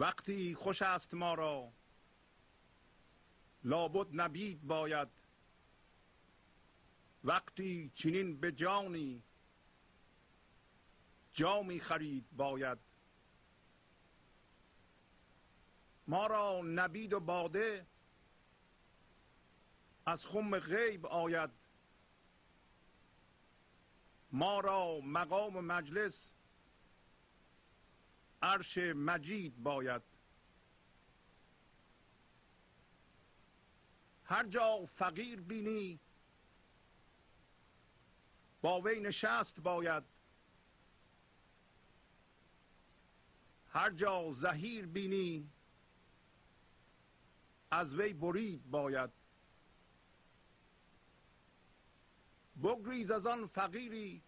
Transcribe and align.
وقتی 0.00 0.54
خوش 0.54 0.82
است 0.82 1.14
ما 1.14 1.34
را. 1.34 1.72
لابد 3.64 4.06
نبید 4.12 4.62
باید. 4.62 5.08
وقتی 7.24 7.90
چنین 7.94 8.40
به 8.40 8.52
جانی 8.52 9.22
جامی 11.32 11.80
خرید 11.80 12.26
باید. 12.32 12.78
ما 16.06 16.26
را 16.26 16.60
نبید 16.64 17.12
و 17.12 17.20
باده 17.20 17.86
از 20.06 20.26
خم 20.26 20.58
غیب 20.58 21.06
آید. 21.06 21.50
ما 24.32 24.60
را 24.60 25.00
مقام 25.00 25.64
مجلس 25.64 26.29
عرش 28.42 28.78
مجید 28.78 29.62
باید. 29.62 30.02
هر 34.24 34.46
جا 34.46 34.86
فقیر 34.86 35.40
بینی 35.40 36.00
با 38.62 38.80
وی 38.80 39.00
نشست 39.00 39.60
باید. 39.60 40.02
هر 43.68 43.90
جا 43.90 44.32
زهیر 44.32 44.86
بینی 44.86 45.50
از 47.70 47.94
وی 47.94 48.12
برید 48.12 48.70
باید. 48.70 49.10
بگریز 52.62 53.10
از 53.10 53.26
آن 53.26 53.46
فقیری 53.46 54.22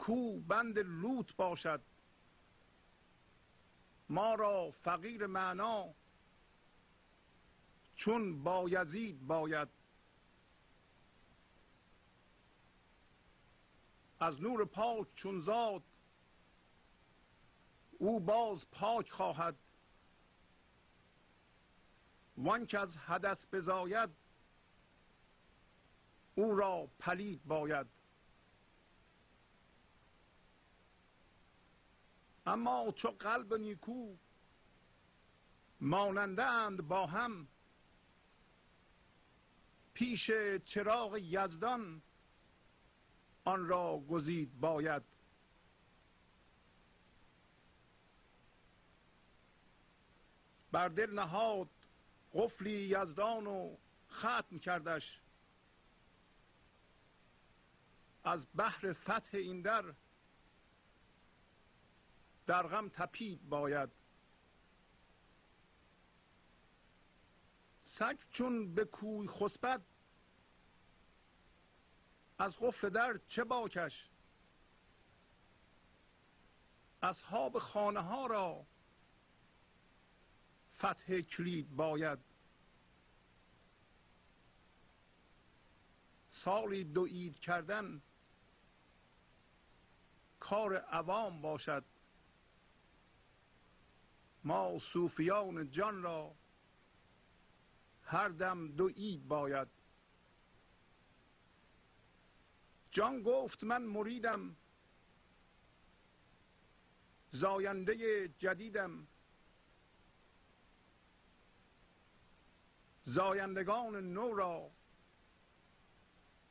کو 0.00 0.40
بند 0.40 0.78
لوت 0.78 1.36
باشد. 1.36 1.80
ما 4.08 4.34
را 4.34 4.70
فقیر 4.70 5.26
معنا 5.26 5.94
چون 7.94 8.42
بایزید 8.42 9.26
باید. 9.26 9.68
از 14.20 14.42
نور 14.42 14.64
پاک 14.64 15.14
چون 15.14 15.40
زاد 15.40 15.82
او 17.98 18.20
باز 18.20 18.70
پاک 18.70 19.10
خواهد. 19.10 19.56
وان 22.36 22.66
که 22.66 22.78
از 22.78 22.96
حدث 22.96 23.46
بزاید 23.52 24.10
او 26.34 26.54
را 26.54 26.88
پلید 26.98 27.44
باید. 27.44 27.99
اما 32.46 32.92
چو 32.92 33.10
قلب 33.10 33.54
نیکو 33.54 34.16
ماننده 35.80 36.44
اند 36.44 36.88
با 36.88 37.06
هم 37.06 37.48
پیش 39.94 40.30
چراغ 40.64 41.16
یزدان 41.16 42.02
آن 43.44 43.68
را 43.68 43.98
گزید 44.08 44.60
باید. 44.60 45.02
بر 50.72 50.88
دل 50.88 51.10
نهاد 51.10 51.68
قفلی 52.34 52.70
یزدان 52.70 53.46
و 53.46 53.76
ختم 54.10 54.58
کردش. 54.58 55.20
از 58.24 58.46
بحر 58.56 58.92
فتح 58.92 59.30
این 59.32 59.62
در 59.62 59.94
در 62.50 62.66
غم 62.66 62.88
تپید 62.88 63.48
باید. 63.48 63.90
سگ 67.80 68.18
چون 68.30 68.74
به 68.74 68.84
کوی 68.84 69.28
خسبت 69.28 69.80
از 72.38 72.56
قفل 72.56 72.88
در 72.88 73.20
چه 73.28 73.44
باکش؟ 73.44 74.10
اصحاب 77.02 77.58
خانه 77.58 78.00
ها 78.00 78.26
را 78.26 78.66
فتح 80.76 81.20
کلید 81.20 81.76
باید. 81.76 82.18
سالی 86.28 86.84
دو 86.84 87.02
اید 87.02 87.38
کردن 87.38 88.02
کار 90.40 90.76
عوام 90.76 91.42
باشد. 91.42 91.84
ما 94.44 94.78
صوفیان 94.78 95.70
جان 95.70 96.02
را 96.02 96.34
هر 98.02 98.28
دم 98.28 98.68
دو 98.68 98.90
اید 98.94 99.28
باید. 99.28 99.68
جان 102.90 103.22
گفت 103.22 103.64
من 103.64 103.82
مریدم 103.82 104.56
زاینده 107.30 108.28
جدیدم. 108.28 109.06
زایندگان 113.02 113.96
نو 113.96 114.34
را 114.34 114.70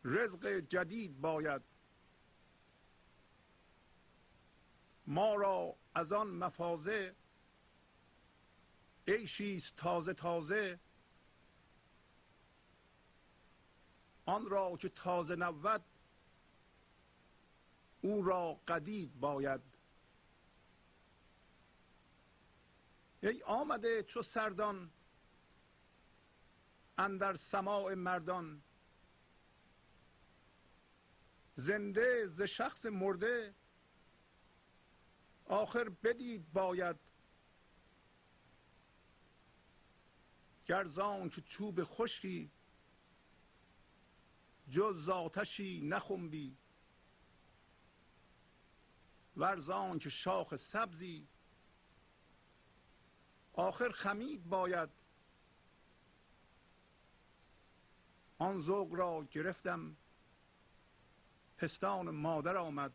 رزق 0.04 0.48
جدید 0.48 1.22
باید. 1.22 1.62
ما 5.08 5.36
را 5.36 5.76
از 5.96 6.14
آن 6.14 6.28
مفازه 6.28 7.16
عیشیست 9.10 9.76
تازه 9.76 10.14
تازه. 10.14 10.80
آن 14.26 14.50
را 14.50 14.78
که 14.78 14.90
تازه 14.90 15.36
نود 15.36 15.86
او 18.02 18.22
را 18.24 18.60
قدید 18.68 19.20
باید. 19.20 19.62
ای 23.24 23.44
آمده 23.44 24.04
چو 24.04 24.24
سردان 24.24 24.92
اندر 26.98 27.36
سماع 27.36 27.94
مردان. 27.94 28.62
زنده 31.56 32.28
ز 32.28 32.42
شخص 32.42 32.86
مرده 32.86 33.56
آخر 35.46 35.90
بدید 35.90 36.54
باید. 36.54 37.09
گرزان 40.70 41.30
که 41.30 41.42
چوب 41.42 41.84
خشکی 41.84 42.52
جز 44.70 45.06
ذاتشی 45.06 45.82
نخنبی 45.82 46.58
ورزان 49.38 50.00
که 50.00 50.10
شاخ 50.10 50.56
سبزی. 50.56 51.28
آخر 53.54 53.92
خمید 53.92 54.50
باید. 54.50 54.90
آن 58.38 58.62
ذوق 58.62 58.94
را 58.94 59.28
گرفتم 59.32 59.96
پستان 61.58 62.10
مادر 62.10 62.58
آمد. 62.58 62.94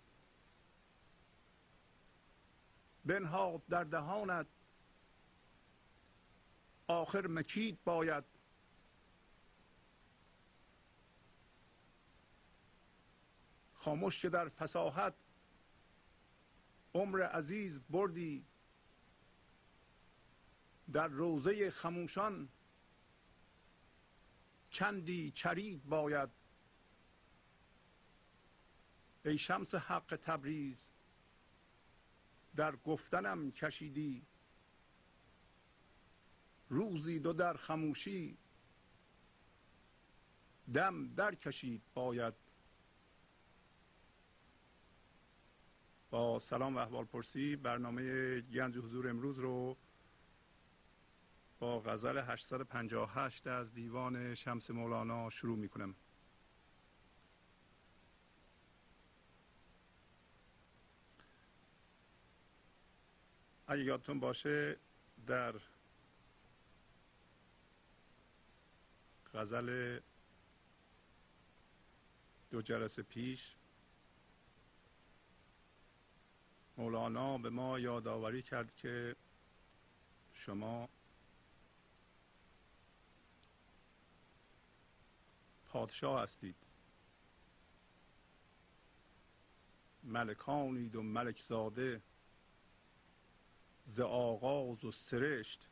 بنهاد 3.05 3.67
در 3.67 3.85
دهانت 3.85 4.47
آخر 6.87 7.27
مکید 7.27 7.85
باید. 7.85 8.25
خاموش 13.75 14.23
که 14.23 14.29
در 14.29 14.49
فساحت 14.49 15.15
عمر 16.95 17.23
عزیز 17.23 17.81
بردی. 17.91 18.45
در 20.93 21.09
روزه 21.09 21.71
خموشان 21.71 22.49
چندی 24.71 25.31
چرید 25.31 25.85
باید. 25.85 26.31
ای 29.25 29.39
شمس 29.39 29.75
حق 29.75 30.19
تبریز 30.23 30.87
در 32.57 32.77
گفتنم 32.77 33.51
کشیدی. 33.51 34.27
روزی 36.75 37.19
دو 37.19 37.33
در 37.33 37.57
خموشی. 37.57 38.37
دم 40.75 41.09
در 41.15 41.35
کشید 41.35 41.83
باید. 41.95 42.35
با 46.11 46.39
سلام 46.39 46.77
و 46.77 46.79
احوال 46.79 47.05
پرسی 47.05 47.57
برنامه 47.57 48.41
گنج 48.41 48.79
حضور 48.79 49.09
امروز 49.09 49.39
رو 49.39 49.77
با 51.59 51.81
غزل 51.81 52.19
858 52.19 53.47
از 53.47 53.75
دیوان 53.75 54.35
شمس 54.35 54.71
مولانا 54.71 55.31
شروع 55.31 55.59
می 55.59 55.69
کنم 55.69 55.95
اگه 63.67 63.83
یادتون 63.85 64.21
باشه 64.21 64.77
در 65.27 65.55
غزل 69.35 70.01
دو 72.51 72.63
جلسه 72.63 73.03
پیش. 73.03 73.57
مولانا 76.77 77.39
به 77.39 77.51
ما 77.51 77.79
یادآوری 77.79 78.43
کرد 78.43 78.75
که 78.75 79.17
شما 80.35 80.89
پادشاه 85.67 86.23
هستید. 86.23 86.57
ملکانید 90.05 90.97
و 90.97 91.03
ملک 91.03 91.41
زاده 91.41 92.03
ز 93.85 94.01
آغاز 94.01 94.85
و 94.85 94.93
سرشت 94.93 95.69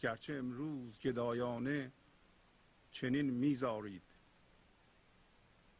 گرچه 0.00 0.34
امروز 0.34 1.00
گدایانه 1.00 1.92
چنین 2.90 3.30
میزارید. 3.30 4.02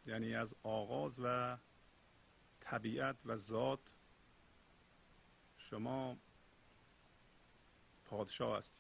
یعنی 0.07 0.35
از 0.35 0.55
آغاز 0.63 1.21
و 1.23 1.59
طبیعت 2.61 3.17
و 3.25 3.37
ذات 3.37 3.81
شما 5.59 6.17
پادشاه 8.05 8.59
هستید. 8.59 8.79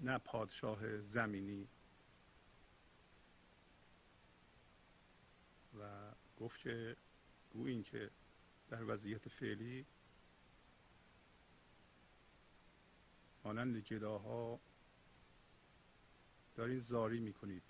نه 0.00 0.18
پادشاه 0.18 1.00
زمینی. 1.00 1.68
و 5.78 6.10
گفت 6.40 6.60
که 6.60 6.96
گو 7.52 7.66
این 7.66 7.82
که 7.82 8.10
در 8.68 8.84
وضعیت 8.84 9.28
فعلی 9.28 9.86
مانند 13.44 13.76
گداها 13.76 14.60
دارین 16.56 16.78
زاری 16.78 17.20
می‌کنید. 17.20 17.62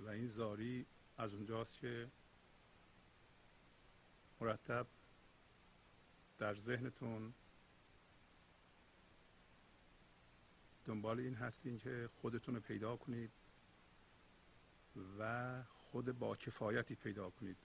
و 0.00 0.08
این 0.08 0.28
زاری 0.28 0.86
از 1.18 1.34
اونجاست 1.34 1.78
که 1.78 2.10
مرتب 4.40 4.86
در 6.38 6.54
ذهنتون 6.54 7.34
دنبال 10.84 11.20
این 11.20 11.34
هستین 11.34 11.78
که 11.78 12.08
خودتون 12.20 12.54
رو 12.54 12.60
پیدا 12.60 12.96
کنید 12.96 13.30
و 15.18 15.62
خود 15.62 16.18
با 16.18 16.36
کفایتی 16.36 16.94
پیدا 16.94 17.30
کنید. 17.30 17.56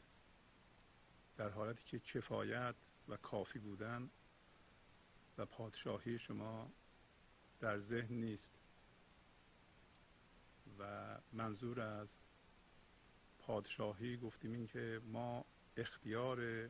در 1.38 1.50
حالتی 1.50 1.84
که 1.84 2.00
کفایت 2.00 2.76
و 3.10 3.18
کافی 3.18 3.60
بودن 3.60 4.10
و 5.38 5.46
پادشاهی 5.46 6.20
شما 6.20 6.72
در 7.60 7.80
ذهن 7.80 8.14
نیست 8.14 8.54
و 10.80 11.18
منظور 11.34 11.82
از 11.82 12.08
پادشاهی 13.40 14.18
گفتیم 14.18 14.54
این 14.54 14.68
که 14.68 15.02
ما 15.06 15.46
اختیار 15.78 16.70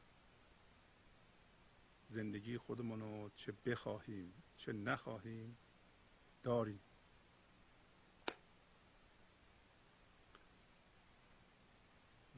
زندگی 2.08 2.58
خودمون 2.58 3.00
رو 3.00 3.32
چه 3.36 3.54
بخواهیم 3.66 4.34
چه 4.58 4.74
نخواهیم 4.74 5.58
داریم. 6.44 6.80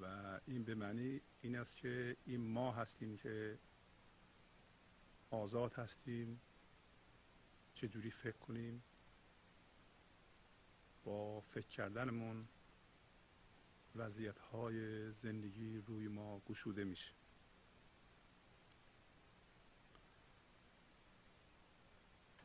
و 0.01 0.05
این 0.45 0.63
به 0.63 0.75
معنی 0.75 1.21
این 1.41 1.55
است 1.55 1.77
که 1.77 2.17
این 2.25 2.47
ما 2.47 2.71
هستیم 2.71 3.17
که 3.17 3.59
آزاد 5.29 5.73
هستیم. 5.73 6.41
چجوری 7.75 8.11
فکر 8.11 8.37
کنیم؟ 8.37 8.83
با 11.03 11.41
فکر 11.41 11.67
کردنمون 11.67 12.47
وضعیت 13.95 14.39
های 14.39 15.11
زندگی 15.11 15.77
روی 15.77 16.07
ما 16.07 16.39
گشوده 16.39 16.83
میشه. 16.83 17.11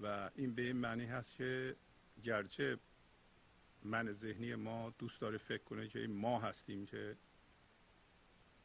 و 0.00 0.30
این 0.34 0.54
به 0.54 0.62
این 0.62 0.76
معنی 0.76 1.04
هست 1.04 1.34
که 1.34 1.76
گرچه 2.22 2.78
من 3.82 4.12
ذهنی 4.12 4.54
ما 4.54 4.90
دوست 4.98 5.20
داره 5.20 5.38
فکر 5.38 5.62
کنه 5.62 5.88
که 5.88 5.98
این 5.98 6.12
ما 6.12 6.40
هستیم 6.40 6.86
که 6.86 7.16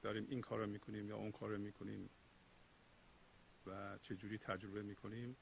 داریم 0.01 0.27
این 0.29 0.41
کار 0.41 0.59
رو 0.59 0.67
می‌کنیم 0.67 1.09
یا 1.09 1.17
اون 1.17 1.31
کار 1.31 1.49
رو 1.49 1.57
می‌کنیم 1.57 2.09
و 3.67 3.97
چجوری 3.97 4.37
تجربه 4.37 4.81
می‌کنیم. 4.81 5.35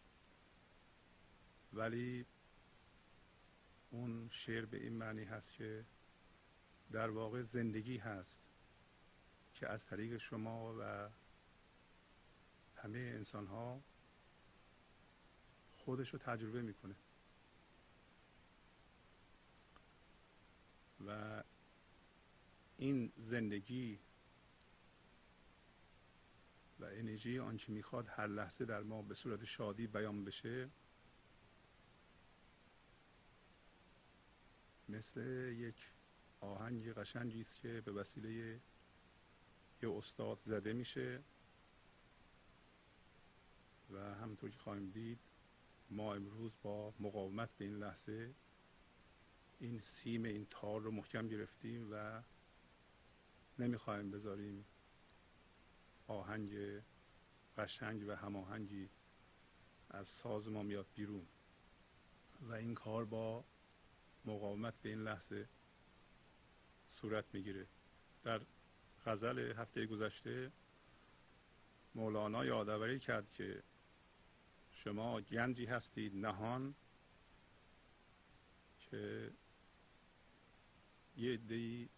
ولی 1.73 2.25
اون 3.91 4.29
شعر 4.31 4.65
به 4.65 4.77
این 4.83 4.93
معنی 4.93 5.23
هست 5.23 5.53
که 5.53 5.85
در 6.91 7.09
واقع 7.09 7.41
زندگی 7.41 7.97
هست 7.97 8.39
که 9.53 9.69
از 9.69 9.85
طریق 9.85 10.17
شما 10.17 10.75
و 10.79 11.09
همه 12.75 12.99
انسان 12.99 13.47
ها 13.47 13.81
خودش 15.77 16.09
رو 16.13 16.19
تجربه 16.19 16.61
می‌کنه. 16.61 16.95
و 21.07 21.43
این 22.77 23.11
زندگی 23.17 23.99
و 26.83 26.85
انرژی 26.85 27.39
آنچه 27.39 27.71
می‌خواد 27.71 28.07
هر 28.07 28.27
لحظه 28.27 28.65
در 28.65 28.83
ما 28.83 29.01
به 29.01 29.13
صورت 29.13 29.43
شادی 29.43 29.87
بیان 29.87 30.25
بشه. 30.25 30.69
مثل 34.89 35.21
یک 35.57 35.91
آهنگ 36.39 36.93
قشنگی 36.93 37.41
است 37.41 37.59
که 37.59 37.81
به 37.81 37.91
وسیله 37.91 38.61
یه 39.81 39.91
استاد 39.91 40.39
زده 40.43 40.73
میشه 40.73 41.23
و 43.91 44.15
همونطور 44.15 44.49
که 44.49 44.57
خواهیم 44.57 44.89
دید 44.89 45.19
ما 45.89 46.15
امروز 46.15 46.51
با 46.63 46.93
مقاومت 46.99 47.49
به 47.57 47.65
این 47.65 47.75
لحظه 47.75 48.35
این 49.59 49.79
سیم 49.79 50.23
این 50.23 50.47
تار 50.49 50.81
رو 50.81 50.91
محکم 50.91 51.27
گرفتیم 51.27 51.87
و 51.91 52.23
نمی‌خوایم 53.59 54.11
بذاریم 54.11 54.65
آهنگ 56.07 56.81
قشنگ 57.57 58.07
و 58.07 58.15
هماهنگی 58.15 58.89
از 59.89 60.07
ساز 60.07 60.49
ما 60.49 60.63
میاد 60.63 60.87
بیرون. 60.95 61.27
و 62.41 62.53
این 62.53 62.73
کار 62.73 63.05
با 63.05 63.43
مقاومت 64.25 64.73
به 64.81 64.89
این 64.89 65.03
لحظه 65.03 65.49
صورت 66.87 67.25
می‌گیره. 67.33 67.67
در 68.23 68.41
غزل 69.05 69.39
هفته 69.39 69.85
گذشته 69.85 70.51
مولانا 71.95 72.45
یادآوری 72.45 72.99
کرد 72.99 73.31
که 73.31 73.63
شما 74.71 75.21
گنجی 75.21 75.65
هستید 75.65 76.15
نهان 76.15 76.75
که 78.79 79.31
یه 81.17 81.33
عدهای 81.33 81.89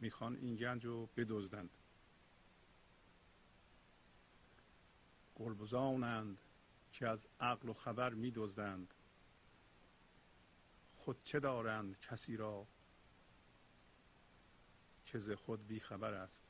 می‌خوان 0.00 0.36
این 0.36 0.56
گنج 0.56 0.84
رو 0.84 1.06
بدزدند. 1.06 1.70
گلبزانند 5.34 6.38
که 6.92 7.08
از 7.08 7.28
عقل 7.40 7.68
و 7.68 7.72
خبر 7.74 8.14
میدزدند. 8.14 8.94
خود 10.96 11.16
چه 11.24 11.40
دارند 11.40 11.98
کسی 12.00 12.36
را 12.36 12.66
که 15.06 15.18
ز 15.18 15.30
خود 15.30 15.66
بی 15.66 15.80
خبر 15.80 16.14
است؟ 16.14 16.42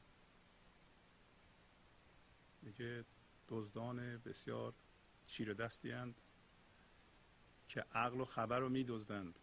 میگه 2.63 3.05
دزدان 3.49 4.19
بسیار 4.19 4.75
چیر 5.27 5.55
دستی 5.55 5.91
هند 5.91 6.15
که 7.69 7.81
عقل 7.81 8.21
و 8.21 8.25
خبر 8.25 8.59
رو 8.59 8.69
میدزدند. 8.69 9.39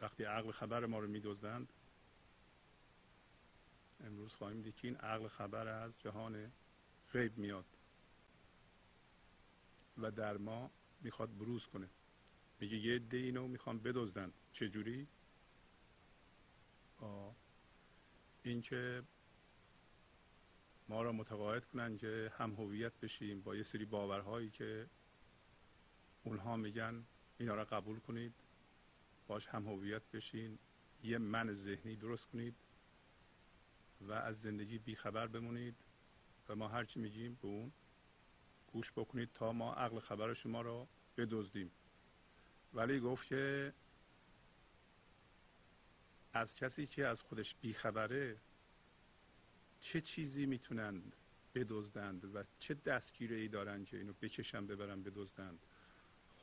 وقتی 0.00 0.24
عقل 0.24 0.50
خبر 0.50 0.86
ما 0.86 0.98
رو 0.98 1.08
میدزدند 1.08 1.72
امروز 4.00 4.34
خواهیم 4.34 4.62
دید 4.62 4.76
که 4.76 4.88
این 4.88 4.96
عقل 4.96 5.28
خبر 5.28 5.68
از 5.68 5.92
جهان 5.98 6.52
غیب 7.12 7.38
میاد. 7.38 7.64
و 9.98 10.10
در 10.10 10.36
ما 10.36 10.70
می‌خواد 11.00 11.38
بروز 11.38 11.66
کنه. 11.66 11.88
میگه 12.60 12.76
یه 12.76 12.94
عده 12.94 13.16
اینو 13.16 13.48
می‌خوان 13.48 13.78
بدزدن. 13.78 14.32
چجوری 14.52 15.06
اینکه 18.42 19.02
ما 20.88 21.02
را 21.02 21.12
متقاعد 21.12 21.64
کنن 21.64 21.98
که 21.98 22.32
هم 22.38 22.54
هویت 22.54 22.92
بشیم 23.02 23.40
با 23.42 23.56
یه 23.56 23.62
سری 23.62 23.84
باورهایی 23.84 24.50
که 24.50 24.86
اونها 26.24 26.56
میگن 26.56 27.04
اینا 27.38 27.54
را 27.54 27.64
قبول 27.64 27.98
کنید. 28.00 28.34
باش 29.26 29.46
هم 29.46 29.66
هویت 29.68 30.02
بشین. 30.12 30.58
یه 31.04 31.18
من 31.18 31.52
ذهنی 31.52 31.96
درست 31.96 32.26
کنید. 32.26 32.54
و 34.00 34.12
از 34.12 34.40
زندگی 34.40 34.78
بیخبر 34.78 35.26
بمونید. 35.26 35.74
و 36.48 36.56
ما 36.56 36.68
هرچی 36.68 37.00
میگیم 37.00 37.38
به 37.42 37.48
اون 37.48 37.72
گوش 38.72 38.92
بکنید 38.92 39.32
تا 39.34 39.52
ما 39.52 39.74
عقل 39.74 40.00
خبر 40.00 40.34
شما 40.34 40.60
را 40.60 40.88
بدزدیم. 41.16 41.70
ولی 42.74 43.00
گفت 43.00 43.26
که 43.26 43.72
از 46.32 46.54
کسی 46.54 46.86
که 46.86 47.06
از 47.06 47.22
خودش 47.22 47.54
بیخبره 47.54 48.36
چه 49.80 50.00
چیزی 50.00 50.46
می‌تونند 50.46 51.16
بدزدند 51.54 52.34
و 52.34 52.44
چه 52.58 52.74
دستگیره 52.74 53.36
ای 53.36 53.48
دارند 53.48 53.86
که 53.86 53.96
اینو 53.96 54.12
بکشن 54.12 54.66
ببرن 54.66 55.02
بدزدند؟ 55.02 55.58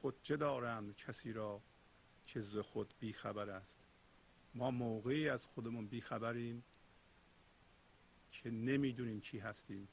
خود 0.02 0.16
چه 0.24 0.38
دارند 0.38 0.96
کسی 0.96 1.34
را 1.34 1.62
که 2.28 2.40
ز 2.40 2.58
خود 2.58 2.94
بیخبر 3.00 3.50
است؟ 3.50 3.78
ما 4.54 4.72
موقعی 4.72 5.30
از 5.30 5.48
خودمون 5.48 5.88
بیخبریم 5.88 6.64
که 8.46 8.52
نمی‌دونیم 8.52 9.20
چی 9.20 9.40
هستیم. 9.40 9.88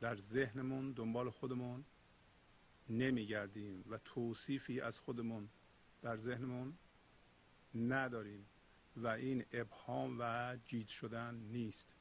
در 0.00 0.16
ذهنمون 0.16 0.92
دنبال 0.92 1.30
خودمون 1.30 1.84
نمیگردیم 2.88 3.84
و 3.90 3.98
توصیفی 3.98 4.80
از 4.80 5.00
خودمون 5.00 5.48
در 6.02 6.16
ذهنمون 6.16 6.74
نداریم 7.74 8.46
و 8.96 9.06
این 9.06 9.44
ابهام 9.52 10.16
و 10.18 10.56
جیت 10.66 10.88
شدن 10.88 11.34
نیست. 11.34 11.96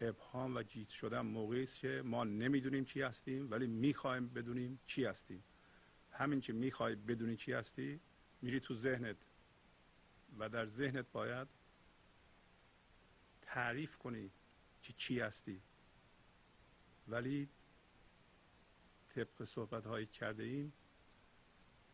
ابهام 0.00 0.56
و 0.56 0.62
جیت 0.62 0.88
شدن 0.88 1.20
موقعی 1.20 1.62
است 1.62 1.78
که 1.78 2.02
ما 2.04 2.24
نمی‌دونیم 2.24 2.84
چی 2.84 3.02
هستیم 3.02 3.50
ولی 3.50 3.66
می‌خوایم 3.66 4.28
بدونیم 4.28 4.80
چی 4.86 5.04
هستیم. 5.04 5.44
همین 6.10 6.40
که 6.40 6.52
می‌خوای 6.52 6.94
بدونی 6.94 7.36
چی 7.36 7.52
هستی 7.52 8.00
میری 8.42 8.60
تو 8.60 8.74
ذهنت 8.74 9.16
و 10.38 10.48
در 10.48 10.66
ذهنت 10.66 11.06
باید 11.12 11.61
تعریف 13.52 13.96
کنی 13.96 14.30
که 14.82 14.92
چی 14.92 15.20
هستی. 15.20 15.60
ولی 17.08 17.48
طبق 19.14 19.44
صحبت 19.44 19.86
هایی 19.86 20.06
کرده 20.06 20.42
ایم 20.42 20.72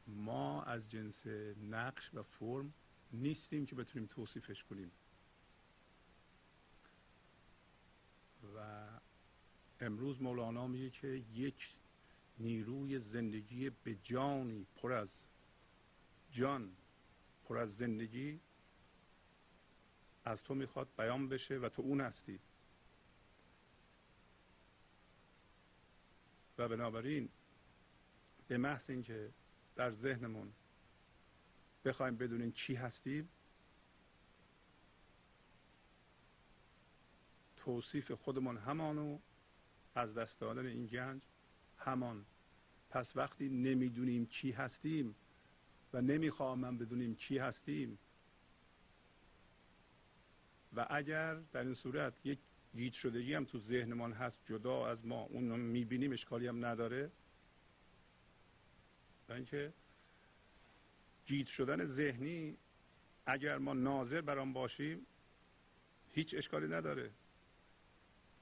ما 0.07 0.62
از 0.62 0.91
جنس 0.91 1.27
نقش 1.71 2.15
و 2.15 2.23
فرم 2.23 2.73
نیستیم 3.12 3.67
که 3.67 3.75
بتونیم 3.75 4.09
توصیفش 4.09 4.65
کنیم. 4.65 4.91
و 8.57 8.88
امروز 9.81 10.23
مولانا 10.23 10.67
میگه 10.67 10.91
که 10.91 11.09
یک 11.35 11.69
نیروی 12.38 12.99
زندگی 12.99 13.71
به 13.71 13.95
جانی 13.95 14.67
پر 14.77 14.93
از 14.93 15.23
جان 16.31 16.77
پر 17.45 17.59
از 17.59 17.77
زندگی 17.77 18.41
از 20.28 20.44
تو 20.44 20.54
می‌خواد 20.54 20.88
بیان 20.99 21.28
بشه 21.28 21.58
و 21.58 21.68
تو 21.68 21.82
اون 21.82 22.00
هستی. 22.00 22.40
و 26.58 26.68
بنابراین 26.68 27.28
به 28.49 28.58
محض 28.58 28.90
اینکه 28.90 29.30
در 29.76 29.90
ذهنمون 29.90 30.52
بخوایم 31.85 32.16
بدونیم 32.16 32.52
چی 32.52 32.75
هستیم 32.75 33.28
توصیف 37.56 38.11
خودمون 38.12 38.56
همانو 38.56 39.18
از 39.94 40.14
دست 40.14 40.40
دادن 40.40 40.66
این 40.66 40.87
گنج 40.87 41.23
همان. 41.78 42.25
پس 42.90 43.16
وقتی 43.16 43.49
نمی‌دونیم 43.49 44.26
چی 44.26 44.52
هستیم 44.52 45.14
و 45.92 46.00
نمی‌خواهم 46.00 46.78
بدونیم 46.78 47.14
چی 47.14 47.38
هستیم 47.38 47.99
و 50.77 50.87
اگر 50.91 51.35
در 51.35 51.61
این 51.61 51.75
صورت 51.75 52.27
یک 52.27 52.39
گیج 52.75 52.93
شدگی 52.93 53.35
هم 53.35 53.45
تو 53.45 53.59
ذهنمان 53.59 54.13
هست 54.13 54.39
جدا 54.47 54.87
از 54.87 55.07
ما 55.07 55.21
اون 55.21 55.61
می‌بینیم 55.61 56.13
اشکالی 56.13 56.47
هم 56.47 56.65
نداره. 56.65 57.11
اینکه 59.31 59.73
گیج 61.27 61.47
شدن 61.47 61.85
ذهنی 61.85 62.57
اگر 63.27 63.59
ما 63.59 63.75
ناظر 63.75 64.21
بر 64.21 64.39
آن 64.39 64.53
باشیم 64.53 65.07
هیچ 66.13 66.35
اشکالی 66.35 66.69
نداره. 66.69 67.11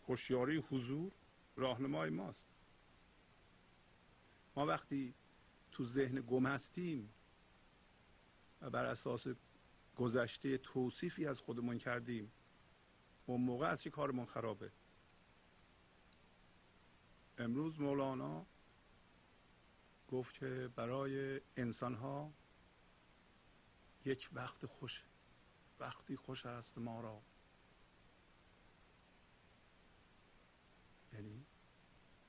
هوشیاری 0.08 0.56
حضور 0.56 1.12
راهنمای 1.56 2.10
ماست. 2.10 2.46
ما 4.56 4.66
وقتی 4.66 5.14
تو 5.72 5.84
ذهن 5.84 6.20
گم 6.20 6.46
هستیم 6.46 7.12
و 8.62 8.70
بر 8.70 8.84
اساس 8.84 9.26
گذشته 9.96 10.58
توصیفی 10.58 11.26
از 11.26 11.40
خودمون 11.40 11.78
کردیم. 11.78 12.32
اون 13.26 13.40
موقع 13.40 13.66
است 13.66 13.82
که 13.82 13.90
کارمون 13.90 14.26
خرابه؟ 14.26 14.72
امروز 17.38 17.80
مولانا 17.80 18.46
گفت 20.08 20.34
که 20.34 20.70
برای 20.76 21.40
انسان 21.56 21.94
ها 21.94 22.32
یک 24.04 24.28
وقت 24.32 24.66
خوش 24.66 25.04
وقتی 25.80 26.16
خوش 26.16 26.46
است 26.46 26.78
ما 26.78 27.00
را. 27.00 27.22
یعنی 31.12 31.46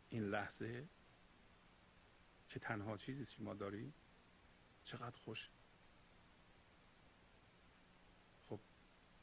این 0.09 0.23
لحظه 0.23 0.87
که 2.49 2.59
تنها 2.59 2.97
چیزی 2.97 3.25
که 3.25 3.43
ما 3.43 3.53
داریم 3.53 3.93
چقدر 4.85 5.17
خوش. 5.17 5.49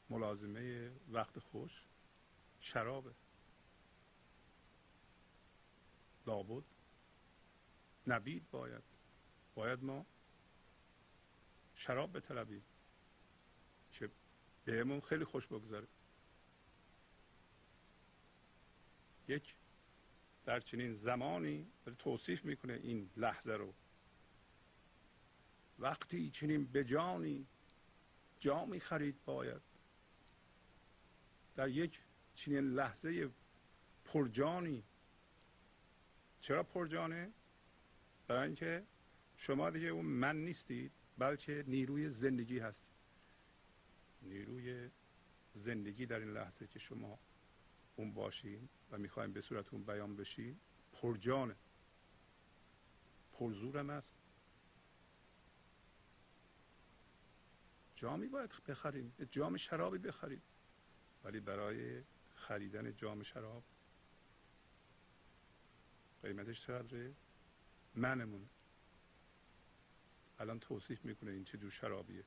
ملازمه 0.09 0.91
وقت 1.11 1.39
خوش 1.39 1.83
شرابه 2.59 3.11
لابد. 6.27 6.63
نبید 8.07 8.49
باید. 8.51 8.83
باید 9.55 9.83
ما 9.83 10.05
شراب 11.75 12.17
بطلبیم 12.17 12.63
که 13.91 14.09
بهمون 14.65 14.99
خیلی 14.99 15.25
خوش 15.25 15.47
بگذاره 15.47 15.87
یک 19.27 19.55
در 20.45 20.59
چنین 20.59 20.93
زمانی 20.93 21.67
توصیف 21.99 22.45
می‌کنه 22.45 22.73
این 22.73 23.09
لحظه 23.17 23.53
رو. 23.53 23.73
وقتی 25.79 26.29
چنین 26.29 26.65
به 26.65 26.83
جانی 26.83 27.47
جامی 28.39 28.79
خرید 28.79 29.25
باید. 29.25 29.61
در 31.55 31.69
یک 31.69 31.99
چنین 32.35 32.73
لحظه 32.73 33.29
پرجانی. 34.05 34.83
چرا 36.41 36.63
پرجانه؟ 36.63 37.31
برای 38.27 38.45
اینکه 38.45 38.83
شما 39.37 39.69
دیگه 39.69 39.87
اون 39.87 40.05
من 40.05 40.35
نیستید 40.35 40.91
بلکه 41.17 41.63
نیروی 41.67 42.09
زندگی 42.09 42.59
هستید. 42.59 42.93
نیروی 44.21 44.89
زندگی 45.53 46.05
در 46.05 46.19
این 46.19 46.33
لحظه 46.33 46.67
که 46.67 46.79
شما 46.79 47.19
اون 47.95 48.13
باشین 48.13 48.69
و 48.91 48.97
می‌خوایم 48.97 49.33
به 49.33 49.41
صورت 49.41 49.73
اون 49.73 49.83
بیان 49.83 50.15
بشین 50.15 50.59
پرجانه. 50.93 51.55
پرزورم 53.33 53.89
است. 53.89 54.15
جامی 57.95 58.27
باید 58.27 58.51
بخریم 58.67 59.13
جام 59.31 59.57
شرابی 59.57 59.97
بخریم. 59.97 60.41
ولی 61.25 61.39
برای 61.39 62.03
خریدن 62.35 62.95
جام 62.95 63.23
شراب 63.23 63.63
قیمتش 66.23 66.61
چقدره؟ 66.61 67.13
منمونه 67.95 68.47
الان 70.39 70.59
توصیف 70.59 71.05
می‌کنه 71.05 71.31
این 71.31 71.43
چه 71.43 71.57
جور 71.57 71.71
شرابیه. 71.71 72.23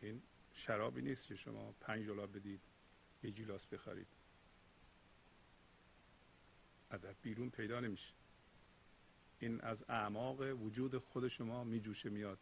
این 0.00 0.22
شرابی 0.52 1.02
نیست 1.02 1.26
که 1.26 1.36
شما 1.36 1.72
پنج 1.72 2.06
دلار 2.06 2.26
بدید 2.26 2.60
یه 3.22 3.30
گیلاس 3.30 3.66
بخرید. 3.66 4.06
در 6.90 7.12
بیرون 7.22 7.50
پیدا 7.50 7.80
نمیشه. 7.80 8.12
این 9.38 9.60
از 9.60 9.84
اعماق 9.88 10.40
وجود 10.40 10.98
خود 10.98 11.28
شما 11.28 11.64
میجوشه 11.64 12.10
میاد. 12.10 12.38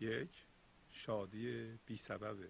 یک 0.00 0.46
شادی 0.90 1.78
بی 1.86 1.96
سببه 1.96 2.48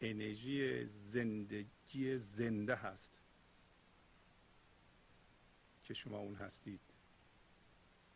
انرژی 0.00 0.86
زندگی 0.86 2.16
زنده 2.16 2.76
هست 2.76 3.12
که 5.82 5.94
شما 5.94 6.18
اون 6.18 6.34
هستید. 6.34 6.80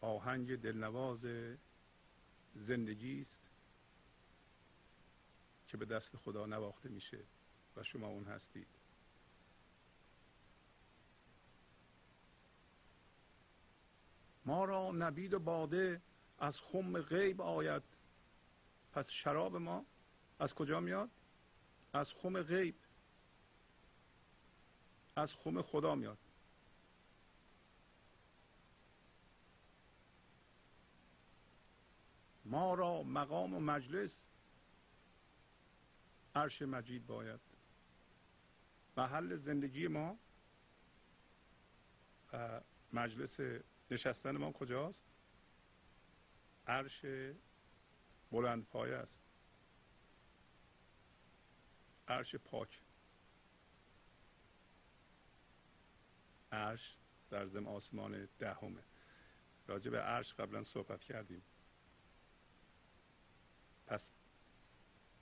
آهنگ 0.00 0.56
دلنواز 0.56 1.26
زندگی 2.54 3.20
است 3.20 3.50
که 5.66 5.76
به 5.76 5.84
دست 5.84 6.16
خدا 6.16 6.46
نواخته 6.46 6.88
میشه 6.88 7.18
و 7.76 7.82
شما 7.82 8.06
اون 8.06 8.24
هستید. 8.24 8.68
ما 14.44 14.64
را 14.64 14.92
نبید 14.92 15.34
و 15.34 15.38
باده 15.38 16.02
از 16.38 16.60
خم 16.60 17.00
غیب 17.00 17.40
آید. 17.40 17.82
پس 18.92 19.10
شراب 19.10 19.56
ما 19.56 19.86
از 20.38 20.54
کجا 20.54 20.80
میاد؟ 20.80 21.10
از 21.92 22.12
خم 22.12 22.42
غیب 22.42 22.74
از 25.16 25.34
خم 25.34 25.62
خدا 25.62 25.94
میاد. 25.94 26.18
ما 32.44 32.74
را 32.74 33.02
مقام 33.02 33.54
و 33.54 33.60
مجلس 33.60 34.22
عرش 36.34 36.62
مجید 36.62 37.06
باید. 37.06 37.40
محل 38.96 39.36
زندگی 39.36 39.88
ما 39.88 40.18
مجلس 42.92 43.40
نشستن 43.90 44.36
ما 44.36 44.52
کجاست؟ 44.52 45.04
عرش 46.66 47.04
بلند 48.30 48.66
پایه 48.66 48.94
است. 48.94 49.29
عرش 52.10 52.34
پاک. 52.36 52.80
عرش 56.52 56.96
در 57.30 57.46
زم 57.46 57.68
آسمان 57.68 58.28
دهمه. 58.38 58.82
راجع 59.66 59.90
به 59.90 60.00
عرش 60.00 60.34
قبلا 60.34 60.62
صحبت 60.62 61.04
کردیم. 61.04 61.42
پس 63.86 64.10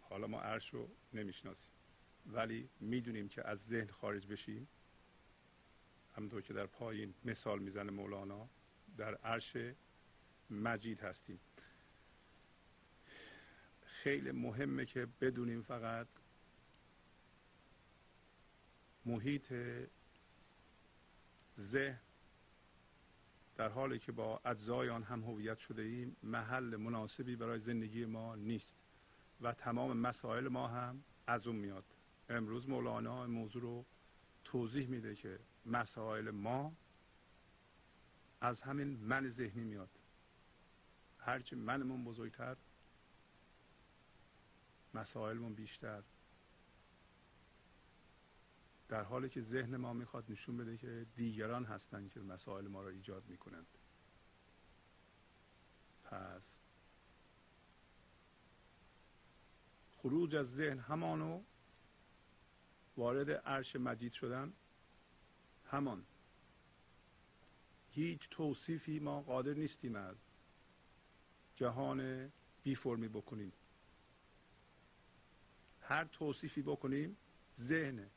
حالا 0.01 0.27
ما 0.27 0.41
عرش 0.41 0.75
رو 0.75 0.89
نمی‌شناسیم. 1.13 1.75
ولی 2.27 2.69
می‌دونیم 2.81 3.29
که 3.29 3.49
از 3.49 3.67
ذهن 3.67 3.87
خارج 3.87 4.27
بشیم. 4.27 4.69
همونطور 6.17 6.43
که 6.43 6.53
در 6.53 6.67
پایین 6.67 7.15
مثال 7.25 7.59
می‌زنه 7.59 7.91
مولانا 7.91 8.49
در 8.97 9.15
عرش 9.15 9.57
مجید 10.51 11.01
هستیم. 11.01 11.41
خیلی 13.87 14.31
مهمه 14.31 14.87
که 14.87 15.07
بدونیم 15.21 15.63
فقط 15.63 16.07
محیط 19.09 19.53
ذهن 21.59 21.99
در 23.57 23.69
حالی 23.69 23.99
که 23.99 24.13
با 24.13 24.41
اجزای 24.45 24.89
آن 24.89 25.03
هم 25.03 25.25
هویت 25.25 25.59
شده 25.59 25.83
ایم 25.83 26.17
محل 26.23 26.77
مناسبی 26.77 27.37
برای 27.37 27.59
زندگی 27.59 28.05
ما 28.05 28.37
نیست 28.37 28.77
و 29.41 29.53
تمام 29.53 29.97
مسائل 29.97 30.49
ما 30.49 30.69
هم 30.69 31.03
از 31.27 31.47
اون 31.47 31.57
میاد. 31.57 31.85
امروز 32.29 32.69
مولانا 32.69 33.27
موضوع 33.27 33.63
رو 33.63 33.85
توضیح 34.45 34.89
میده 34.89 35.15
که 35.15 35.39
مسائل 35.67 36.31
ما 36.31 36.73
از 38.41 38.63
همین 38.63 38.89
من 38.89 39.29
ذهنی 39.29 39.65
میاد. 39.65 39.91
هرچی 41.19 41.57
منمون 41.57 42.05
بزرگتر 42.05 42.57
مسائلمون 44.95 45.55
بیشتر. 45.55 46.03
در 48.89 49.03
حالی 49.03 49.29
که 49.29 49.41
ذهن 49.41 49.77
ما 49.77 49.93
می‌خواد 49.93 50.25
نشون 50.29 50.57
بده 50.57 50.77
که 50.77 51.07
دیگران 51.17 51.65
هستند 51.65 52.11
که 52.11 52.21
مسائل 52.21 52.67
ما 52.67 52.83
را 52.83 52.89
ایجاد 52.89 53.23
می‌کنند. 53.29 53.67
پس 56.05 56.59
خروج 59.97 60.37
از 60.37 60.57
ذهن 60.57 60.79
همانو 60.79 61.43
وارد 62.97 63.31
عرش 63.31 63.77
مجید 63.77 64.13
شدن 64.13 64.53
همان. 65.65 66.05
هیچ 67.91 68.29
توصیفی 68.31 68.99
ما 68.99 69.23
قادر 69.23 69.55
نیستیم 69.55 69.97
از 69.97 70.17
جهان 71.57 72.33
بی 72.63 72.75
فرمی 72.75 73.09
بکنیم. 73.09 73.53
هر 75.81 76.05
توصیفی 76.05 76.63
بکنیم 76.63 77.17
ذهنه 77.57 78.11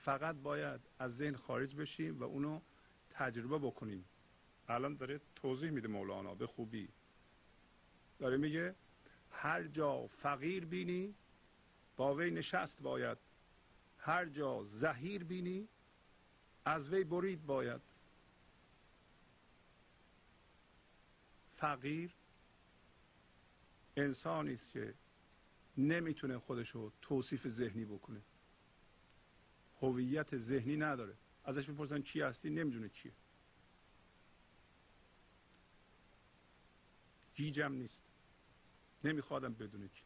فقط 0.00 0.36
باید 0.36 0.80
از 0.98 1.16
ذهن 1.16 1.36
خارج 1.36 1.74
بشیم 1.76 2.20
و 2.20 2.24
اونو 2.24 2.60
تجربه 3.10 3.58
بکنیم. 3.58 4.04
الان 4.68 4.96
داره 4.96 5.20
توضیح 5.36 5.70
میده 5.70 5.88
مولانا 5.88 6.34
به 6.34 6.46
خوبی. 6.46 6.88
داره 8.18 8.36
میگه 8.36 8.74
هر 9.30 9.62
جا 9.62 10.06
فقیر 10.06 10.64
بینی 10.64 11.14
با 11.96 12.14
وی 12.14 12.30
نشست 12.30 12.82
باید. 12.82 13.18
هر 13.98 14.26
جا 14.26 14.64
زهیر 14.64 15.24
بینی 15.24 15.68
از 16.64 16.92
وی 16.92 17.04
برید 17.04 17.46
باید. 17.46 17.80
فقیر 21.56 22.10
انسانی 23.96 24.52
است 24.52 24.72
که 24.72 24.94
نمی‌تونه 25.76 26.38
خودشو 26.38 26.92
توصیف 27.02 27.48
ذهنی 27.48 27.84
بکنه. 27.84 28.20
هویت 29.82 30.36
ذهنی 30.36 30.76
نداره. 30.76 31.18
ازش 31.44 31.68
می‌پرسن 31.68 32.02
چی 32.02 32.20
هستی؟ 32.20 32.50
نمی‌دونه 32.50 32.88
چیه 32.88 33.12
گیجم 37.34 37.72
نیست. 37.72 38.04
نمیخوادم 39.04 39.54
بدونه 39.54 39.88
چی 39.88 40.04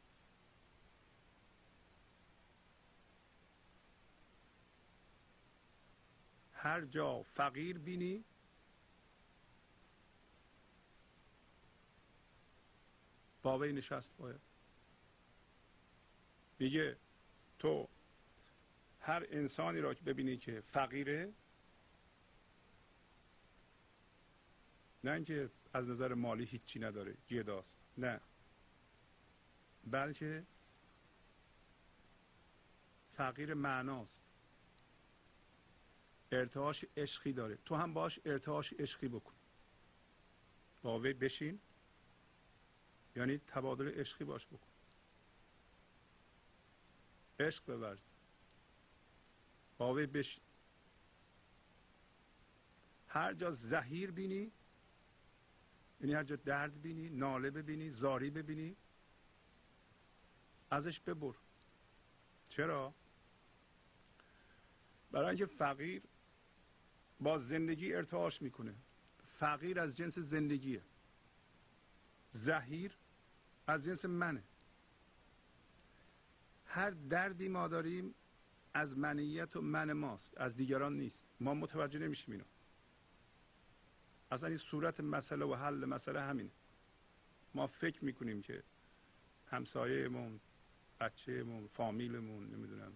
هر 6.53 6.85
جا 6.87 7.23
فقیر 7.23 7.79
بینی 7.79 8.25
باوی 13.43 13.73
نشست 13.73 14.17
باید. 14.17 14.41
میگه 16.59 17.01
تو 17.59 17.89
هر 19.07 19.27
انسانی 19.31 19.81
را 19.81 19.95
که 19.95 20.05
ببینی 20.05 20.37
که 20.37 20.61
فقیره 20.61 21.33
نه 25.05 25.11
اینکه 25.11 25.51
از 25.73 25.89
نظر 25.89 26.15
مالی 26.15 26.45
هیچی 26.45 26.79
نداره 26.79 27.15
گداست 27.31 27.77
نه. 27.99 28.21
بلکه 29.87 30.47
فقیر 33.13 33.55
معناست. 33.55 34.23
ارتعاش 36.33 36.85
عشقی 36.97 37.33
داره. 37.33 37.59
تو 37.65 37.75
هم 37.75 37.95
باش 37.95 38.21
ارتعاش 38.25 38.73
عشقی 38.73 39.09
بکن. 39.09 39.35
با 40.83 40.99
وی 40.99 41.13
بشین. 41.13 41.61
یعنی 43.17 43.39
تبادل 43.39 43.89
عشقی 44.01 44.25
باش 44.25 44.47
بکن. 44.47 44.69
عشق 47.41 47.65
بورز. 47.65 48.14
با 49.85 49.95
وی 49.95 50.07
بشین 50.07 50.43
هر 53.09 53.35
جا 53.35 53.51
زهیر 53.51 54.11
بینی 54.11 54.53
یعنی 56.01 56.15
هر 56.15 56.25
جا 56.25 56.37
درد 56.37 56.83
بینی 56.83 57.09
ناله 57.09 57.51
ببینی 57.51 57.91
زاری 57.91 58.31
ببینی 58.31 58.77
ازش 60.71 61.01
ببر. 61.01 61.35
چرا؟ 62.49 62.95
برای 65.11 65.29
اینکه 65.29 65.47
فقیر 65.47 66.03
با 67.21 67.39
زندگی 67.39 67.95
ارتعاش 67.95 68.43
می‌کنه. 68.43 68.75
فقیر 69.39 69.81
از 69.81 69.97
جنس 69.97 70.19
زندگیه. 70.19 70.83
زهیر 72.31 72.97
از 73.67 73.85
جنس 73.85 74.05
منه. 74.05 74.43
هر 76.67 76.91
دردی 76.91 77.49
ما 77.49 77.69
داریم 77.69 78.15
از 78.75 78.99
منیت 78.99 79.57
و 79.57 79.61
من 79.61 79.93
ماست 79.93 80.39
از 80.39 80.57
دیگران 80.57 80.97
نیست. 80.97 81.27
ما 81.41 81.55
متوجه 81.55 81.99
نمیشیم 81.99 82.33
اینو. 82.33 82.45
اصلا 84.31 84.49
این 84.49 84.59
صورت 84.59 85.01
مسئله 85.01 85.45
و 85.45 85.55
حل 85.55 85.85
مسئله 85.85 86.21
همینه. 86.21 86.51
ما 87.55 87.67
فکر 87.67 88.05
می‌کنیم 88.05 88.43
که 88.43 88.63
همسایهمون 89.47 90.41
بچهمون 91.01 91.67
فامیلمون 91.67 92.51
نمی‌دونم. 92.51 92.93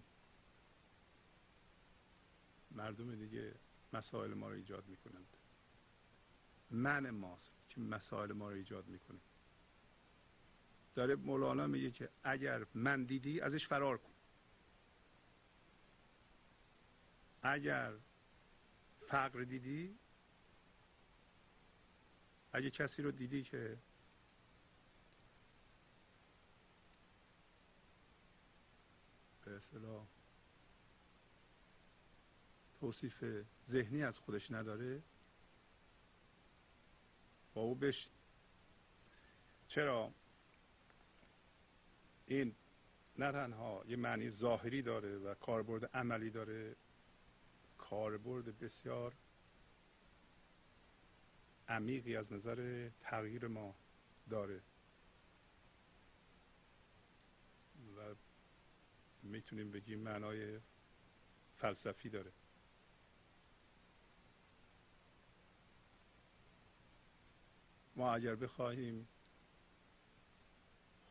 مردم 2.71 3.15
دیگه 3.15 3.55
مسائل 3.93 4.33
ما 4.33 4.49
رو 4.49 4.55
ایجاد 4.55 4.87
می‌کنند. 4.87 5.37
من 6.71 7.09
ماست 7.09 7.55
که 7.69 7.81
مسائل 7.81 8.31
ما 8.31 8.49
رو 8.49 8.55
ایجاد 8.55 8.87
می‌کنه. 8.87 9.19
داره 10.95 11.15
مولانا 11.15 11.67
میگه 11.67 11.91
که 11.91 12.09
اگر 12.23 12.65
من 12.73 13.03
دیدی 13.03 13.41
ازش 13.41 13.67
فرار 13.67 13.97
کن. 13.97 14.13
اگر 17.41 17.93
فقر 18.99 19.43
دیدی 19.43 19.95
اگه 22.53 22.69
کسی 22.69 23.01
رو 23.01 23.11
دیدی 23.11 23.43
که 23.43 23.77
به 29.45 29.55
اصطلاح 29.55 30.05
توصیف 32.79 33.23
ذهنی 33.69 34.03
از 34.03 34.19
خودش 34.19 34.51
نداره 34.51 35.01
با 37.53 37.61
او 37.61 37.75
بش 37.75 38.09
چرا؟ 39.67 40.13
این 42.25 42.55
نه 43.17 43.31
تنها 43.31 43.83
یه 43.87 43.95
معنی 43.95 44.29
ظاهری 44.29 44.81
داره 44.81 45.17
و 45.17 45.33
کاربرد 45.33 45.85
عملی 45.85 46.29
داره 46.29 46.75
کاربرد 47.89 48.59
بسیار 48.59 49.15
عمیقی 51.67 52.15
از 52.15 52.33
نظر 52.33 52.89
تغییر 53.01 53.47
ما 53.47 53.75
داره. 54.29 54.61
و 57.97 58.15
می‌تونیم 59.23 59.71
بگیم 59.71 59.99
معنای 59.99 60.59
فلسفی 61.55 62.09
داره. 62.09 62.31
ما 67.95 68.13
اگر 68.13 68.35
بخواهیم 68.35 69.07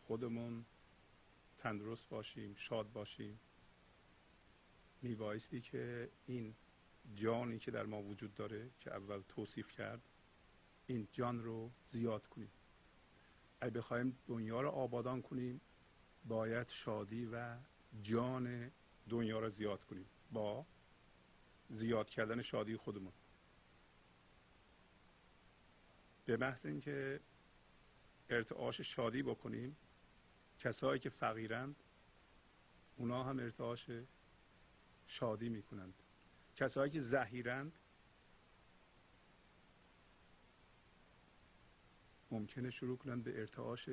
خودمون 0.06 0.64
تندرست 1.58 2.08
باشیم 2.08 2.54
شاد 2.54 2.92
باشیم 2.92 3.40
میبایستی 5.02 5.60
که 5.60 6.10
این 6.26 6.54
جانی 7.14 7.58
که 7.58 7.70
در 7.70 7.86
ما 7.86 8.02
وجود 8.02 8.34
داره 8.34 8.70
که 8.80 8.94
اول 8.94 9.22
توصیف 9.28 9.70
کرد 9.72 10.02
این 10.86 11.08
جان 11.12 11.42
رو 11.42 11.70
زیاد 11.88 12.26
کنیم. 12.26 12.50
اگه 13.60 13.70
بخوایم 13.70 14.18
دنیا 14.26 14.60
رو 14.60 14.68
آبادان 14.68 15.22
کنیم 15.22 15.60
باید 16.24 16.68
شادی 16.68 17.24
و 17.32 17.56
جان 18.02 18.70
دنیا 19.08 19.40
رو 19.40 19.50
زیاد 19.50 19.84
کنیم. 19.84 20.06
با 20.32 20.66
زیاد 21.68 22.10
کردن 22.10 22.42
شادی 22.42 22.76
خودمون. 22.76 23.12
به 26.26 26.36
محض 26.36 26.66
اینکه 26.66 27.20
ارتعاش 28.30 28.80
شادی 28.80 29.22
بکنیم 29.22 29.76
کسایی 30.58 31.00
که 31.00 31.10
فقیرند 31.10 31.76
اونا 32.96 33.24
هم 33.24 33.38
ارتعاش 33.38 33.90
شادی 35.06 35.48
می‌کنند. 35.48 35.94
کسایی 36.58 36.90
که 36.90 37.00
زهیرند 37.00 37.78
ممکنه 42.30 42.70
شروع 42.70 42.98
کنند 42.98 43.24
به 43.24 43.40
ارتعاش 43.40 43.88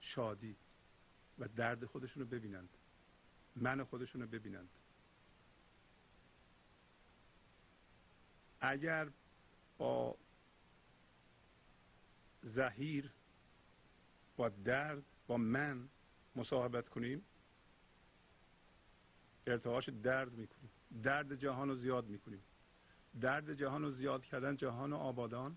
شادی 0.00 0.56
و 1.38 1.48
درد 1.48 1.84
خودشون 1.84 2.22
رو 2.22 2.28
ببینند 2.28 2.68
من 3.56 3.84
خودشون 3.84 4.20
رو 4.20 4.26
ببینند. 4.26 4.68
اگر 8.60 9.10
با 9.78 10.18
زهیر 12.42 13.12
با 14.36 14.48
درد 14.48 15.02
با 15.26 15.36
من 15.36 15.88
مصاحبت 16.36 16.88
کنیم 16.88 17.24
ارتعاش 19.46 19.88
درد 19.88 20.32
می‌کنیم 20.32 20.75
درد 21.02 21.34
جهان 21.34 21.68
رو 21.68 21.74
زیاد 21.74 22.06
می‌کنیم. 22.06 22.42
درد 23.20 23.54
جهان 23.54 23.82
رو 23.82 23.90
زیاد 23.90 24.24
کردن 24.24 24.56
جهان 24.56 24.92
و 24.92 24.96
آبادان 24.96 25.56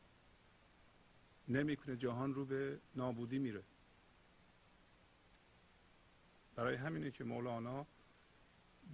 نمی‌کنه 1.48 1.98
جهان 1.98 2.34
رو 2.34 2.46
به 2.46 2.80
نابودی 2.96 3.40
میره. 3.40 3.64
برای 6.56 6.76
همینه 6.76 7.12
که 7.12 7.24
مولانا 7.24 7.88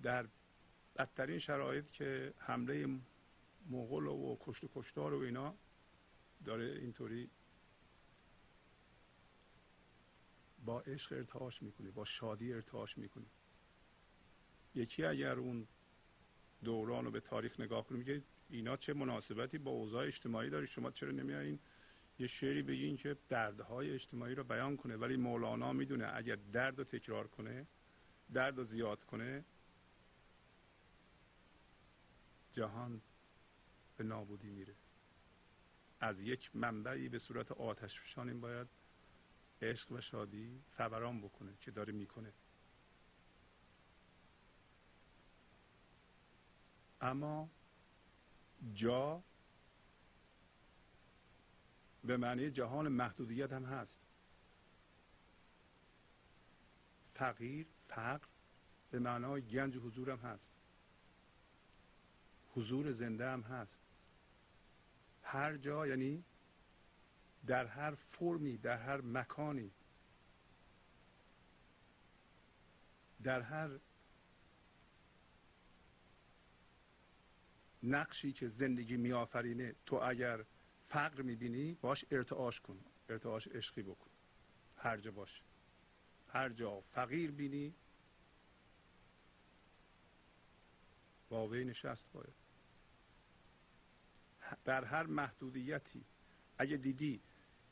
در 0.03 0.27
بدترین 0.97 1.39
شرایط 1.39 1.91
که 1.91 2.34
حمله 2.38 2.99
مغول 3.69 4.08
و 4.08 4.38
کشت 4.39 4.63
و 4.63 4.69
کشتار 4.75 5.13
و 5.13 5.19
اینا 5.19 5.55
داره 6.45 6.65
اینطوری 6.65 7.29
با 10.65 10.81
عشق 10.81 11.13
ارتعاش 11.13 11.62
می‌کنه 11.62 11.91
با 11.91 12.05
شادی 12.05 12.53
ارتعاش 12.53 12.97
می‌کنه. 12.97 13.25
یکی 14.75 15.05
اگر 15.05 15.39
اون 15.39 15.67
دوران 16.65 17.06
رو 17.06 17.12
به 17.12 17.19
تاریخ 17.19 17.60
نگاه 17.60 17.88
کنه 17.88 17.97
میگه 17.97 18.23
اینا 18.49 18.78
چه 18.78 18.93
مناسبتی 18.93 19.58
با 19.58 19.71
اوضاع 19.71 20.06
اجتماعی 20.06 20.49
داری 20.49 20.67
شما 20.67 20.91
چرا 20.91 21.12
نمیایین 21.12 21.60
یه 22.19 22.28
شعری 22.28 22.62
بگین 22.62 22.97
که 22.97 23.17
دردهای 23.30 23.91
اجتماعی 23.91 24.36
رو 24.36 24.43
بیان 24.43 24.78
کنه؟ 24.78 24.95
ولی 24.95 25.17
مولانا 25.17 25.73
می‌دونه 25.73 26.12
اگر 26.15 26.36
درد 26.36 26.78
رو 26.78 26.84
تکرار 26.84 27.28
کنه 27.28 27.67
درد 28.34 28.58
رو 28.58 28.63
زیاد 28.63 29.04
کنه 29.04 29.45
جهان 32.51 33.01
به 33.97 34.04
نابودی 34.04 34.49
میره. 34.49 34.75
از 35.99 36.21
یک 36.21 36.56
منبعی 36.56 37.10
به 37.10 37.19
صورت 37.19 37.51
آتش 37.51 38.15
باید 38.17 38.67
عشق 39.62 39.91
و 39.91 40.01
شادی 40.01 40.62
فوران 40.78 41.21
بکنه 41.21 41.54
که 41.62 41.71
داره 41.71 41.93
می‌کنه. 41.93 42.34
اما 47.05 47.49
جا 48.73 49.23
به 52.03 52.17
معنی 52.17 52.51
جهان 52.51 52.87
محدودیت 52.87 53.53
هم 53.53 53.65
هست. 53.65 53.99
فقیر 57.13 57.67
فقر 57.87 58.27
به 58.91 58.99
معنای 58.99 59.41
گنج 59.41 59.77
حضور 59.77 60.09
هم 60.09 60.19
هست. 60.19 60.51
حضور 62.55 62.91
زنده 62.91 63.29
هم 63.29 63.41
هست. 63.41 63.81
هر 65.23 65.57
جا 65.57 65.87
یعنی 65.87 66.23
در 67.47 67.65
هر 67.65 67.95
فرمی 67.95 68.57
در 68.57 68.77
هر 68.77 69.01
مکانی 69.01 69.71
در 73.23 73.41
هر 73.41 73.69
نقشی 77.86 78.34
که 78.34 78.48
زندگی 78.48 78.98
میآفرینه 78.98 79.76
تو 79.86 79.95
اگر 79.95 80.45
فقر 80.82 81.21
می‌بینی 81.21 81.78
باش 81.82 82.06
ارتعاش 82.12 82.62
کن 82.62 82.80
ارتعاش 83.10 83.48
عشقی 83.48 83.84
بکن. 83.84 84.10
هر 84.78 84.98
جا 84.98 85.12
باش. 85.12 85.41
هر 86.28 86.50
جا 86.50 86.82
فقیر 86.82 87.32
بینی 87.32 87.74
با 91.30 91.48
وی 91.48 91.65
نشست 91.65 92.12
باید 92.13 92.34
در 94.65 94.84
هر 94.84 95.04
محدودیتی 95.04 96.06
اگه 96.58 96.78
دیدی 96.78 97.21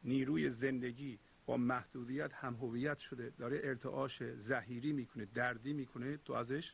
نیروی 0.03 0.49
زندگی 0.49 1.19
با 1.45 1.57
محدودیت 1.57 2.33
هم 2.33 2.55
هویت 2.55 2.97
شده 2.97 3.29
داره 3.29 3.61
ارتعاش 3.63 4.23
زهیری 4.23 4.93
می‌کنه 4.93 5.25
دردی 5.25 5.73
می‌کنه 5.73 6.17
تو 6.17 6.33
ازش 6.33 6.73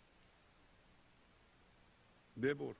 ببر. 2.41 2.73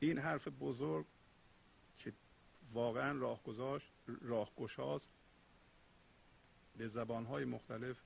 این 0.00 0.18
حرف 0.18 0.48
بزرگ 0.48 1.06
که 1.96 2.12
واقعا 2.72 3.18
راهگذاشت 3.18 3.92
راهگشاست 4.06 5.10
به 6.76 6.86
زبانهای 6.88 7.44
مختلف 7.44 8.02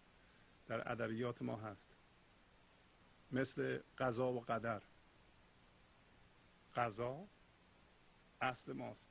در 0.67 0.93
ادبیات 0.93 1.43
ما 1.43 1.57
هست. 1.57 1.97
مثل 3.33 3.81
قضا 3.99 4.33
و 4.33 4.41
قدر. 4.41 4.83
قضا 6.75 7.27
اصل 8.41 8.73
ماست. 8.73 9.11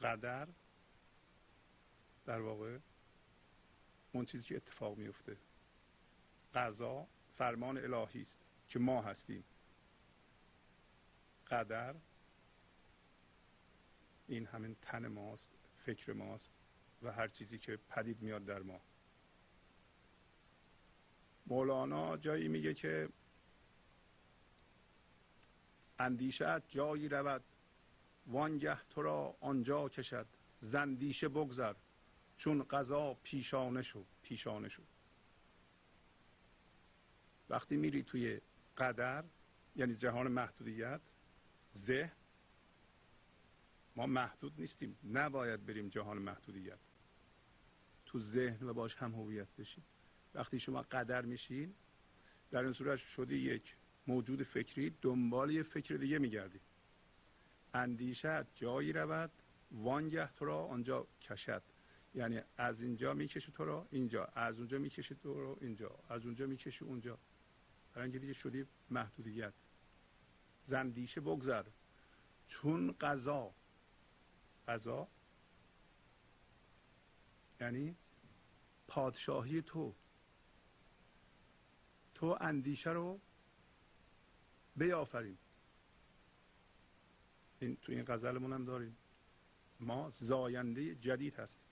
قدر 0.00 0.48
در 2.26 2.40
واقع 2.40 2.78
اون 4.12 4.24
چیزی 4.24 4.48
که 4.48 4.56
اتفاق 4.56 4.96
میفته 4.98 5.36
قضا 6.54 7.06
فرمان 7.32 7.78
الهی 7.78 8.20
است 8.20 8.38
که 8.68 8.78
ما 8.78 9.02
هستیم. 9.02 9.44
قدر 11.50 11.94
این 14.28 14.46
همین 14.46 14.76
تن 14.82 15.06
ماست 15.06 15.50
فکر 15.74 16.12
ماست 16.12 16.50
و 17.02 17.12
هر 17.12 17.28
چیزی 17.28 17.58
که 17.58 17.78
پدید 17.88 18.22
میاد 18.22 18.44
در 18.44 18.62
ما. 18.62 18.80
مولانا 21.46 22.16
جایی 22.16 22.48
میگه 22.48 22.74
که 22.74 23.08
اندیشه 25.98 26.62
جایی 26.68 27.08
رود 27.08 27.44
وانگه 28.26 28.78
تو 28.90 29.02
را 29.02 29.36
آنجا 29.40 29.88
کشد 29.88 30.26
زندیشه 30.60 31.28
بگذر 31.28 31.74
چون 32.36 32.62
قضا 32.62 33.14
پیشانه 33.22 33.82
شو 33.82 34.04
پیشانه 34.22 34.68
شو. 34.68 34.82
وقتی 37.50 37.76
میری 37.76 38.02
توی 38.02 38.40
قدر 38.76 39.24
یعنی 39.76 39.94
جهان 39.94 40.28
محدودیت 40.28 41.00
ذهن 41.74 42.17
ما 43.98 44.06
محدود 44.06 44.52
نیستیم. 44.58 44.98
نباید 45.12 45.66
بریم 45.66 45.88
جهان 45.88 46.18
محدودیت. 46.18 46.78
تو 48.06 48.20
ذهن 48.20 48.66
و 48.68 48.72
باش 48.72 48.94
هم 48.94 49.14
هویت 49.14 49.48
بشیم. 49.58 49.84
وقتی 50.34 50.60
شما 50.60 50.82
قدر 50.82 51.24
میشین 51.24 51.74
در 52.50 52.62
این 52.62 52.72
صورت 52.72 52.98
شده 52.98 53.36
یک 53.36 53.76
موجود 54.06 54.42
فکری 54.42 54.94
دنبال 55.02 55.50
یه 55.50 55.62
فکر 55.62 55.94
دیگه 55.94 56.18
میگردی. 56.18 56.60
اندیشت 57.74 58.54
جایی 58.54 58.92
رود 58.92 59.30
وانگه 59.72 60.32
تو 60.32 60.44
را 60.44 60.64
آنجا 60.64 61.06
کشد. 61.20 61.62
یعنی 62.14 62.40
از 62.56 62.82
اینجا 62.82 63.14
می‌کشه 63.14 63.52
تو 63.52 63.64
رو 63.64 63.86
اینجا. 63.90 64.24
از 64.24 64.58
اونجا 64.58 64.78
می‌کشه 64.78 65.14
تو 65.14 65.40
رو 65.40 65.58
اینجا. 65.60 65.98
از 66.08 66.24
اونجا 66.24 66.46
می‌کشه 66.46 66.84
اونجا. 66.84 67.18
برای 67.94 68.04
اینکه 68.04 68.18
دیگه 68.18 68.32
شدی 68.32 68.66
محدودیت. 68.90 69.52
زندیشه 70.64 71.20
بگذر. 71.20 71.64
چون 72.46 72.94
قضا 73.00 73.54
قضا. 74.68 75.08
یعنی 77.60 77.96
پادشاهی 78.88 79.62
تو. 79.62 79.94
تو 82.14 82.38
اندیشه 82.40 82.90
رو 82.90 83.20
بیافرین. 84.76 85.38
این 87.60 87.76
تو 87.76 87.92
این 87.92 88.04
غزلمون 88.04 88.52
هم 88.52 88.64
داریم. 88.64 88.96
ما 89.80 90.10
زاینده 90.10 90.94
جدید 90.94 91.34
هستیم. 91.34 91.62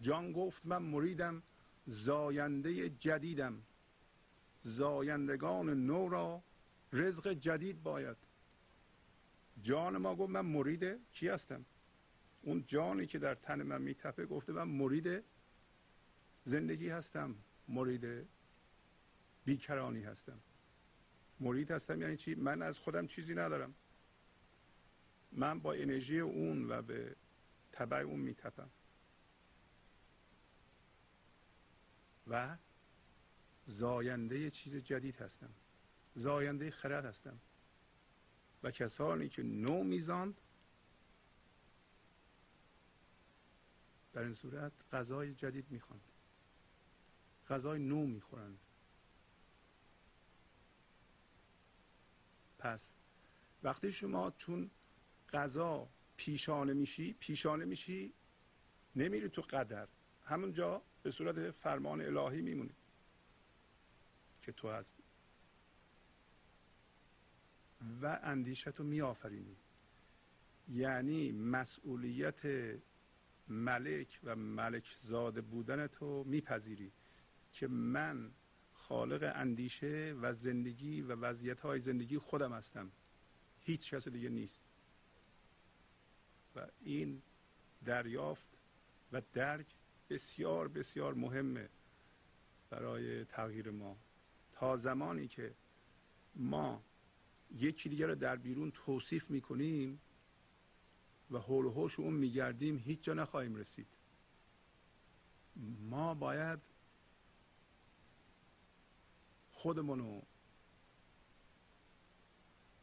جان 0.00 0.32
گفت 0.32 0.66
من 0.66 0.82
مریدم 0.82 1.42
زاینده 1.86 2.90
جدیدم. 2.90 3.62
زایندگان 4.64 5.86
نو 5.86 6.08
را 6.08 6.42
رزق 6.92 7.32
جدید 7.32 7.82
باید. 7.82 8.31
جان 9.60 9.96
ما 9.96 10.16
گفت 10.16 10.30
من 10.30 10.40
مرید 10.40 11.10
کی 11.12 11.28
هستم؟ 11.28 11.64
اون 12.42 12.64
جانی 12.66 13.06
که 13.06 13.18
در 13.18 13.34
تن 13.34 13.62
من 13.62 13.82
میتپه 13.82 14.26
گفته 14.26 14.52
من 14.52 14.68
مرید 14.68 15.24
زندگی 16.44 16.88
هستم 16.88 17.34
مرید 17.68 18.28
بیکرانی 19.44 20.02
هستم. 20.02 20.40
مرید 21.40 21.70
هستم 21.70 22.02
یعنی 22.02 22.16
چی؟ 22.16 22.34
من 22.34 22.62
از 22.62 22.78
خودم 22.78 23.06
چیزی 23.06 23.34
ندارم. 23.34 23.74
من 25.32 25.60
با 25.60 25.72
انرژی 25.72 26.20
اون 26.20 26.70
و 26.70 26.82
به 26.82 27.16
تبع 27.72 27.98
اون 27.98 28.20
میتپم. 28.20 28.70
و 32.28 32.56
زاینده 33.66 34.50
چیز 34.50 34.76
جدید 34.76 35.16
هستم. 35.16 35.50
زاینده 36.14 36.70
خرد 36.70 37.04
هستم. 37.04 37.38
و 38.62 38.70
کسانی 38.70 39.28
که 39.28 39.42
نو 39.42 39.84
میزاند 39.84 40.40
در 44.12 44.22
این 44.22 44.34
صورت 44.34 44.72
غذای 44.92 45.34
جدید 45.34 45.70
می‌خواند 45.70 46.02
غذای 47.48 47.78
نو 47.78 48.06
می‌خورند. 48.06 48.58
پس 52.58 52.92
وقتی 53.62 53.92
شما 53.92 54.30
چون 54.30 54.70
غذا 55.32 55.88
پیشانه 56.16 56.72
میشی 56.72 57.12
پیشانه 57.12 57.64
میشی 57.64 58.12
نمیری 58.96 59.28
تو 59.28 59.42
قدر. 59.42 59.88
همونجا 60.24 60.82
به 61.02 61.10
صورت 61.10 61.50
فرمان 61.50 62.00
الهی 62.00 62.42
میمونی 62.42 62.74
که 64.42 64.52
تو 64.52 64.70
هستی. 64.70 65.01
و 68.02 68.20
اندیشت 68.22 68.68
رو 68.68 68.84
میآفرینی. 68.84 69.56
یعنی 70.68 71.32
مسئولیت 71.32 72.40
ملک 73.48 74.20
و 74.24 74.36
ملک 74.36 74.96
زاده 75.02 75.40
بودن 75.40 75.86
تو 75.86 76.24
میپذیری 76.24 76.92
که 77.52 77.68
من 77.68 78.30
خالق 78.74 79.32
اندیشه 79.34 80.16
و 80.20 80.32
زندگی 80.32 81.02
و 81.02 81.14
وضعیت 81.14 81.60
های 81.60 81.80
زندگی 81.80 82.18
خودم 82.18 82.52
هستم. 82.52 82.90
هیچ 83.60 83.94
کس 83.94 84.08
دیگه 84.08 84.28
نیست. 84.28 84.62
و 86.56 86.66
این 86.80 87.22
دریافت 87.84 88.46
و 89.12 89.22
درک 89.32 89.66
بسیار 90.10 90.68
بسیار 90.68 91.14
مهمه 91.14 91.68
برای 92.70 93.24
تغییر 93.24 93.70
ما. 93.70 93.96
تا 94.52 94.76
زمانی 94.76 95.28
که 95.28 95.54
ما 96.34 96.82
یکی 97.54 97.88
دیگر 97.88 98.06
رو 98.06 98.14
در 98.14 98.36
بیرون 98.36 98.70
توصیف 98.70 99.30
می‌کنیم 99.30 100.00
و 101.30 101.38
حول 101.38 101.64
و 101.64 101.70
حوش 101.70 102.00
اون 102.00 102.14
میگردیم 102.14 102.78
هیچ 102.78 103.02
جا 103.02 103.14
نخواهیم 103.14 103.54
رسید. 103.54 103.86
ما 105.80 106.14
باید 106.14 106.58
خودمونو 109.52 110.22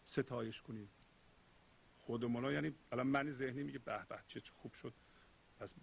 ستایش 0.05 0.62
کنیم. 0.62 0.89
خودمون 1.97 2.53
یعنی 2.53 2.75
الان 2.91 3.08
من 3.08 3.32
ذهنی 3.32 3.63
میگه 3.63 3.79
به 3.79 4.05
به 4.05 4.19
چه 4.27 4.41
خوب 4.55 4.73
شد. 4.73 4.93
پس 5.60 5.75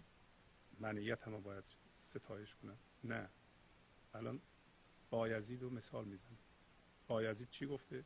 منیت 0.79 1.23
هم 1.23 1.41
باید 1.41 1.63
ستایش 2.01 2.55
کنم. 2.55 2.77
نه. 3.03 3.29
الان 4.13 4.41
بایزید 5.09 5.61
رو 5.61 5.69
مثال 5.69 6.05
می‌زنم. 6.05 6.37
بایزید 7.07 7.49
چی 7.49 7.65
گفته؟ 7.65 8.05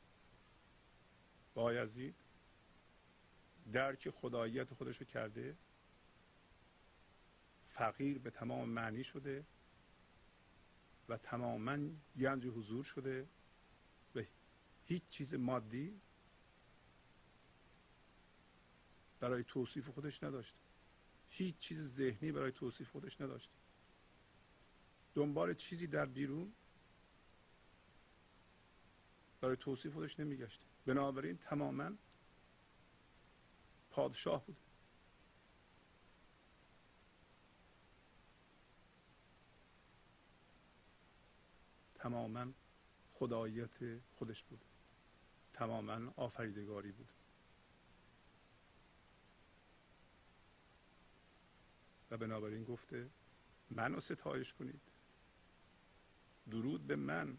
بایزید 1.53 2.15
درک 3.73 4.09
خداییت 4.09 4.73
خودش 4.73 4.97
رو 4.97 5.05
کرده. 5.05 5.55
فقیر 7.67 8.19
به 8.19 8.29
تمام 8.29 8.69
معنی 8.69 9.03
شده. 9.03 9.45
و 11.09 11.17
تماما 11.17 11.77
گنج 12.19 12.45
حضور 12.45 12.83
شده. 12.83 13.27
و 14.15 14.21
هیچ 14.85 15.03
چیز 15.09 15.33
مادی 15.33 16.01
برای 19.19 19.43
توصیف 19.43 19.89
خودش 19.89 20.23
نداشته 20.23 20.57
هیچ 21.29 21.57
چیز 21.57 21.95
ذهنی 21.95 22.31
برای 22.31 22.51
توصیف 22.51 22.89
خودش 22.89 23.21
نداشته 23.21 23.53
دنبال 25.15 25.53
چیزی 25.53 25.87
در 25.87 26.05
بیرون 26.05 26.53
برای 29.41 29.55
توصیف 29.55 29.93
خودش 29.93 30.19
نمیگشته 30.19 30.70
بنابراین 30.85 31.37
تماما 31.37 31.91
پادشاه 33.91 34.45
بوده 34.45 34.61
تماما 41.95 42.47
خداییت 43.13 43.99
خودش 44.15 44.43
بود. 44.43 44.65
تماما 45.53 46.13
آفریدگاری 46.15 46.91
بود. 46.91 47.09
و 52.11 52.17
بنابراین 52.17 52.63
گفته 52.63 53.09
منو 53.69 53.99
ستایش 53.99 54.53
کنید. 54.53 54.81
درود 56.51 56.87
به 56.87 56.95
من 56.95 57.37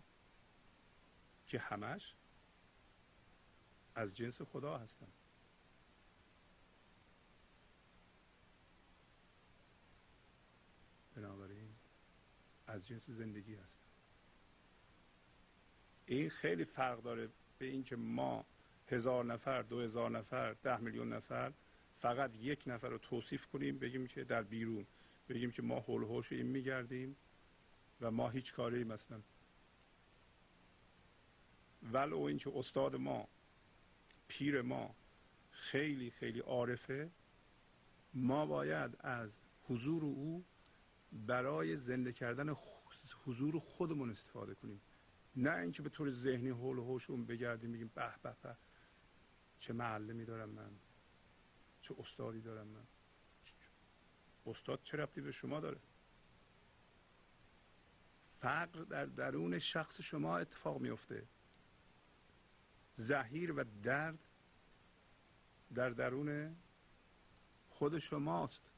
که 1.46 1.58
همش 1.58 2.14
از 3.94 4.16
جنس 4.16 4.42
خدا 4.42 4.78
هستم. 4.78 5.08
بنابراین 11.16 11.68
از 12.66 12.86
جنس 12.86 13.10
زندگی 13.10 13.54
هستم. 13.54 13.82
این 16.06 16.30
خیلی 16.30 16.64
فرق 16.64 17.02
داره 17.02 17.28
به 17.58 17.66
اینکه 17.66 17.96
ما 17.96 18.44
هزار 18.90 19.24
نفر 19.24 19.62
دو 19.62 19.80
هزار 19.80 20.10
نفر 20.10 20.52
ده 20.52 20.80
میلیون 20.80 21.12
نفر 21.12 21.52
فقط 21.98 22.30
یک 22.36 22.62
نفر 22.66 22.88
رو 22.88 22.98
توصیف 22.98 23.46
کنیم 23.46 23.78
بگیم 23.78 24.06
که 24.06 24.24
در 24.24 24.42
بیرون 24.42 24.86
بگیم 25.28 25.50
که 25.50 25.62
ما 25.62 25.80
حول 25.80 26.02
هوش 26.02 26.32
این 26.32 26.46
میگردیم 26.46 27.16
و 28.00 28.10
ما 28.10 28.28
هیچ 28.30 28.54
کاری 28.54 28.82
هستن 28.82 29.22
ولو 31.92 32.20
اینکه 32.20 32.52
استاد 32.54 32.96
ما 32.96 33.28
پیر 34.32 34.62
ما 34.62 34.94
خیلی 35.50 36.10
خیلی 36.10 36.40
عارفه 36.40 37.10
ما 38.14 38.46
باید 38.46 38.96
از 39.00 39.40
حضور 39.68 40.04
او 40.04 40.44
برای 41.12 41.76
زنده 41.76 42.12
کردن 42.12 42.56
حضور 43.24 43.58
خودمون 43.58 44.10
استفاده 44.10 44.54
کنیم. 44.54 44.80
نه 45.36 45.56
اینکه 45.56 45.82
به 45.82 45.88
طور 45.88 46.10
ذهنی 46.10 46.48
حول 46.48 46.78
و 46.78 46.84
حوش 46.84 47.10
اون 47.10 47.26
بگردیم 47.26 47.72
بگیم 47.72 47.90
به 47.94 48.12
به 48.22 48.36
به. 48.42 48.56
چه 49.58 49.72
معلمی 49.72 50.24
دارم 50.24 50.48
من؟ 50.48 50.70
چه 51.82 51.94
استادی 51.98 52.40
دارم 52.40 52.66
من؟ 52.66 52.86
استاد 54.46 54.80
چه 54.82 54.96
ربطی 54.96 55.20
به 55.20 55.32
شما 55.32 55.60
داره؟ 55.60 55.80
فقر 58.40 58.84
در 58.84 59.06
درون 59.06 59.58
شخص 59.58 60.00
شما 60.00 60.38
اتفاق 60.38 60.80
میفته 60.80 61.26
زهیر 62.94 63.52
و 63.52 63.64
درد 63.82 64.18
در 65.74 65.90
درون 65.90 66.56
خود 67.70 67.98
شماست 67.98 68.70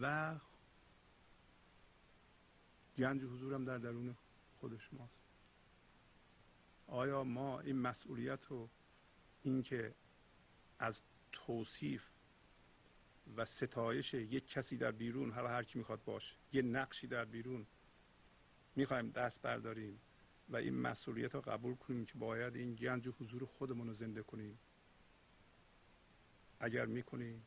و 0.00 0.38
گنج 2.96 3.22
حضورم 3.22 3.64
در 3.64 3.78
درون 3.78 4.16
خود 4.60 4.78
شماست. 4.78 5.22
آیا 6.86 7.24
ما 7.24 7.60
این 7.60 7.78
مسئولیت 7.78 8.46
رو 8.46 8.68
اینکه 9.42 9.94
از 10.78 11.02
توصیف 11.32 12.08
و 13.36 13.44
ستایش 13.44 14.14
یک 14.14 14.48
کسی 14.48 14.76
در 14.76 14.92
بیرون 14.92 15.32
هر 15.32 15.46
هر 15.46 15.62
کی 15.62 15.78
می‌خواد 15.78 16.04
باشه 16.04 16.36
یه 16.52 16.62
نقشی 16.62 17.06
در 17.06 17.24
بیرون 17.24 17.66
می‌خوایم 18.76 19.10
دست 19.10 19.42
برداریم. 19.42 20.00
و 20.52 20.56
این 20.56 20.80
مسئولیت 20.80 21.34
رو 21.34 21.40
قبول 21.40 21.74
کنیم 21.74 22.04
که 22.04 22.18
باید 22.18 22.56
این 22.56 22.74
گنج 22.74 23.08
حضور 23.08 23.44
خودمون 23.44 23.86
رو 23.86 23.94
زنده 23.94 24.22
کنیم. 24.22 24.58
اگر 26.60 26.86
می‌کنیم 26.86 27.46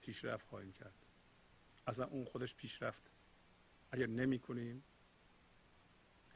پیشرفت 0.00 0.46
خواهیم 0.46 0.72
کرد. 0.72 0.94
اصلا 1.86 2.06
اون 2.06 2.24
خودش 2.24 2.54
پیشرفت. 2.54 3.10
اگر 3.90 4.06
نمی‌کنیم 4.06 4.82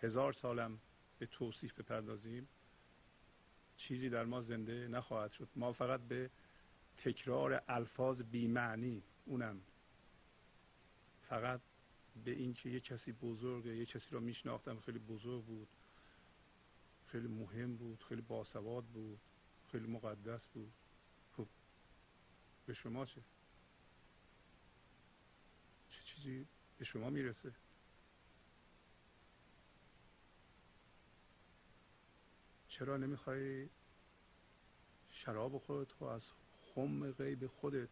هزار 0.00 0.32
سالم 0.32 0.78
به 1.18 1.26
توصیف 1.26 1.80
بپردازیم 1.80 2.48
چیزی 3.76 4.08
در 4.08 4.24
ما 4.24 4.40
زنده 4.40 4.88
نخواهد 4.88 5.32
شد. 5.32 5.48
ما 5.56 5.72
فقط 5.72 6.00
به 6.00 6.30
تکرار 6.96 7.62
الفاظ 7.68 8.22
بیمعنی 8.22 9.02
اونم. 9.24 9.60
فقط 11.22 11.60
به 12.24 12.30
اینکه 12.30 12.70
یه 12.70 12.80
کسی 12.80 13.12
بزرگه 13.12 13.76
یه 13.76 13.86
کسی 13.86 14.10
رو 14.10 14.20
میشناختم 14.20 14.80
خیلی 14.80 14.98
بزرگ 14.98 15.44
بود. 15.44 15.68
خیلی 17.06 17.28
مهم 17.28 17.76
بود 17.76 18.04
خیلی 18.08 18.20
باسواد 18.20 18.84
بود 18.84 19.18
خیلی 19.72 19.86
مقدس 19.86 20.46
بود. 20.46 20.72
خب 21.36 21.46
به 22.66 22.74
شما 22.74 23.06
چه؟ 23.06 23.20
چه 25.90 26.02
چیزی 26.02 26.46
به 26.78 26.84
شما 26.84 27.10
می‌رسه؟ 27.10 27.52
چرا 32.68 32.96
نمی‌خوای 32.96 33.68
شراب 35.10 35.58
خودت 35.58 35.92
رو 36.00 36.06
از 36.06 36.26
خم 36.74 37.12
غیب 37.12 37.46
خودت 37.46 37.88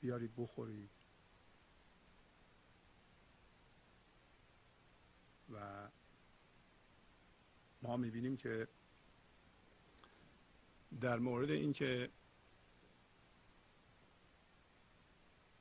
بیارید 0.00 0.32
بخوری؟ 0.36 0.88
و 5.52 5.88
ما 7.82 7.96
می‌بینیم 7.96 8.36
که 8.36 8.68
در 11.00 11.18
مورد 11.18 11.50
اینکه 11.50 12.10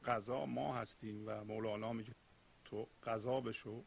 قضا 0.06 0.46
ما 0.46 0.76
هستیم 0.76 1.24
و 1.28 1.44
مولانا 1.44 1.94
میگه 1.94 2.16
تو 2.66 2.88
قضا 3.04 3.42
بشو 3.42 3.84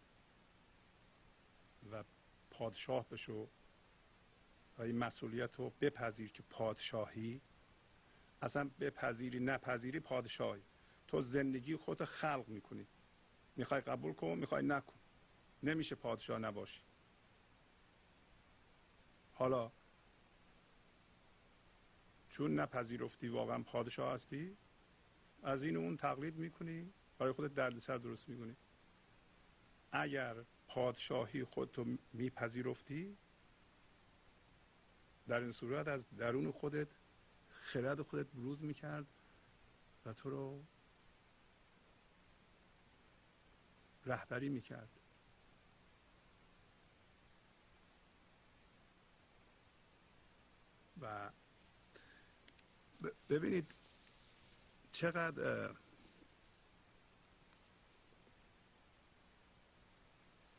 و 1.93 2.05
پادشاه 2.51 3.09
بشو 3.09 3.49
و 4.79 4.83
این 4.83 4.99
مسئولیت 4.99 5.55
رو 5.55 5.73
بپذیر 5.81 6.33
که 6.33 6.43
پادشاهی 6.43 7.41
اصلا 8.43 8.71
بپذیری 8.81 9.41
نپذیری 9.41 10.01
پادشاهی. 10.01 10.63
تو 11.07 11.21
زندگی 11.21 11.77
خودت 11.77 12.05
خلق 12.05 12.45
می‌کنی. 12.49 12.87
می‌خوای 13.57 13.81
قبول 13.81 14.13
کن 14.13 14.39
می‌خوای 14.39 14.63
نکن. 14.67 14.98
نمیشه 15.63 15.95
پادشاه 15.95 16.39
نباشی. 16.39 16.81
حالا 19.35 19.73
چون 22.29 22.61
نپذیرفتی 22.61 23.29
واقعا 23.29 23.63
پادشاه 23.63 24.15
هستی 24.15 24.57
از 25.43 25.63
این 25.63 25.77
اون 25.77 25.97
تقلید 25.97 26.37
می‌کنی 26.37 26.93
برای 27.19 27.33
خودت 27.33 27.55
دردسر 27.55 27.99
درست 27.99 28.29
می‌کنی. 28.29 28.57
اگر 29.93 30.37
پادشاهی 30.69 31.45
خودتو 31.45 31.85
میپذیرفتی 32.13 33.17
در 35.29 35.41
این 35.41 35.53
صورت 35.53 35.89
از 35.89 36.09
درون 36.17 36.51
خودت 36.51 36.89
خرد 37.51 38.03
خودت 38.03 38.27
بروز 38.27 38.63
می‌کرد 38.63 39.07
و 40.07 40.13
تو 40.13 40.31
رو 40.31 40.65
رهبری 44.07 44.49
می‌کرد. 44.49 44.98
و 51.03 51.31
ببینید 53.29 53.75
چقدر 54.93 55.71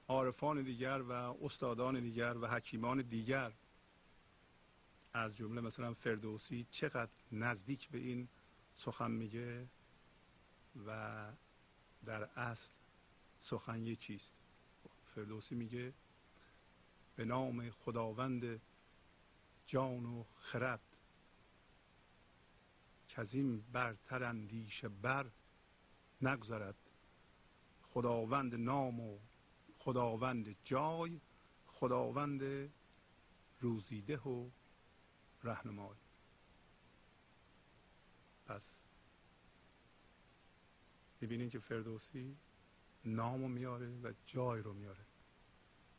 عارفان 0.07 0.63
دیگر 0.63 1.01
و 1.01 1.11
استادان 1.11 1.99
دیگر 1.99 2.37
و 2.37 2.47
حکیمان 2.47 3.01
دیگر 3.01 3.51
از 5.13 5.35
جمله 5.35 5.61
مثلا 5.61 5.93
فردوسی 5.93 6.67
چقدر 6.71 7.11
نزدیک 7.31 7.89
به 7.89 7.97
این 7.97 8.27
سخن 8.75 9.11
میگه 9.11 9.67
و 10.87 11.31
در 12.05 12.23
اصل 12.23 12.71
سخن 13.39 13.85
یکیست. 13.85 14.35
فردوسی 15.15 15.55
میگه 15.55 15.93
به 17.15 17.25
نام 17.25 17.69
خداوند 17.69 18.61
جان 19.69 20.05
و 20.05 20.23
خرد. 20.35 20.81
که 23.07 23.21
از 23.21 23.33
این 23.33 23.61
برتر 23.61 24.23
اندیشه 24.23 24.89
بر 24.89 25.31
نگذرد. 26.21 26.75
خداوند 27.81 28.55
نام 28.55 28.99
و 28.99 29.19
خداوند 29.79 30.55
جای 30.63 31.21
خداوند 31.67 32.71
روزیده 33.59 34.17
و 34.17 34.49
رهنمای. 35.43 35.97
پس 38.45 38.81
ببینید 41.21 41.51
که 41.51 41.59
فردوسی 41.59 42.37
نامو 43.05 43.47
میاره 43.47 43.89
و 44.03 44.13
جای 44.25 44.61
رو 44.61 44.73
میاره. 44.73 45.05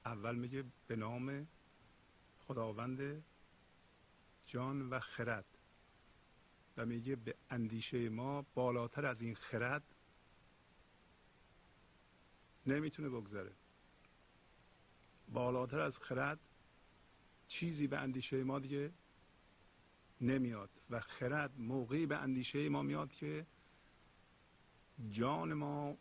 اول 0.05 0.37
میگه 0.37 0.65
به 0.87 0.97
نام 0.97 1.49
خداوند 2.39 3.25
جان 4.51 4.89
و 4.89 5.01
خرد. 5.01 5.45
و 6.77 6.87
میگه 6.87 7.17
به 7.17 7.35
اندیشه 7.51 8.09
ما 8.09 8.43
بالاتر 8.55 9.07
از 9.07 9.23
این 9.23 9.35
خرد 9.35 9.83
نمی‌تونه 12.67 13.09
بگذره. 13.09 13.53
بالاتر 15.29 15.81
از 15.81 15.99
خرد 15.99 16.39
چیزی 17.49 17.87
به 17.87 17.99
اندیشه 17.99 18.45
ما 18.45 18.59
دیگه 18.59 18.93
نمیاد. 20.21 20.71
و 20.91 21.01
خرد 21.01 21.61
موقعی 21.61 22.07
به 22.07 22.17
اندیشه 22.17 22.69
ما 22.69 22.83
میاد 22.83 23.13
که 23.13 23.47
جان 25.11 25.53
ما 25.53 25.97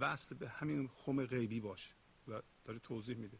وصل 0.00 0.34
به 0.34 0.48
همین 0.48 0.88
خم 0.88 1.26
غیبی 1.26 1.60
باشه. 1.60 1.94
و 2.28 2.42
داره 2.64 2.78
توضیح 2.78 3.16
میده. 3.16 3.38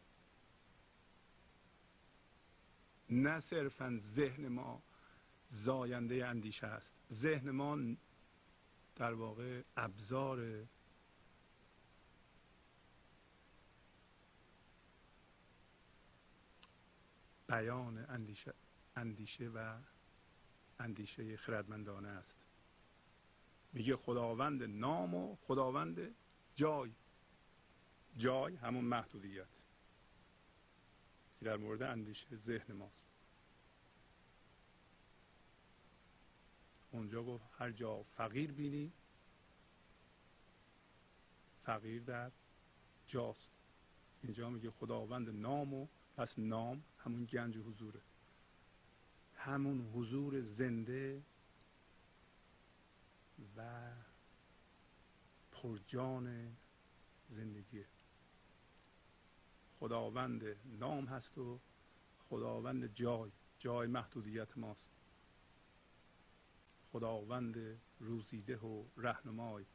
نه 3.13 3.39
صرفا 3.39 3.97
ذهن 3.99 4.47
ما 4.47 4.81
زاینده 5.49 6.27
اندیشه 6.27 6.67
است. 6.67 6.93
ذهن 7.11 7.51
ما 7.51 7.95
در 8.95 9.13
واقع 9.13 9.61
ابزار 9.77 10.65
بیان 17.47 18.05
اندیشه, 18.09 18.53
اندیشه 18.95 19.47
و 19.47 19.77
اندیشه 20.79 21.37
خردمندانه 21.37 22.07
است. 22.07 22.37
میگه 23.73 23.95
خداوند 23.95 24.63
نام 24.63 25.15
و 25.15 25.35
خداوند 25.35 26.15
جای 26.55 26.91
جای 28.17 28.55
همون 28.55 28.85
محدودیت 28.85 29.61
که 31.39 31.45
در 31.45 31.57
مورد 31.57 31.81
اندیشه 31.81 32.35
ذهن 32.35 32.73
ماست. 32.73 33.12
اونجا 36.93 37.23
گفت 37.23 37.45
هر 37.57 37.71
جا 37.71 38.03
فقیر 38.03 38.51
بینی 38.51 38.91
فقیر 41.63 42.01
در 42.01 42.31
جاست. 43.07 43.51
اینجا 44.23 44.49
میگه 44.49 44.71
خداوند 44.71 45.29
نام 45.29 45.73
و 45.73 45.87
پس 46.17 46.39
نام 46.39 46.83
همون 46.97 47.25
گنج 47.25 47.57
حضوره. 47.57 48.01
همون 49.35 49.91
حضور 49.93 50.41
زنده 50.41 51.23
و 53.57 53.91
پرجان 55.51 56.57
زندگیه 57.29 57.85
خداوند 59.79 60.43
نام 60.79 61.05
هست 61.05 61.37
و 61.37 61.59
خداوند 62.29 62.93
جای 62.93 63.31
جای 63.59 63.87
محدودیت 63.87 64.57
ماست. 64.57 64.89
خداوند 66.93 67.81
روزیده 67.99 68.57
و 68.57 68.83
رهنمای 68.97 69.65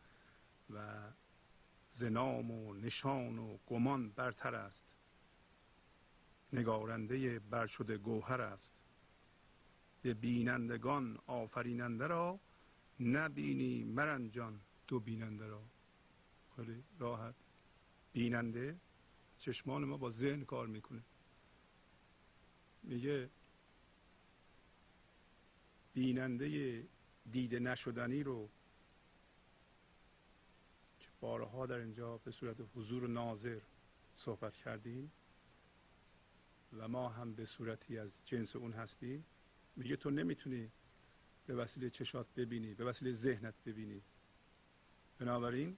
و 0.70 0.98
زنام 1.90 2.50
و 2.50 2.74
نشان 2.74 3.38
و 3.38 3.58
گمان 3.66 4.10
برتر 4.10 4.54
است. 4.54 4.84
نگارنده 6.52 7.38
برشده 7.38 7.98
گوهر 7.98 8.40
است. 8.40 8.74
به 10.02 10.14
بینندگان 10.14 11.18
آفریننده 11.26 12.06
را 12.06 12.40
نبینی 13.00 13.84
مرنجان 13.84 14.60
دو 14.88 15.00
بیننده 15.00 15.46
را. 15.46 15.62
خیلی 16.56 16.84
راحت. 16.98 17.34
بیننده 18.12 18.76
چشمان 19.38 19.84
ما 19.84 19.96
با 19.96 20.10
ذهن 20.10 20.44
کار 20.44 20.66
می‌کنه. 20.66 21.02
میگه 22.82 23.30
بیننده 25.94 26.84
دیده 27.32 27.58
نشدنی 27.58 28.22
رو 28.22 28.48
که 30.98 31.08
بارها 31.20 31.66
در 31.66 31.78
اینجا 31.78 32.18
به 32.18 32.30
صورت 32.30 32.56
حضور 32.74 33.08
ناظر 33.08 33.60
صحبت 34.16 34.56
کردیم 34.56 35.12
و 36.72 36.88
ما 36.88 37.08
هم 37.08 37.34
به 37.34 37.44
صورتی 37.44 37.98
از 37.98 38.20
جنس 38.24 38.56
اون 38.56 38.72
هستیم. 38.72 39.24
میگه 39.76 39.96
تو 39.96 40.10
نمی‌تونی 40.10 40.70
به 41.46 41.54
وسیله 41.54 41.90
چشات 41.90 42.26
ببینی 42.36 42.74
به 42.74 42.84
وسیله 42.84 43.12
ذهنت 43.12 43.54
ببینی. 43.66 44.02
بنابراین 45.18 45.76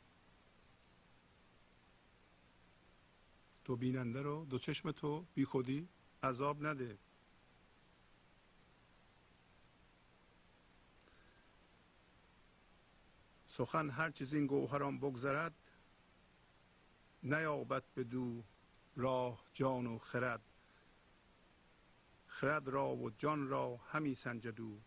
دو 3.65 3.77
بیننده 3.77 4.23
رو 4.23 4.45
دو 4.45 4.59
چشم 4.59 4.93
تو 4.93 5.27
بی 5.35 5.45
خودی 5.45 5.89
عذاب 6.23 6.67
نده. 6.67 6.99
سخن 13.61 13.91
هر 13.91 14.11
چیز 14.11 14.35
این 14.35 14.47
گوهران 14.47 14.99
بگذرد 14.99 15.55
نیابد 17.23 17.83
به 17.95 18.05
دو 18.05 18.43
راه 18.97 19.45
جان 19.53 19.87
و 19.87 19.99
خرد. 19.99 20.41
خرد 22.27 22.69
را 22.69 22.97
و 22.97 23.11
جان 23.11 23.49
را 23.49 23.77
همی 23.77 24.15
سنجدو 24.15 24.79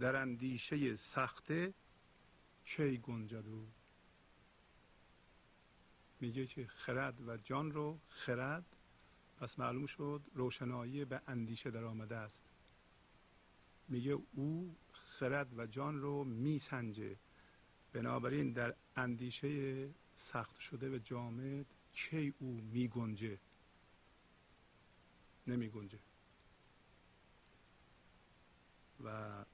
در 0.00 0.16
اندیشه 0.16 0.96
سخته 0.96 1.74
کی 2.64 2.98
گنجدو. 2.98 3.66
میگه 6.20 6.46
که 6.46 6.66
خرد 6.66 7.28
و 7.28 7.36
جان 7.36 7.72
رو 7.72 7.98
خرد 8.08 8.76
پس 9.40 9.58
معلوم 9.58 9.86
شد 9.86 10.22
روشنایی 10.34 11.04
به 11.04 11.20
اندیشه 11.26 11.70
در 11.70 11.84
آمده 11.84 12.16
است. 12.16 12.42
میگه 13.88 14.18
او 14.32 14.76
خرد 14.92 15.58
و 15.58 15.66
جان 15.66 16.00
رو 16.00 16.24
میسنجه. 16.24 17.16
بنابراین 17.92 18.52
در 18.52 18.74
اندیشه 18.96 19.88
سخت 20.14 20.58
شده 20.58 20.90
و 20.90 20.98
جامد 20.98 21.66
کی 21.92 22.34
او 22.38 22.46
میگنجه؟ 22.46 23.38
نمیگنجه. 25.46 25.98
و 29.04 29.44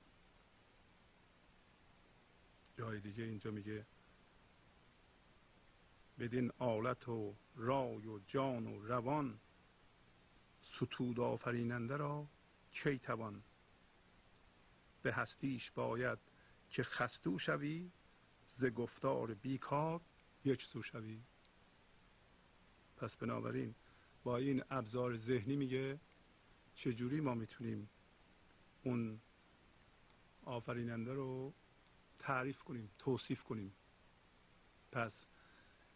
جای 2.78 3.00
دیگه 3.00 3.24
اینجا 3.24 3.50
میگه 3.50 3.86
بدین 6.18 6.52
آلت 6.58 7.08
و 7.08 7.34
رای 7.56 8.06
و 8.06 8.18
جان 8.18 8.66
و 8.66 8.86
روان 8.86 9.38
ستود 10.62 11.20
آفریننده 11.20 11.96
را 11.96 12.26
کی 12.72 12.98
توان؟ 12.98 13.42
به 15.02 15.12
هستیش 15.12 15.70
باید 15.70 16.18
که 16.70 16.82
خستو 16.82 17.38
شوی 17.38 17.90
ز 18.56 18.64
گفتار 18.64 19.34
بیکار 19.34 20.00
یک 20.44 20.62
سو 20.62 20.82
شوی. 20.82 21.20
پس 22.96 23.16
بنابراین 23.16 23.74
با 24.24 24.36
این 24.36 24.62
ابزار 24.70 25.16
ذهنی 25.16 25.56
میگه 25.56 26.00
چجوری 26.74 27.20
ما 27.20 27.34
می‌تونیم 27.34 27.88
اون 28.84 29.20
آفریننده 30.44 31.12
رو 31.12 31.52
تعریف 32.18 32.62
کنیم 32.62 32.90
توصیف 32.98 33.42
کنیم. 33.42 33.72
پس 34.92 35.26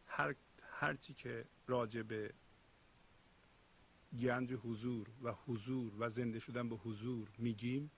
هر 0.07 0.35
هرچی 0.63 1.15
که 1.15 1.45
راجع 1.67 2.03
به 2.03 2.35
گنج 4.21 4.53
حضور 4.53 5.11
و 5.23 5.33
حضور 5.33 5.93
و 5.99 6.09
زنده 6.09 6.39
شدن 6.39 6.69
به 6.69 6.77
حضور 6.77 7.31
میگیم 7.39 7.91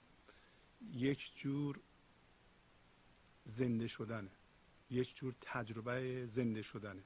یک 0.93 1.33
جور 1.37 1.81
زنده 3.45 3.87
شدنه. 3.87 4.31
یک 4.93 5.17
جور 5.17 5.35
تجربه 5.41 6.27
زنده 6.27 6.63
شدنه. 6.63 7.03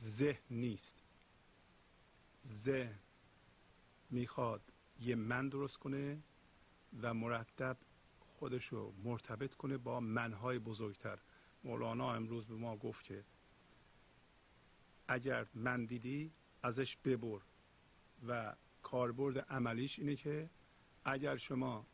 ذهن 0.00 0.42
نیست. 0.50 1.02
ذهن 2.46 2.98
می‌خواد 4.10 4.72
یه 5.00 5.14
من 5.14 5.48
درست 5.48 5.76
کنه 5.76 6.22
و 7.02 7.14
مرتب 7.14 7.76
خودش 8.20 8.66
رو 8.66 8.94
مرتبط 9.04 9.54
کنه 9.54 9.78
با 9.78 10.00
منهای 10.00 10.58
بزرگتر. 10.58 11.18
مولانا 11.64 12.14
امروز 12.14 12.46
به 12.46 12.54
ما 12.54 12.76
گفت 12.76 13.04
که 13.04 13.24
اگر 15.08 15.46
من 15.54 15.84
دیدی 15.84 16.32
ازش 16.62 16.96
ببر. 16.96 17.40
و 18.26 18.56
کاربرد 18.82 19.38
عملیش 19.38 19.98
اینه 19.98 20.16
که 20.16 20.50
اگر 21.04 21.36
شما 21.36 21.86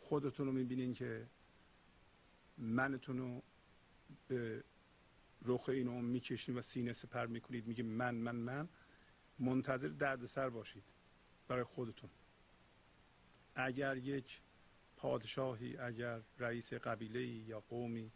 خودتون 0.00 0.46
رو 0.46 0.52
می‌بینین 0.52 0.94
که 0.94 1.26
منتون 2.58 3.18
رو 3.18 3.42
به 4.28 4.64
رخ 5.42 5.68
اینو 5.68 6.00
می‌کشین 6.00 6.58
و 6.58 6.60
سینه 6.60 6.92
سپر 6.92 7.26
می‌کنید 7.26 7.66
میگه 7.66 7.82
من 7.82 8.14
من 8.14 8.36
من. 8.36 8.68
منتظر 9.38 9.88
دردسر 9.88 10.50
باشید 10.50 10.84
برای 11.48 11.64
خودتون. 11.64 12.10
اگر 13.54 13.96
یک 13.96 14.40
پادشاهی 14.96 15.76
اگر 15.76 16.20
رئیس 16.38 16.74
قبیله 16.74 17.26
یا 17.26 17.60
قومی 17.60 18.12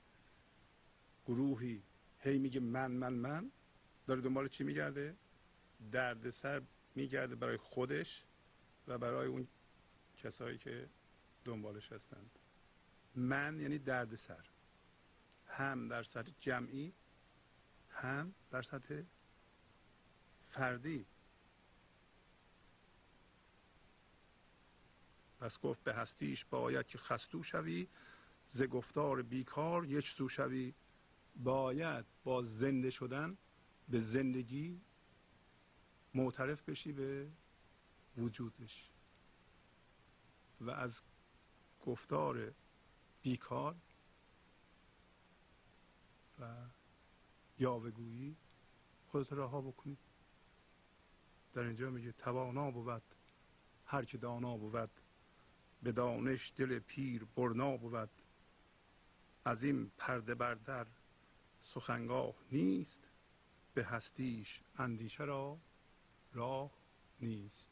گروهی 1.27 1.83
هی 2.19 2.39
میگه 2.39 2.61
من 2.61 2.91
من 2.91 3.13
من 3.13 3.51
داره 4.07 4.21
دنبال 4.21 4.49
چی 4.49 4.65
میگرده؟ 4.65 5.17
دردسر 5.93 6.63
میگرده 6.95 7.35
برای 7.35 7.57
خودش 7.57 8.25
و 8.89 8.99
برای 8.99 9.27
اون 9.27 9.49
کسایی 10.17 10.59
که 10.59 10.89
دنبالش 11.45 11.93
هستند. 11.93 12.39
من 13.15 13.61
یعنی 13.61 13.79
دردسر. 13.79 14.45
هم 15.53 15.89
در 15.89 16.03
سطح 16.03 16.33
جمعی 16.41 16.93
هم 17.91 18.35
در 18.51 18.63
سطح 18.63 19.03
فردی. 20.49 21.07
پس 25.41 25.61
گفت 25.61 25.85
به 25.85 25.95
هستیش 25.95 26.45
باید 26.45 26.87
که 26.87 26.99
خستو 26.99 27.43
شوی 27.43 27.89
ز 28.49 28.63
گفتار 28.63 29.23
بیکار 29.23 29.85
یک 29.85 30.09
سو 30.09 30.29
شوی. 30.29 30.75
باید 31.37 32.05
با 32.25 32.43
زنده 32.43 32.91
شدن 32.91 33.37
به 33.89 33.99
زندگی 33.99 34.81
معترف 36.15 36.69
بشی 36.69 36.93
به 36.93 37.29
وجودش 38.17 38.91
و 40.61 40.71
از 40.71 41.01
گفتار 41.87 42.53
بیکار 43.23 43.77
و 46.43 46.55
یاوهگویی 47.59 48.37
خودت 49.09 49.33
رها 49.33 49.61
بکنی. 49.61 49.97
در 51.55 51.63
اینجا 51.63 51.91
میگه 51.91 52.13
توانا 52.13 52.71
بود 52.71 53.03
هر 53.87 54.05
که 54.05 54.19
دانا 54.19 54.57
بود 54.57 54.91
به 55.83 55.93
دانش 55.93 56.53
دل 56.57 56.79
پیر 56.79 57.25
برنا 57.25 57.77
بود. 57.77 58.11
از 59.45 59.65
این 59.65 59.91
پرده 59.99 60.35
بردر 60.35 60.87
سخنگاه 61.63 62.35
نیست 62.53 63.09
به 63.75 63.85
هستیش 63.85 64.61
اندیشه 64.79 65.25
را 65.25 65.59
راه 66.33 66.71
نیست. 67.21 67.69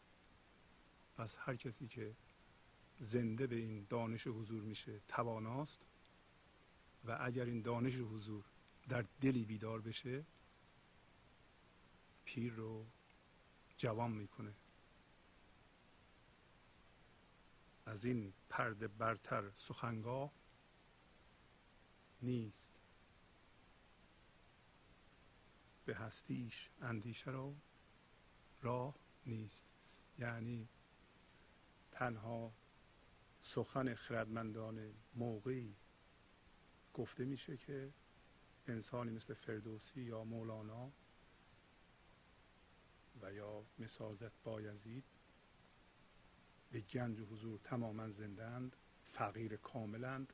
پس 1.16 1.36
هر 1.40 1.56
کسی 1.56 1.86
که 1.88 2.14
زنده 2.98 3.46
به 3.46 3.56
این 3.56 3.86
دانش 3.88 4.26
حضور 4.26 4.62
میشه 4.62 5.00
تواناست 5.08 5.80
و 7.04 7.18
اگر 7.20 7.44
این 7.44 7.62
دانش 7.62 7.94
حضور 7.94 8.44
در 8.88 9.04
دلی 9.20 9.44
بیدار 9.44 9.80
بشه 9.80 10.24
پیر 12.24 12.52
رو 12.52 12.86
جوان 13.76 14.10
می‌کنه. 14.10 14.54
از 17.86 18.04
این 18.04 18.32
پرده 18.48 18.88
برتر 18.88 19.50
سخنگاه 19.56 20.30
نیست. 22.22 22.80
به 25.84 25.96
هستیش 25.96 26.70
اندیشه 26.82 27.30
را 27.30 27.54
راه 28.62 28.94
نیست. 29.26 29.64
یعنی 30.18 30.68
تنها 31.92 32.52
سخن 33.42 33.94
خردمندان 33.94 34.94
موقعی 35.14 35.74
گفته 36.94 37.24
میشه 37.24 37.56
که 37.56 37.92
انسانی 38.68 39.10
مثل 39.10 39.34
فردوسی 39.34 40.00
یا 40.00 40.24
مولانا 40.24 40.90
و 43.22 43.32
یا 43.32 43.64
مسازت 43.78 44.42
بایزید 44.44 45.04
به 46.72 46.80
گنج 46.80 47.20
و 47.20 47.24
حضور 47.24 47.60
تماما 47.64 48.08
زندند 48.10 48.76
فقیر 49.12 49.56
کاملند 49.56 50.32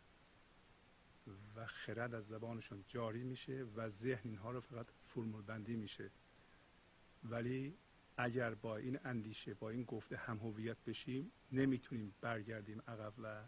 و 1.57 1.67
خرد 1.67 2.15
از 2.15 2.27
زبانشون 2.27 2.85
جاری 2.89 3.25
میشه 3.25 3.65
و 3.77 3.89
ذهن 3.89 4.21
اینها 4.25 4.51
رو 4.51 4.61
فقط 4.61 4.87
فرمول 5.01 5.43
بندی 5.43 5.77
میشه. 5.77 6.11
ولی 7.25 7.75
اگر 8.17 8.55
با 8.55 8.77
این 8.77 8.99
اندیشه 9.05 9.55
با 9.55 9.71
این 9.71 9.85
گفته 9.85 10.17
هم 10.17 10.39
هویت 10.39 10.77
بشیم 10.87 11.33
نمی‌تونیم 11.53 12.15
برگردیم 12.21 12.83
عقب 12.89 13.13
و 13.19 13.43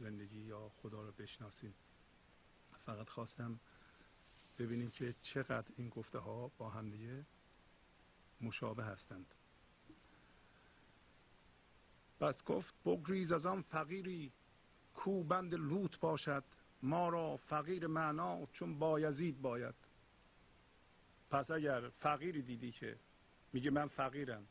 زندگی 0.00 0.40
یا 0.40 0.68
خدا 0.68 1.02
رو 1.02 1.12
بشناسیم. 1.12 1.74
فقط 2.86 3.08
خواستم 3.08 3.60
ببینیم 4.58 4.90
که 4.90 5.14
چقدر 5.22 5.72
این 5.76 5.88
گفته 5.88 6.18
ها 6.18 6.50
با 6.58 6.70
همدیگه 6.70 7.24
مشابه 8.40 8.84
هستند. 8.84 9.34
بس 12.20 12.44
گفت 12.44 12.74
بگریز 12.84 13.32
از 13.32 13.46
آن 13.46 13.62
فقیری 13.62 14.32
کو 14.94 15.22
بند 15.22 15.54
لوت 15.54 16.00
باشد 16.00 16.44
ما 16.82 17.08
را 17.08 17.36
فقیر 17.36 17.86
معنا 17.86 18.46
چون 18.52 18.78
بایزید 18.78 19.42
باید. 19.42 19.74
پس 21.30 21.50
اگر 21.50 21.88
فقیری 21.88 22.42
دیدی 22.42 22.72
که 22.72 22.98
میگه 23.52 23.70
من 23.70 23.86
فقیرم 23.88 24.46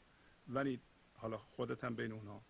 ولی 0.48 0.80
حالا 1.16 1.38
خودت 1.38 1.84
هم 1.84 1.96
بین 1.96 2.12
اونها 2.12 2.42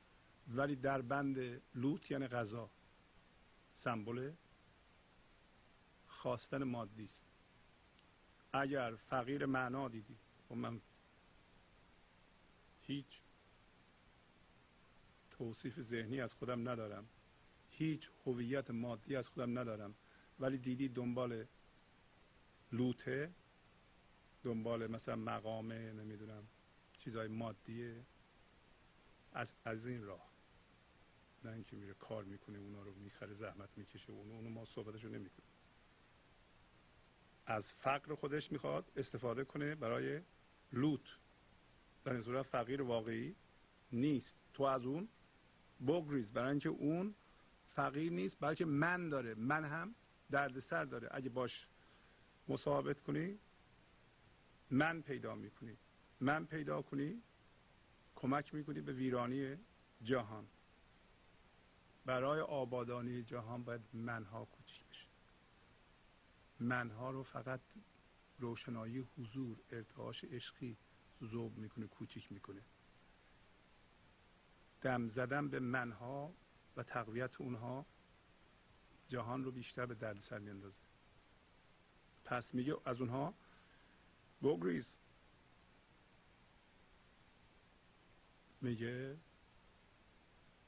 ولی 0.48 0.76
در 0.76 1.02
بند 1.02 1.62
لوت 1.76 2.12
یعنی 2.12 2.28
غذا 2.28 2.70
سمبل 3.80 4.32
خواستن 6.08 6.64
مادی 6.64 7.04
است. 7.04 7.24
اگر 8.54 8.96
فقیر 8.96 9.46
معنا 9.46 9.88
دیدی 9.88 10.18
و 10.52 10.56
من 10.56 10.82
هیچ 12.82 13.22
توصیف 15.32 15.80
ذهنی 15.80 16.22
از 16.22 16.34
خودم 16.34 16.70
ندارم. 16.70 17.08
هیچ 17.70 18.12
هویت 18.26 18.72
مادی 18.72 19.16
از 19.16 19.30
خودم 19.30 19.60
ندارم. 19.60 19.96
ولی 20.40 20.58
دیدی 20.58 20.90
دنبال 20.90 21.46
لوته 22.72 23.32
دنبال 24.44 24.88
مثلا 24.88 25.16
مقامه 25.16 25.94
نمی‌دونم 25.94 26.48
چیزهای 26.98 27.28
مادیه 27.28 28.06
از, 29.34 29.56
از 29.66 29.86
این 29.86 30.04
راه. 30.04 30.29
نه 31.44 31.52
اینکه 31.52 31.76
میره 31.76 31.94
کار 31.94 32.24
می‌کنه 32.24 32.58
اونا 32.58 32.82
رو 32.82 32.94
می‌خره 32.94 33.34
زحمت 33.34 33.70
می‌کشه 33.78 34.12
اونو, 34.12 34.34
اونو 34.34 34.50
ما 34.50 34.66
صحبتشو 34.66 35.10
نمی‌کنیم. 35.10 35.50
از 37.46 37.74
فقر 37.74 38.16
خودش 38.16 38.52
می‌خواد 38.52 38.92
استفاده 38.96 39.44
کنه 39.44 39.76
برای 39.76 40.22
لوت. 40.74 41.18
در 42.04 42.14
این 42.14 42.22
صورت 42.22 42.46
فقیر 42.46 42.82
واقعی 42.82 43.36
نیست. 43.92 44.38
تو 44.54 44.64
از 44.64 44.86
اون 44.86 45.10
بگریز. 45.88 46.34
برای 46.34 46.50
اینکه 46.50 46.70
اون 46.70 47.16
فقیر 47.68 48.12
نیست 48.12 48.38
بلکه 48.40 48.66
من 48.66 49.10
داره. 49.10 49.36
من 49.36 49.66
هم 49.66 49.96
دردسر 50.32 50.86
داره. 50.86 51.08
اگه 51.12 51.30
باش 51.30 51.68
مصاحبت 52.48 53.00
کنی 53.00 53.40
من 54.72 55.02
پیدا 55.02 55.36
می‌کنی. 55.36 55.78
من 56.20 56.46
پیدا 56.46 56.82
کنی 56.82 57.22
کمک 58.16 58.54
می‌کنی 58.54 58.82
به 58.82 58.94
ویرانی 58.94 59.58
جهان. 60.02 60.48
برای 62.10 62.42
آبادانی 62.42 63.24
جهان 63.24 63.64
باید 63.64 63.82
منها 63.94 64.46
کوچیک 64.46 64.84
بشه. 64.90 65.08
منها 66.60 67.12
رو 67.12 67.24
فقط 67.24 67.60
روشنایی 68.40 68.98
حضور 69.00 69.58
ارتعاش 69.70 70.24
عشقی 70.24 70.78
ذوب 71.24 71.58
می‌کنه 71.58 71.88
کوچیک 71.88 72.32
می‌کنه. 72.32 72.62
دم 74.82 75.08
زدن 75.08 75.48
به 75.50 75.60
منها 75.60 76.34
و 76.76 76.84
تقویت 76.84 77.42
اونها 77.42 77.86
جهان 79.08 79.44
رو 79.44 79.52
بیشتر 79.52 79.86
به 79.86 79.96
دردسر 79.96 80.40
میاندازه. 80.40 80.82
پس 82.26 82.56
میگه 82.56 82.78
از 82.86 83.02
اونها 83.02 83.34
بگریز. 84.44 84.98
میگه 88.62 89.18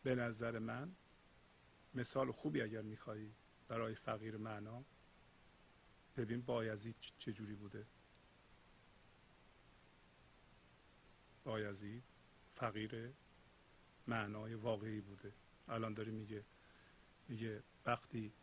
به 0.04 0.16
نظر 0.16 0.60
من 0.60 0.96
مثال 1.96 2.32
خوبی 2.32 2.62
اگر 2.62 2.82
میخوایی 2.82 3.34
برای 3.68 3.96
فقیر 3.96 4.38
معنا 4.38 4.84
ببین 6.18 6.42
بایزید 6.42 6.96
چجوری 7.18 7.56
بوده. 7.56 7.86
بایزید 11.44 12.04
فقیر 12.56 13.14
معنای 14.08 14.54
واقعی 14.54 15.02
بوده. 15.02 15.34
الان 15.68 15.94
داری 15.94 16.12
میگه 16.12 16.44
میگه 17.28 17.64
وقتی 17.86 18.34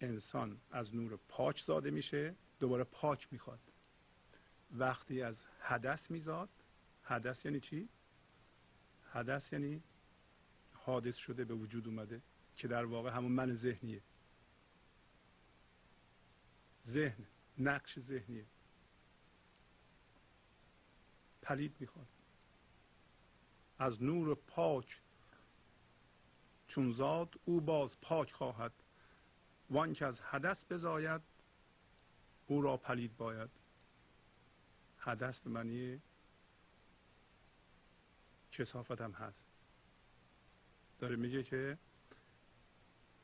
انسان 0.00 0.60
از 0.70 0.94
نور 0.94 1.18
پاک 1.28 1.62
زاده 1.62 1.90
میشه 1.90 2.34
دوباره 2.60 2.84
پاک 2.84 3.28
می‌خواد. 3.32 3.60
وقتی 4.70 5.22
از 5.22 5.46
حدث 5.60 6.10
میزاد 6.10 6.48
حدث 7.02 7.44
یعنی 7.44 7.60
چی؟ 7.60 7.88
حدث 9.12 9.52
یعنی 9.52 9.82
حادث 10.72 11.16
شده 11.16 11.44
به 11.44 11.54
وجود 11.54 11.88
اومده. 11.88 12.22
که 12.60 12.68
در 12.68 12.84
واقع 12.84 13.10
همون 13.10 13.32
من 13.32 13.52
ذهنیه. 13.52 14.02
ذهن 16.86 17.26
نقش 17.58 17.98
ذهنیه. 17.98 18.46
پلید 21.42 21.76
می‌خواد. 21.80 22.06
از 23.78 24.02
نور 24.02 24.34
پاک 24.34 25.00
چون 26.68 26.92
زاد 26.92 27.40
او 27.44 27.60
باز 27.60 28.00
پاک 28.00 28.32
خواهد. 28.32 28.72
وان 29.70 29.92
که 29.92 30.06
از 30.06 30.20
حدث 30.20 30.64
بزاید 30.70 31.22
او 32.46 32.62
را 32.62 32.76
پلید 32.76 33.16
باید. 33.16 33.50
حدث 34.98 35.40
به 35.40 35.50
معنی 35.50 36.00
کسافت 38.52 39.00
هم 39.00 39.12
هست. 39.12 39.46
داره 40.98 41.16
میگه 41.16 41.42
که 41.42 41.78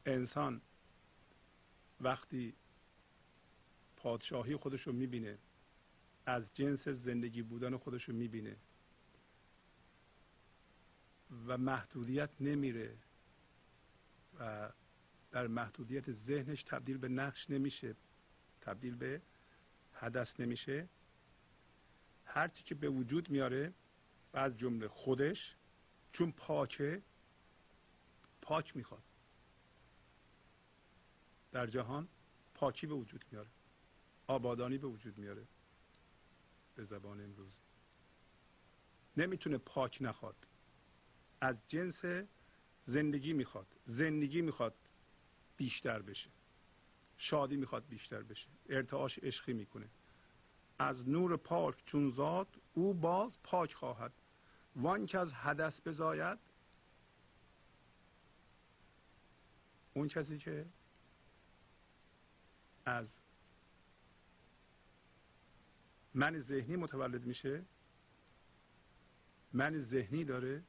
انسان 0.07 0.61
وقتی 2.01 2.55
پادشاهی 3.97 4.57
خودش 4.57 4.87
رو 4.87 4.93
می‌بینه 4.93 5.39
از 6.27 6.55
جنس 6.55 6.89
زندگی 6.89 7.43
بودن 7.43 7.77
خودش 7.77 8.05
رو 8.05 8.15
می‌بینه 8.15 8.57
و 11.47 11.59
محدودیت 11.59 12.31
نمیره 12.41 12.97
و 14.41 14.73
در 15.31 15.47
محدودیت 15.47 16.11
ذهنش 16.11 16.63
تبدیل 16.63 16.99
به 16.99 17.09
نقش 17.09 17.51
نمیشه 17.51 17.95
تبدیل 18.61 18.95
به 18.95 19.23
حدث 19.93 20.41
نمیشه. 20.41 20.89
هرچی 22.25 22.65
که 22.65 22.75
به 22.75 22.89
وجود 22.89 23.31
میاره 23.31 23.73
و 24.33 24.39
از 24.39 24.59
جمله 24.59 24.89
خودش 24.89 25.57
چون 26.13 26.33
پاکه 26.33 27.03
پاک 28.43 28.77
می‌خواد. 28.77 29.03
در 31.57 31.67
جهان 31.67 32.09
پاکی 32.55 32.87
به 32.87 32.95
وجود 32.95 33.25
میاره. 33.33 33.49
آبادانی 34.27 34.79
به 34.79 34.87
وجود 34.87 35.19
میاره. 35.19 35.47
به 36.75 36.85
زبان 36.85 37.21
امروز. 37.21 37.61
نمی‌تونه 39.17 39.59
پاک 39.59 39.99
نخواد. 40.01 40.47
از 41.41 41.57
جنس 41.69 42.03
زندگی 42.85 43.33
می‌خواد. 43.33 43.67
زندگی 43.85 44.43
می‌خواد 44.43 44.75
بیشتر 45.57 46.03
بشه. 46.03 46.31
شادی 47.17 47.57
می‌خواد 47.57 47.87
بیشتر 47.89 48.23
بشه. 48.23 48.49
ارتعاش 48.69 49.19
عشقی 49.19 49.53
می‌کنه. 49.53 49.89
از 50.79 51.09
نور 51.09 51.37
پاک 51.37 51.85
چون 51.85 52.11
زاد 52.11 52.61
او 52.75 52.95
باز 52.95 53.39
پاک 53.43 53.75
خواهد. 53.75 54.13
وان 54.77 55.07
که 55.07 55.19
از 55.19 55.33
حدث 55.33 55.81
بزاید 55.81 56.39
اون 59.95 60.09
کسی 60.09 60.39
که 60.39 60.67
از 62.87 63.20
من 66.14 66.41
ذهنی 66.41 66.76
متولد 66.76 67.24
میشه 67.24 67.64
من 69.53 69.80
ذهنی 69.80 70.24
داره 70.24 70.62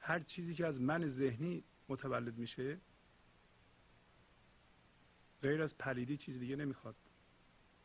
هر 0.00 0.20
چیزی 0.20 0.54
که 0.54 0.66
از 0.66 0.80
من 0.80 1.06
ذهنی 1.06 1.64
متولد 1.88 2.38
میشه 2.38 2.78
غیر 5.42 5.62
از 5.62 5.78
پلیدی 5.78 6.16
چیز 6.16 6.38
دیگه 6.38 6.56
نمی‌خواد. 6.56 6.96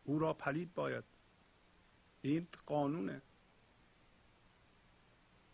او 0.03 0.19
را 0.19 0.33
پلید 0.33 0.73
باید. 0.73 1.03
این 2.21 2.47
قانونه. 2.65 3.21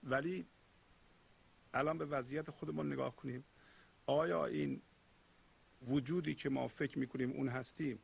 ولی 0.04 0.48
الان 1.74 1.98
به 1.98 2.06
وضعیت 2.06 2.52
خودمون 2.52 2.94
نگاه 2.94 3.16
کنیم. 3.16 3.44
آیا 4.06 4.46
این 4.46 4.82
وجودی 5.88 6.36
که 6.36 6.50
ما 6.50 6.68
فکر 6.68 7.00
می‌کنیم 7.00 7.32
اون 7.32 7.50
هستیم 7.50 8.00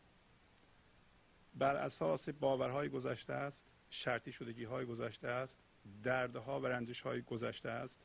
بر 1.55 1.75
اساس 1.75 2.29
باورهای 2.29 2.89
گذشته 2.89 3.33
است 3.33 3.73
شرطی 3.89 4.31
شدگی 4.31 4.63
های 4.63 4.85
گذشته 4.85 5.27
است 5.27 5.59
دردها 6.03 6.59
و 6.59 6.65
رنجش 6.65 7.01
های 7.01 7.21
گذشته 7.21 7.69
است. 7.69 7.99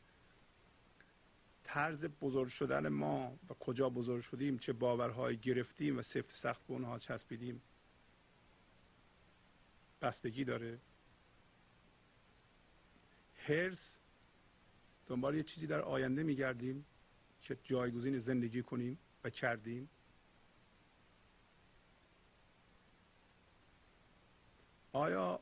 طرز 1.64 2.06
بزرگ 2.06 2.48
شدن 2.48 2.88
ما 2.88 3.38
و 3.50 3.54
کجا 3.54 3.88
بزرگ 3.88 4.22
شدیم 4.22 4.58
چه 4.58 4.72
باورهای 4.72 5.36
گرفتیم 5.36 5.98
و 5.98 6.02
سفت 6.02 6.34
سخت 6.34 6.66
به 6.66 6.72
اونها 6.72 6.98
چسبیدیم 6.98 7.62
بستگی 10.02 10.44
داره. 10.44 10.78
هرس 13.36 13.98
دنبال 15.06 15.36
یه 15.36 15.42
چیزی 15.42 15.66
در 15.66 15.80
آینده 15.80 16.22
میگردیم 16.22 16.84
که 17.42 17.56
جایگزین 17.64 18.18
زندگی 18.18 18.62
کنیم. 18.62 18.98
و 19.24 19.30
کردیم. 19.30 19.88
آیا 24.92 25.40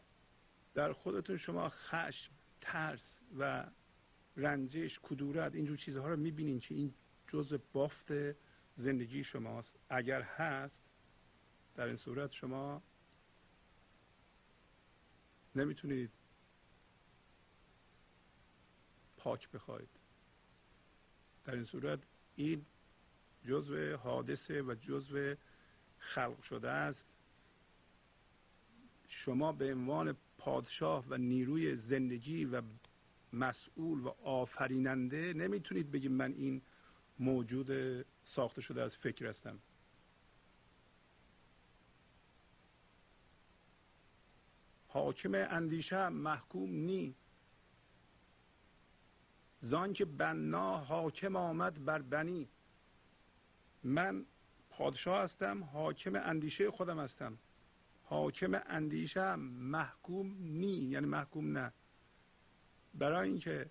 در 0.74 0.92
خودتون 0.92 1.36
شما 1.36 1.68
خشم 1.68 2.32
ترس 2.60 3.20
و 3.38 3.70
رنجش 4.36 5.00
کدورت 5.02 5.54
اینجور 5.54 5.76
چیزها 5.76 6.08
رو 6.08 6.16
می‌بینین 6.16 6.60
که 6.60 6.74
این 6.74 6.94
جزء 7.26 7.58
بافت 7.72 8.12
زندگی 8.76 9.24
شماست؟ 9.24 9.76
اگر 9.88 10.22
هست 10.22 10.90
در 11.74 11.86
این 11.86 11.96
صورت 11.96 12.32
شما 12.32 12.82
نمی‌تونید 15.54 16.10
پاک 19.16 19.50
بخواید. 19.50 19.88
در 21.44 21.54
این 21.54 21.64
صورت 21.64 21.98
این 22.36 22.66
جزء 23.48 23.96
حادثه 23.96 24.62
و 24.62 24.74
جزء 24.74 25.34
خلق 25.98 26.42
شده 26.42 26.70
است. 26.70 27.16
شما 29.08 29.52
به 29.52 29.72
عنوان 29.72 30.16
پادشاه 30.38 31.04
و 31.08 31.16
نیروی 31.16 31.76
زندگی 31.76 32.44
و 32.44 32.62
مسئول 33.32 34.00
و 34.00 34.08
آفریننده 34.22 35.32
نمی‌تونید 35.32 35.90
بگید 35.90 36.10
من 36.10 36.32
این 36.32 36.62
موجود 37.18 37.70
ساخته 38.22 38.60
شده 38.60 38.82
از 38.82 38.96
فکر 38.96 39.26
هستم. 39.26 39.58
حاکم 44.88 45.34
اندیشه 45.34 46.08
محکوم 46.08 46.70
نی. 46.70 47.14
زان 49.60 49.92
که 49.92 50.04
بنا 50.04 50.78
حاکم 50.78 51.36
آمد 51.36 51.84
بر 51.84 52.02
بنی. 52.02 52.48
من 53.88 54.26
پادشاه 54.70 55.22
هستم 55.22 55.64
حاکم 55.64 56.14
اندیشه 56.14 56.70
خودم 56.70 56.98
هستم. 57.00 57.38
حاکم 58.04 58.62
اندیشه 58.66 59.36
محکوم 59.36 60.36
نی 60.40 60.76
یعنی 60.76 61.06
محکوم 61.06 61.58
نه. 61.58 61.72
برای 62.94 63.28
اینکه 63.28 63.70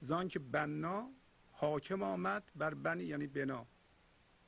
زان 0.00 0.28
که 0.28 0.38
بنا 0.38 1.10
حاکم 1.52 2.02
آمد 2.02 2.52
بر 2.56 2.74
بنی 2.74 3.04
یعنی 3.04 3.26
بنا. 3.26 3.66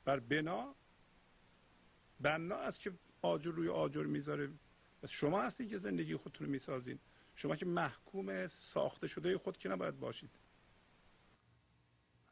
بر 0.05 0.19
بنا 0.19 0.75
بنا 2.19 2.55
است 2.55 2.79
که 2.79 2.93
آجر 3.21 3.51
روی 3.51 3.69
آجر 3.69 4.03
می‌ذاره. 4.03 4.49
پس 5.01 5.09
شما 5.09 5.41
هستید 5.41 5.69
که 5.69 5.77
زندگی 5.77 6.15
خودتون 6.15 6.47
رو 6.47 6.51
می‌سازین. 6.51 6.99
شما 7.35 7.55
که 7.55 7.65
محکوم 7.65 8.47
ساخته 8.47 9.07
شده 9.07 9.37
خود 9.37 9.57
که 9.57 9.69
نباید 9.69 9.99
باشید. 9.99 10.31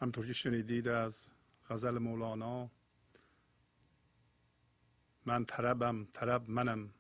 همطور 0.02 0.28
که 0.28 0.34
شنیدید 0.34 0.88
از 0.88 1.30
غزل 1.70 1.98
مولانا 1.98 2.70
من 5.26 5.46
طربم 5.46 6.08
طرب 6.14 6.50
منم 6.50 6.94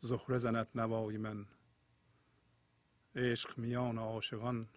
زهره 0.00 0.38
زند 0.38 0.68
نوای 0.74 1.16
من. 1.16 1.46
عشق 3.16 3.58
میان 3.58 3.98
عاشقان 3.98 4.68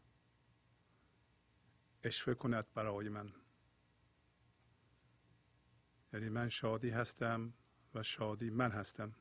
اشوه 2.03 2.33
کند 2.33 2.73
برای 2.73 3.09
من. 3.09 3.33
یعنی 6.13 6.29
من 6.29 6.49
شادی 6.49 6.89
هستم 6.89 7.53
و 7.95 8.03
شادی 8.03 8.49
من 8.49 8.71
هستم. 8.71 9.15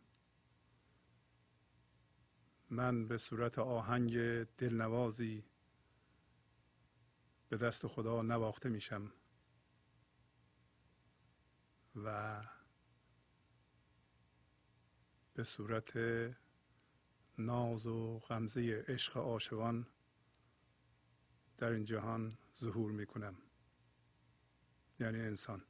من 2.71 3.09
به 3.09 3.17
صورت 3.17 3.59
آهنگ 3.59 4.45
دلنوازی 4.45 5.45
به 7.49 7.57
دست 7.57 7.87
خدا 7.87 8.23
نواخته 8.23 8.69
میشم. 8.69 9.13
و 11.97 12.41
به 15.35 15.45
صورت 15.45 15.93
ناز 17.39 17.87
و 17.87 18.19
غمزه 18.19 18.85
عشق 18.89 19.17
عاشقان 19.17 19.87
در 21.59 21.71
این 21.71 21.85
جهان 21.85 22.39
ظهور 22.59 22.93
می 22.93 23.07
کنم 23.07 23.37
یعنی 25.01 25.21
انسان. 25.21 25.63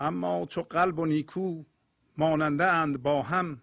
اما 0.00 0.46
چو 0.46 0.62
قلب 0.62 0.98
و 0.98 1.06
نیکو 1.06 1.64
ماننده 2.18 2.64
اند 2.66 3.02
با 3.02 3.22
هم 3.22 3.62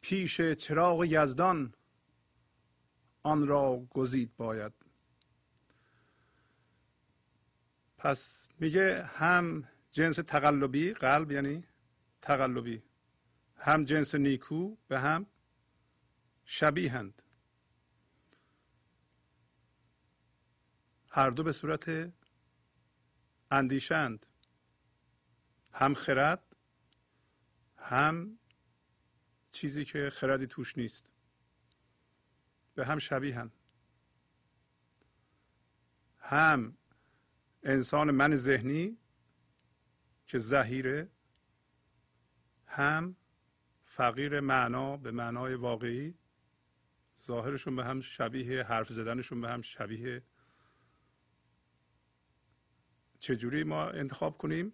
پیش 0.00 0.40
چراغ 0.40 1.04
یزدان 1.04 1.74
آن 3.22 3.46
را 3.46 3.86
گزید 3.90 4.36
باید. 4.36 4.72
پس 7.98 8.48
میگه 8.60 9.04
هم 9.04 9.68
جنس 9.90 10.16
تقلبی 10.16 10.92
قلب 10.92 11.32
یعنی 11.32 11.64
تقلبی 12.22 12.82
هم 13.56 13.84
جنس 13.84 14.14
نیکو 14.14 14.76
به 14.88 15.00
هم 15.00 15.26
شبیهند. 16.44 17.22
هر 21.10 21.30
دو 21.30 21.42
به 21.42 21.52
صورت 21.52 22.12
اندیشند. 23.50 24.26
هم 25.72 25.94
خرد 25.94 26.56
هم 27.76 28.38
چیزی 29.52 29.84
که 29.84 30.10
خردی 30.10 30.46
توش 30.46 30.78
نیست. 30.78 31.10
به 32.74 32.86
هم 32.86 32.98
شبیهند 32.98 33.52
هم 36.18 36.76
انسان 37.62 38.10
من 38.10 38.36
ذهنی 38.36 38.98
که 40.26 40.38
زهیره 40.38 41.08
هم 42.66 43.16
فقیر 43.84 44.40
معنا 44.40 44.96
به 44.96 45.10
معنای 45.10 45.54
واقعی 45.54 46.14
ظاهرشون 47.26 47.76
به 47.76 47.84
هم 47.84 48.00
شبیه 48.00 48.62
حرف 48.62 48.88
زدنشون 48.92 49.40
به 49.40 49.48
هم 49.48 49.62
شبیه. 49.62 50.22
چجوری 53.18 53.64
ما 53.64 53.86
انتخاب 53.86 54.38
کنیم؟ 54.38 54.72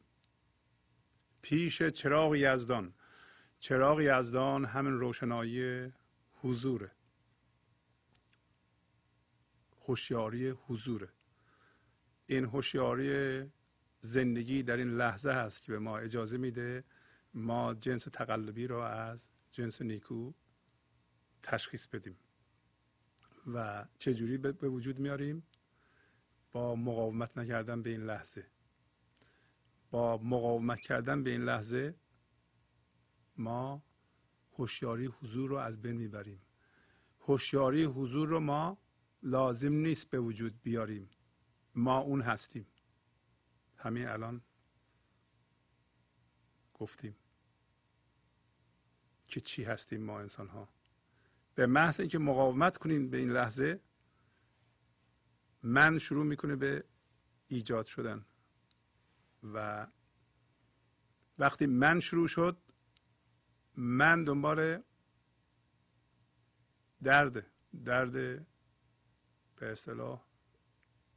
پیش 1.43 1.83
چراغ 1.83 2.35
یزدان. 2.35 2.95
چراغ 3.65 4.01
یزدان 4.01 4.65
همین 4.65 4.93
روشنایی 4.93 5.93
حضوره. 6.35 6.91
هوشیاری 9.81 10.49
حضوره. 10.49 11.09
این 12.27 12.45
هوشیاری 12.45 13.45
زندگی 14.01 14.63
در 14.63 14.77
این 14.77 14.97
لحظه 14.97 15.31
هست 15.31 15.63
که 15.63 15.73
به 15.73 15.79
ما 15.79 15.99
اجازه 15.99 16.39
میده 16.39 16.85
ما 17.35 17.75
جنس 17.75 18.05
تقلبی 18.05 18.67
رو 18.67 18.79
از 18.79 19.29
جنس 19.53 19.83
نیکو 19.83 20.33
تشخیص 21.43 21.87
بدیم. 21.87 22.17
و 23.55 23.87
چجوری 23.99 24.39
به 24.39 24.69
وجود 24.69 24.99
میاریم؟ 24.99 25.47
با 26.53 26.77
مقاومت 26.77 27.39
نکردن 27.39 27.83
به 27.83 27.91
این 27.91 28.05
لحظه. 28.05 28.47
با 29.91 30.19
مقاومت 30.19 30.81
کردن 30.81 31.23
به 31.23 31.31
این 31.31 31.45
لحظه 31.45 31.95
ما 33.37 33.83
هوشیاری 34.53 35.07
حضور 35.07 35.51
رو 35.51 35.57
از 35.57 35.83
بین 35.83 35.97
می‌بریم. 35.97 36.41
هوشیاری 37.21 37.85
حضور 37.85 38.29
رو 38.29 38.41
ما 38.41 38.79
لازم 39.23 39.73
نیست 39.73 40.11
به 40.11 40.21
وجود 40.21 40.63
بیاریم. 40.63 41.11
ما 41.75 41.99
اون 41.99 42.21
هستیم. 42.21 42.67
همین 43.77 44.09
الان 44.09 44.43
گفتیم 46.75 47.17
که 49.29 49.41
چی 49.41 49.65
هستیم 49.65 50.05
ما 50.05 50.21
انسان 50.21 50.49
ها 50.49 50.69
به 51.55 51.67
محض 51.67 52.01
اینکه 52.01 52.19
مقاومت 52.19 52.77
کنیم 52.77 53.11
به 53.11 53.17
این 53.17 53.31
لحظه 53.31 53.81
من 55.63 55.99
شروع 55.99 56.25
می‌کنه 56.25 56.57
به 56.57 56.85
ایجاد 57.49 57.87
شدن. 57.87 58.27
و 59.43 59.87
وقتی 61.39 61.67
من 61.67 62.01
شروع 62.01 62.29
شد 62.29 62.57
من 63.77 64.25
دنبال 64.25 64.83
درد 67.03 67.47
درد 67.85 68.13
به 69.57 69.73
اصطلاح 69.73 70.25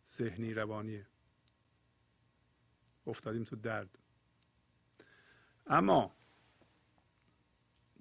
ذهنی 0.08 0.53
روانیه. 0.53 1.08
افتادیم 3.08 3.43
تو 3.43 3.55
درد. 3.55 3.97
اما 5.68 6.16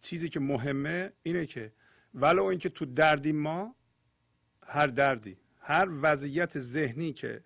چیزی 0.01 0.29
که 0.29 0.41
مهمه 0.41 1.13
اینه 1.23 1.47
که 1.47 1.73
ولو 2.15 2.45
اینکه 2.45 2.69
تو 2.69 2.85
دردی 2.85 3.33
ما 3.33 3.77
هر 4.63 4.87
دردی 4.87 5.39
هر 5.61 5.89
وضعیت 6.03 6.59
ذهنی 6.59 7.13
که 7.13 7.45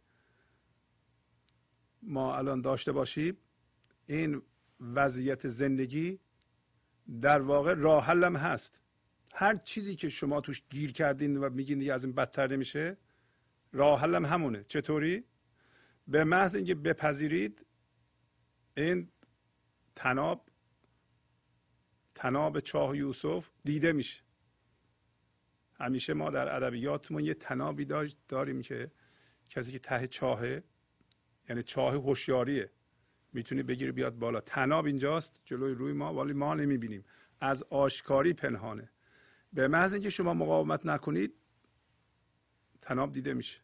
ما 2.02 2.36
الان 2.36 2.60
داشته 2.60 2.92
باشیم 2.92 3.36
این 4.06 4.42
وضعیت 4.80 5.48
زندگی 5.48 6.20
در 7.20 7.40
واقع 7.40 7.74
راه 7.74 8.04
حلم 8.04 8.36
هست. 8.36 8.80
هر 9.34 9.56
چیزی 9.56 9.96
که 9.96 10.08
شما 10.08 10.40
توش 10.40 10.62
گیر 10.70 10.92
کردین 10.92 11.36
و 11.36 11.50
میگین 11.50 11.78
دیگه 11.78 11.92
از 11.92 12.04
این 12.04 12.14
بدتر 12.14 12.46
نمیشه 12.46 12.96
راه 13.72 14.00
حلم 14.00 14.26
همونه. 14.26 14.64
چطوری؟ 14.68 15.24
به 16.08 16.24
محض 16.24 16.54
اینکه 16.54 16.74
بپذیرید 16.74 17.66
این 18.76 19.08
تناب 19.96 20.48
تناب 22.14 22.60
چاه 22.60 22.96
یوسف 22.96 23.50
دیده 23.64 23.92
میشه. 23.92 24.22
همیشه 25.74 26.14
ما 26.14 26.30
در 26.30 26.56
ادبیاتمون 26.56 27.24
یه 27.24 27.34
تنابی 27.34 27.84
داریم 28.28 28.62
که 28.62 28.90
کسی 29.50 29.72
که 29.72 29.78
ته 29.78 30.06
چاهه 30.06 30.64
یعنی 31.48 31.62
چاه 31.62 31.94
هوشیاریه. 31.94 32.70
می‌تونی 33.32 33.62
بگیری 33.62 33.92
بیاد 33.92 34.18
بالا. 34.18 34.40
تناب 34.40 34.86
اینجاست 34.86 35.40
جلوی 35.44 35.74
روی 35.74 35.92
ما 35.92 36.14
ولی 36.14 36.32
ما 36.32 36.54
نمی‌بینیم. 36.54 37.04
از 37.40 37.62
آشکاری 37.62 38.32
پنهانه. 38.32 38.90
به 39.52 39.68
محض 39.68 39.92
اینکه 39.92 40.10
شما 40.10 40.34
مقاومت 40.34 40.86
نکنید 40.86 41.34
تناب 42.82 43.12
دیده 43.12 43.34
میشه. 43.34 43.60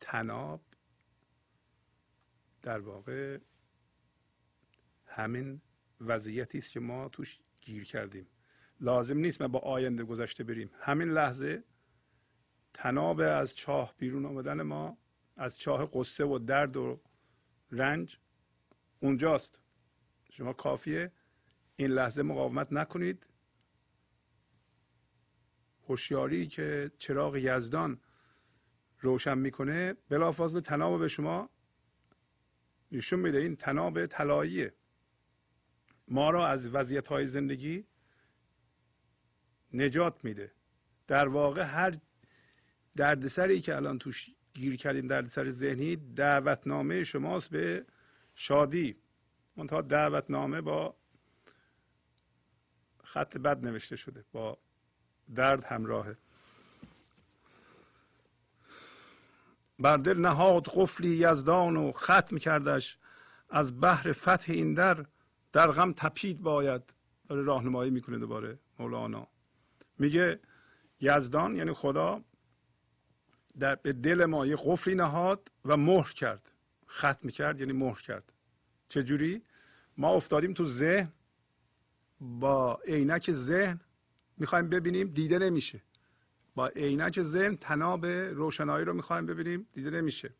تناب 0.00 0.60
در 2.62 2.78
واقع 2.78 3.38
همین 5.06 5.60
وضعیتی 6.00 6.58
است 6.58 6.72
که 6.72 6.80
ما 6.80 7.08
توش 7.08 7.40
گیر 7.60 7.84
کردیم. 7.84 8.26
لازم 8.80 9.18
نیست 9.18 9.42
ما 9.42 9.48
با 9.48 9.58
آینده 9.58 10.04
گذشته 10.04 10.44
بریم. 10.44 10.70
همین 10.80 11.08
لحظه 11.08 11.64
تناب 12.74 13.20
از 13.20 13.56
چاه 13.56 13.94
بیرون 13.98 14.26
آمدن 14.26 14.62
ما 14.62 14.98
از 15.36 15.58
چاه 15.58 15.90
قصه 15.92 16.24
و 16.24 16.38
درد 16.38 16.76
و 16.76 17.00
رنج 17.70 18.18
اونجاست. 19.00 19.60
شما 20.30 20.52
کافیه 20.52 21.12
این 21.76 21.90
لحظه 21.90 22.22
مقاومت 22.22 22.72
نکنید. 22.72 23.28
هوشیاری 25.88 26.46
که 26.46 26.90
چراغ 26.98 27.36
یزدان 27.36 28.00
روشن 29.00 29.38
می‌کنه 29.38 29.92
بلافاصله 30.08 30.60
تناب 30.60 30.98
به 31.00 31.08
شما 31.08 31.50
نشون 32.92 33.20
میده. 33.20 33.38
این 33.38 33.56
تناب 33.56 34.06
طلاییه. 34.06 34.74
ما 36.08 36.30
را 36.30 36.46
از 36.46 36.74
وضعیت 36.74 37.08
های 37.08 37.26
زندگی 37.26 37.86
نجات 39.72 40.24
میده. 40.24 40.52
در 41.06 41.28
واقع 41.28 41.62
هر 41.62 41.98
دردسری 42.96 43.60
که 43.60 43.76
الان 43.76 43.98
توش 43.98 44.30
گیر 44.54 44.76
کردیم 44.76 45.06
دردسر 45.06 45.50
ذهنی 45.50 45.96
دعوتنامه 45.96 47.04
شماست 47.04 47.50
به 47.50 47.86
شادی. 48.34 48.96
منتها 49.56 49.82
دعوتنامه 49.82 50.60
با 50.60 50.96
خط 53.04 53.36
بد 53.36 53.64
نوشته 53.64 53.96
شده 53.96 54.24
با 54.32 54.58
درد 55.34 55.64
همراهه. 55.64 56.16
بر 59.78 59.96
دل 59.96 60.18
نهاد 60.18 60.68
قفلی 60.74 61.08
یزدان 61.08 61.76
و 61.76 61.92
ختم 61.92 62.38
کردش. 62.38 62.98
از 63.50 63.80
بحر 63.80 64.12
فتح 64.12 64.52
این 64.52 64.74
در 64.74 65.04
در 65.52 65.70
غم 65.70 65.92
تپید 65.92 66.40
باید. 66.40 66.82
داره 67.28 67.42
راهنمایی 67.42 67.90
می‌کنه 67.90 68.18
دوباره 68.18 68.58
مولانا. 68.78 69.26
میگه 69.98 70.40
یزدان 71.00 71.56
یعنی 71.56 71.72
خدا 71.72 72.24
در 73.58 73.74
به 73.74 73.92
دل 73.92 74.24
ما 74.24 74.46
یه 74.46 74.56
قفلی 74.64 74.94
نهاد 74.94 75.50
و 75.64 75.76
مهر 75.76 76.12
کرد. 76.12 76.52
ختم 76.88 77.28
کرد 77.28 77.60
یعنی 77.60 77.72
مهر 77.72 78.00
کرد. 78.00 78.32
چجوری؟ 78.88 79.42
ما 79.96 80.08
افتادیم 80.08 80.54
تو 80.54 80.66
ذهن. 80.66 81.12
با 82.20 82.80
عینک 82.86 83.32
ذهن 83.32 83.80
می‌خوایم 84.36 84.68
ببینیم 84.68 85.08
دیده 85.08 85.38
نمیشه. 85.38 85.82
با 86.54 86.66
عینک 86.68 87.22
ذهن 87.22 87.56
تناب 87.56 88.06
روشنایی 88.06 88.84
رو 88.84 88.92
می‌خوایم 88.92 89.26
ببینیم 89.26 89.68
دیده 89.72 89.90
نمیشه. 89.90 90.34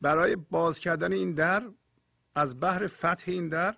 برای 0.00 0.36
باز 0.36 0.78
کردن 0.78 1.12
این 1.12 1.34
در 1.34 1.70
از 2.34 2.60
بحر 2.60 2.86
فتح 2.86 3.24
این 3.26 3.48
در 3.48 3.76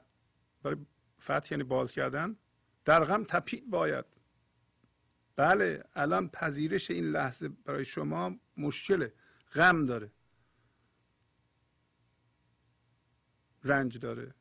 برای 0.63 0.77
فتح 1.21 1.49
یعنی 1.51 1.65
باز 1.65 1.93
کردن 1.93 2.37
در 2.85 3.05
غم 3.05 3.25
تپید 3.25 3.71
باید. 3.71 4.18
بله 5.39 5.85
الان 5.95 6.29
پذیرش 6.29 6.91
این 6.91 7.11
لحظه 7.11 7.49
برای 7.49 7.85
شما 7.85 8.37
مشکله 8.57 9.13
غم 9.55 9.87
داره. 9.87 10.13
رنج 13.65 13.99
داره. 13.99 14.35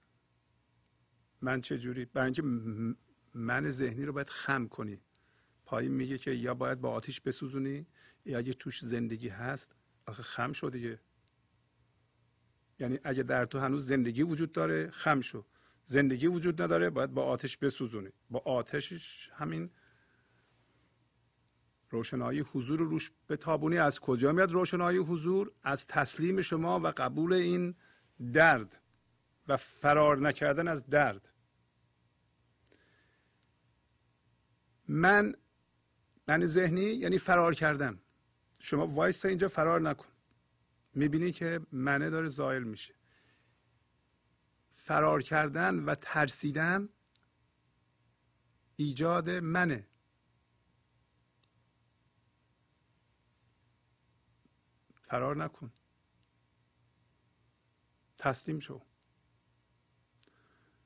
من 1.41 1.61
چه 1.61 1.77
جوری؟ 1.77 2.05
برای 2.05 2.25
اینکه 2.25 2.41
من 3.33 3.69
ذهنی 3.69 4.05
رو 4.05 4.13
باید 4.13 4.29
خم 4.29 4.67
کنی. 4.67 5.01
پایین 5.65 5.91
میگه 5.91 6.17
که 6.17 6.31
یا 6.31 6.53
باید 6.53 6.81
با 6.81 6.91
آتیش 6.91 7.21
بسوزونی 7.21 7.87
یا 8.25 8.37
اگه 8.37 8.53
توش 8.53 8.85
زندگی 8.85 9.29
هست 9.29 9.75
آخه 10.05 10.23
خم 10.23 10.53
شو 10.53 10.69
دیگه. 10.69 10.99
یعنی 12.79 12.99
اگه 13.03 13.23
در 13.23 13.45
تو 13.45 13.59
هنوز 13.59 13.87
زندگی 13.87 14.23
وجود 14.23 14.51
داره 14.51 14.89
خم 14.89 15.21
شو. 15.21 15.45
زندگی 15.85 16.27
وجود 16.27 16.61
نداره 16.61 16.89
باید 16.89 17.13
با 17.13 17.23
آتش 17.23 17.57
بسوزونی. 17.57 18.09
با 18.29 18.39
آتشش 18.39 19.29
همین 19.33 19.69
روشنایی 21.89 22.39
حضور 22.39 22.79
روش 22.79 23.11
به 23.27 23.37
تابونی 23.37 23.77
از 23.77 23.99
کجا 23.99 24.31
میاد 24.31 24.51
روشنایی 24.51 24.97
حضور؟ 24.97 25.51
از 25.63 25.87
تسلیم 25.87 26.41
شما 26.41 26.79
و 26.79 26.87
قبول 26.87 27.33
این 27.33 27.75
درد 28.33 28.81
و 29.47 29.57
فرار 29.57 30.17
نکردن 30.17 30.67
از 30.67 30.87
درد. 30.87 31.29
من 34.87 35.35
من 36.27 36.45
ذهنی 36.45 36.81
یعنی 36.81 37.17
فرار 37.17 37.53
کردن. 37.53 37.99
شما 38.59 38.87
وایس 38.87 39.25
اینجا 39.25 39.47
فرار 39.47 39.81
نکن. 39.81 40.09
می‌بینی 40.93 41.31
که 41.31 41.61
منه 41.71 42.09
داره 42.09 42.27
زایل 42.27 42.63
میشه. 42.63 42.93
فرار 44.75 45.21
کردن 45.23 45.79
و 45.79 45.95
ترسیدن 45.95 46.89
ایجاد 48.75 49.29
منه. 49.29 49.87
فرار 55.07 55.37
نکن. 55.37 55.71
تسلیم 58.17 58.59
شو. 58.59 58.81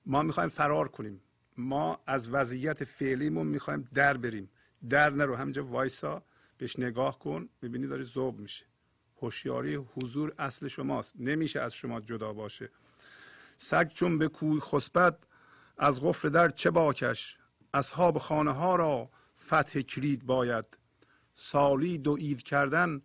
ما 0.05 0.21
می‌خوایم 0.21 0.49
فرار 0.49 0.87
کنیم. 0.87 1.21
ما 1.57 1.99
از 2.07 2.29
وضعیت 2.29 2.83
فعلیمون 2.83 3.47
می‌خوایم 3.47 3.87
در 3.93 4.17
بریم. 4.17 4.49
در 4.89 5.09
نرو. 5.09 5.35
همینجا 5.35 5.65
وایسا 5.65 6.23
بهش 6.57 6.79
نگاه 6.79 7.19
کن. 7.19 7.49
می‌بینی 7.61 7.87
داری 7.87 8.03
زوب 8.03 8.39
میشه. 8.39 8.65
هوشیاری 9.21 9.75
حضور 9.75 10.33
اصل 10.39 10.67
شماست. 10.67 11.13
نمیشه 11.19 11.59
از 11.59 11.73
شما 11.73 12.01
جدا 12.01 12.33
باشه. 12.33 12.69
سگ 13.57 13.87
چون 13.87 14.17
به 14.17 14.27
کوی 14.27 14.59
خسبت 14.59 15.17
از 15.77 16.01
غفر 16.01 16.27
در 16.27 16.49
چه 16.49 16.71
باکش؟ 16.71 17.37
اصحاب 17.73 18.17
خانه 18.17 18.51
ها 18.51 18.75
را 18.75 19.09
فتح 19.45 19.81
کلید 19.81 20.25
باید. 20.25 20.65
سالی 21.33 21.97
دو 21.97 22.11
اید 22.19 22.43
کردن 22.43 23.01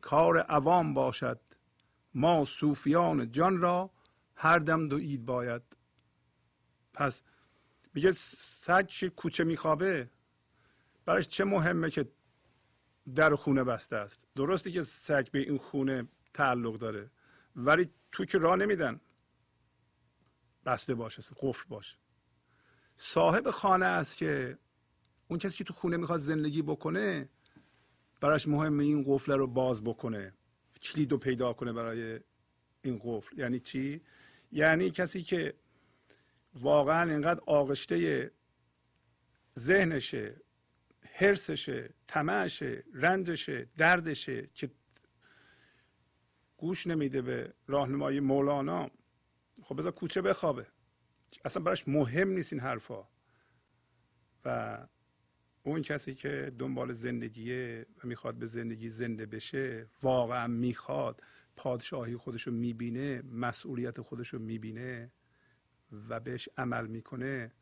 کار 0.00 0.38
عوام 0.38 0.94
باشد. 0.94 1.40
ما 2.14 2.44
صوفیان 2.44 3.32
جان 3.32 3.58
را 3.58 3.90
هر 4.34 4.58
دم 4.58 4.88
دو 4.88 4.96
اید 4.96 5.26
باید. 5.26 5.62
پس 6.92 7.22
میگه 7.94 8.12
سگ 8.12 9.06
کوچه 9.16 9.44
میخوابه؟ 9.44 10.10
برایش 11.04 11.28
چه 11.28 11.44
مهمه 11.44 11.90
که 11.90 12.08
در 13.14 13.34
خونه 13.34 13.64
بسته 13.64 13.96
است؟ 13.96 14.26
درسته 14.36 14.70
که 14.70 14.82
سگ 14.82 15.30
به 15.30 15.38
این 15.38 15.58
خونه 15.58 16.08
تعلق 16.34 16.78
داره 16.78 17.10
ولی 17.56 17.90
تو 18.12 18.24
که 18.24 18.38
راه 18.38 18.56
نمیدن. 18.56 19.00
بسته 20.66 20.94
باشه 20.94 21.22
قفل 21.36 21.64
باشه. 21.68 21.96
صاحب 22.96 23.50
خانه 23.50 23.86
است 23.86 24.16
که 24.16 24.58
اون 25.28 25.38
کسی 25.38 25.56
که 25.56 25.64
تو 25.64 25.74
خونه 25.74 25.96
می‌خواد 25.96 26.18
زندگی 26.18 26.62
بکنه 26.62 27.28
براش 28.20 28.48
مهمه 28.48 28.84
این 28.84 29.04
قفل 29.06 29.32
رو 29.32 29.46
باز 29.46 29.84
بکنه. 29.84 30.32
کلید 30.82 31.12
رو 31.12 31.18
پیدا 31.18 31.52
کنه 31.52 31.72
برای 31.72 32.20
این 32.82 33.00
قفل. 33.04 33.38
یعنی 33.38 33.60
چی؟ 33.60 34.00
یعنی 34.52 34.90
کسی 34.90 35.22
که 35.22 35.54
واقعا 36.54 37.10
اینقدر 37.10 37.40
آغشته 37.46 38.30
ذهنشه 39.58 40.36
حرسشه 41.12 41.94
طمعشه 42.06 42.84
رنجشه 42.94 43.68
دردشه 43.76 44.48
که 44.54 44.70
گوش 46.56 46.86
نمیده 46.86 47.22
به 47.22 47.54
راهنمایی 47.66 48.20
مولانا 48.20 48.90
خب 49.62 49.76
بذار 49.76 49.92
کوچه 49.92 50.22
بخوابه. 50.22 50.66
اصلا 51.44 51.62
براش 51.62 51.88
مهم 51.88 52.28
نیست 52.28 52.52
این 52.52 52.62
حرفا. 52.62 53.08
و 54.44 54.78
اون 55.62 55.82
کسی 55.82 56.14
که 56.14 56.52
دنبال 56.58 56.92
زندگیه 56.92 57.86
و 58.04 58.08
می‌خواد 58.08 58.34
به 58.34 58.46
زندگی 58.46 58.90
زنده 58.90 59.26
بشه 59.26 59.86
واقعا 60.02 60.46
می‌خواد 60.46 61.22
پادشاهی 61.56 62.16
خودش 62.16 62.46
رو 62.46 62.52
می‌بینه 62.52 63.22
مسئولیت 63.22 64.00
خودش 64.00 64.28
رو 64.28 64.38
می‌بینه 64.38 65.12
و 66.08 66.20
بهش 66.20 66.48
عمل 66.56 66.86
می‌کنه. 66.86 67.52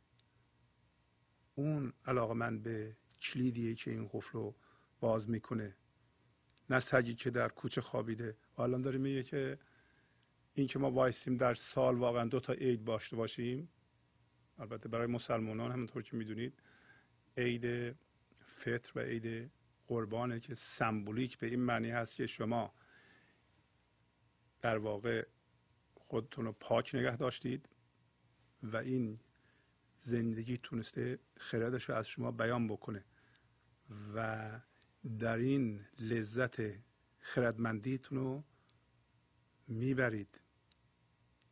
اون 1.54 1.92
علاقه 2.06 2.34
من 2.34 2.58
به 2.58 2.96
کلیدیه 3.20 3.74
که 3.74 3.90
این 3.90 4.08
قفل 4.12 4.32
رو 4.32 4.54
باز 5.00 5.30
می‌کنه. 5.30 5.76
نه 6.70 6.80
سگی 6.80 7.14
که 7.14 7.30
در 7.30 7.48
کوچه 7.48 7.80
خوابیده. 7.80 8.36
الان 8.58 8.82
داره 8.82 8.98
میگه 8.98 9.22
که 9.22 9.58
این 10.54 10.66
که 10.66 10.78
ما 10.78 10.90
وایسیم 10.90 11.36
در 11.36 11.54
سال 11.54 11.96
واقعا 11.96 12.24
دو 12.24 12.40
تا 12.40 12.52
عید 12.52 12.84
داشته 12.84 13.16
باشیم. 13.16 13.68
البته 14.58 14.88
برای 14.88 15.06
مسلمانان 15.06 15.72
همونطور 15.72 16.02
که 16.02 16.16
می‌دونید 16.16 16.54
عید 17.38 17.96
فطر 18.46 18.92
و 18.94 19.00
عید 19.00 19.50
قربانه 19.86 20.40
که 20.40 20.54
سمبولیک 20.54 21.38
به 21.38 21.46
این 21.46 21.60
معنی 21.60 21.90
هست 21.90 22.16
که 22.16 22.26
شما 22.26 22.74
در 24.60 24.78
واقع 24.78 25.26
خودتون 25.94 26.44
رو 26.44 26.52
پاک 26.52 26.94
نگه 26.94 27.16
داشتید 27.16 27.68
و 28.62 28.76
این 28.76 29.20
زندگی 29.98 30.58
تونسته 30.58 31.18
خردش 31.36 31.88
رو 31.88 31.94
از 31.94 32.08
شما 32.08 32.30
بیان 32.30 32.68
بکنه 32.68 33.04
و 34.14 34.60
در 35.18 35.36
این 35.36 35.84
لذت 35.98 36.60
خردمندیتون 37.20 38.18
رو 38.18 38.44
می‌برید. 39.68 40.40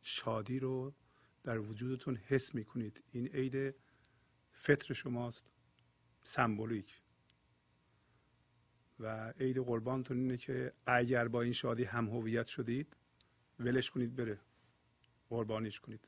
شادی 0.01 0.59
رو 0.59 0.93
در 1.43 1.59
وجودتون 1.59 2.15
حس 2.15 2.55
می‌کنید. 2.55 3.03
این 3.11 3.27
عید 3.27 3.75
فطر 4.51 4.93
شماست. 4.93 5.45
سمبولیک. 6.27 7.01
و 8.99 9.29
عید 9.39 9.57
قربانتون 9.57 10.17
اینه 10.17 10.37
که 10.37 10.73
اگر 10.85 11.27
با 11.27 11.41
این 11.41 11.53
شادی 11.53 11.83
هم 11.83 12.07
هویت 12.07 12.45
شدید 12.45 12.95
ولش 13.59 13.89
کنید 13.91 14.15
بره. 14.15 14.39
قربانیش 15.29 15.79
کنید. 15.79 16.07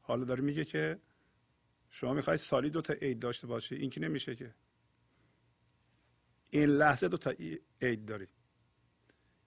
حالا 0.00 0.24
داره 0.24 0.42
میگه 0.42 0.64
که 0.64 1.00
شما 1.90 2.14
می‌خواید 2.14 2.38
سالی 2.38 2.70
دو 2.70 2.80
تا 2.80 2.94
عید 2.94 3.18
داشته 3.18 3.46
باشی 3.46 3.74
این 3.74 3.90
که 3.90 4.00
نمیشه 4.00 4.36
که. 4.36 4.54
این 6.50 6.68
لحظه 6.68 7.08
دو 7.08 7.16
تا 7.16 7.34
عید 7.82 8.04
داری. 8.04 8.26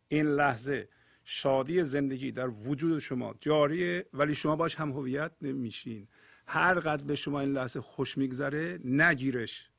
این 0.07 0.25
لحظه 0.25 0.89
شادی 1.23 1.83
زندگی 1.83 2.31
در 2.31 2.47
وجود 2.47 2.99
شما 2.99 3.35
جاریه 3.39 4.05
ولی 4.13 4.35
شما 4.35 4.55
باش 4.55 4.75
هم 4.75 4.91
هویت 4.91 5.31
نمیشین. 5.41 6.07
هر 6.47 6.79
قدر 6.79 7.03
به 7.03 7.15
شما 7.15 7.39
این 7.39 7.51
لحظه 7.51 7.81
خوش 7.81 8.17
میگذره 8.17 8.79
نگیرش. 8.83 9.69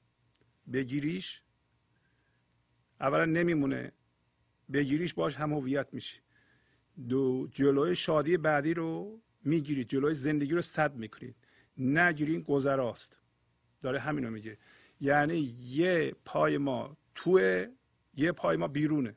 بگیریش 0.72 1.42
اولا 3.00 3.24
نمیمونه 3.24 3.92
بگیریش 4.72 5.14
باش 5.14 5.36
هم 5.36 5.52
هویت 5.52 5.88
میشی 5.92 6.20
دو 7.08 7.48
جلوی 7.52 7.94
شادی 7.94 8.36
بعدی 8.36 8.74
رو 8.74 9.20
می‌گیرید 9.44 9.88
جلوی 9.88 10.14
زندگی 10.14 10.54
رو 10.54 10.62
صد 10.62 10.96
می‌کنید. 10.96 11.36
نگیرین 11.78 12.42
گذراست. 12.42 13.18
داره 13.82 14.00
همینو 14.00 14.30
میگه. 14.30 14.58
یعنی 15.00 15.36
یه 15.68 16.14
پای 16.24 16.58
ما 16.58 16.96
توی 17.14 17.68
یه 18.14 18.32
پای 18.32 18.56
ما 18.56 18.68
بیرونه. 18.68 19.16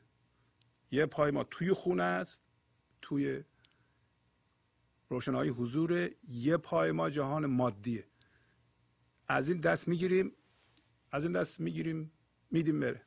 یه 0.90 1.06
پای 1.06 1.30
ما 1.30 1.44
توی 1.44 1.72
خونه 1.72 2.02
است 2.02 2.42
توی 3.02 3.44
روشنایی 5.08 5.50
حضور 5.50 6.10
یه 6.28 6.56
پای 6.56 6.92
ما 6.92 7.10
جهان 7.10 7.46
مادیه. 7.46 8.06
از 9.28 9.48
این 9.48 9.60
دست 9.60 9.88
می‌گیریم 9.88 10.32
از 11.10 11.24
این 11.24 11.32
دست 11.32 11.60
می‌گیریم 11.60 12.12
میدیم 12.50 12.80
بره. 12.80 13.02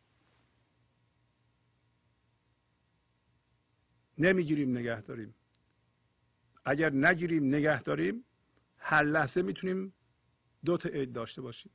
نمی‌گیریم 4.17 4.77
نگه 4.77 5.01
داریم. 5.01 5.35
اگر 6.65 6.89
نگیریم 6.89 7.45
نگه 7.45 7.81
داریم 7.81 8.25
هر 8.77 9.03
لحظه 9.03 9.41
می‌تونیم 9.41 9.93
دو 10.65 10.77
تا 10.77 10.89
عید 10.89 11.13
داشته 11.13 11.41
باشیم. 11.41 11.71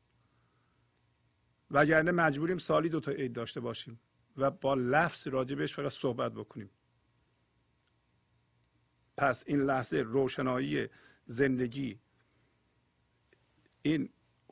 وگرنه 1.71 2.11
مجبوریم 2.11 2.59
سالی 2.59 2.89
دو 2.89 3.01
تا 3.01 3.13
عید 3.13 3.33
داشته 3.33 3.61
باشیم 3.61 4.01
و 4.37 4.51
با 4.51 4.75
لفظ 4.75 5.27
راجبش 5.27 5.75
فقط 5.75 5.93
صحبت 5.93 6.33
بکنیم. 6.33 6.71
پس 9.17 9.45
این 9.47 9.61
لحظه 9.61 9.97
روشنایی 9.97 10.89
زندگی 11.27 12.01
این 13.83 14.09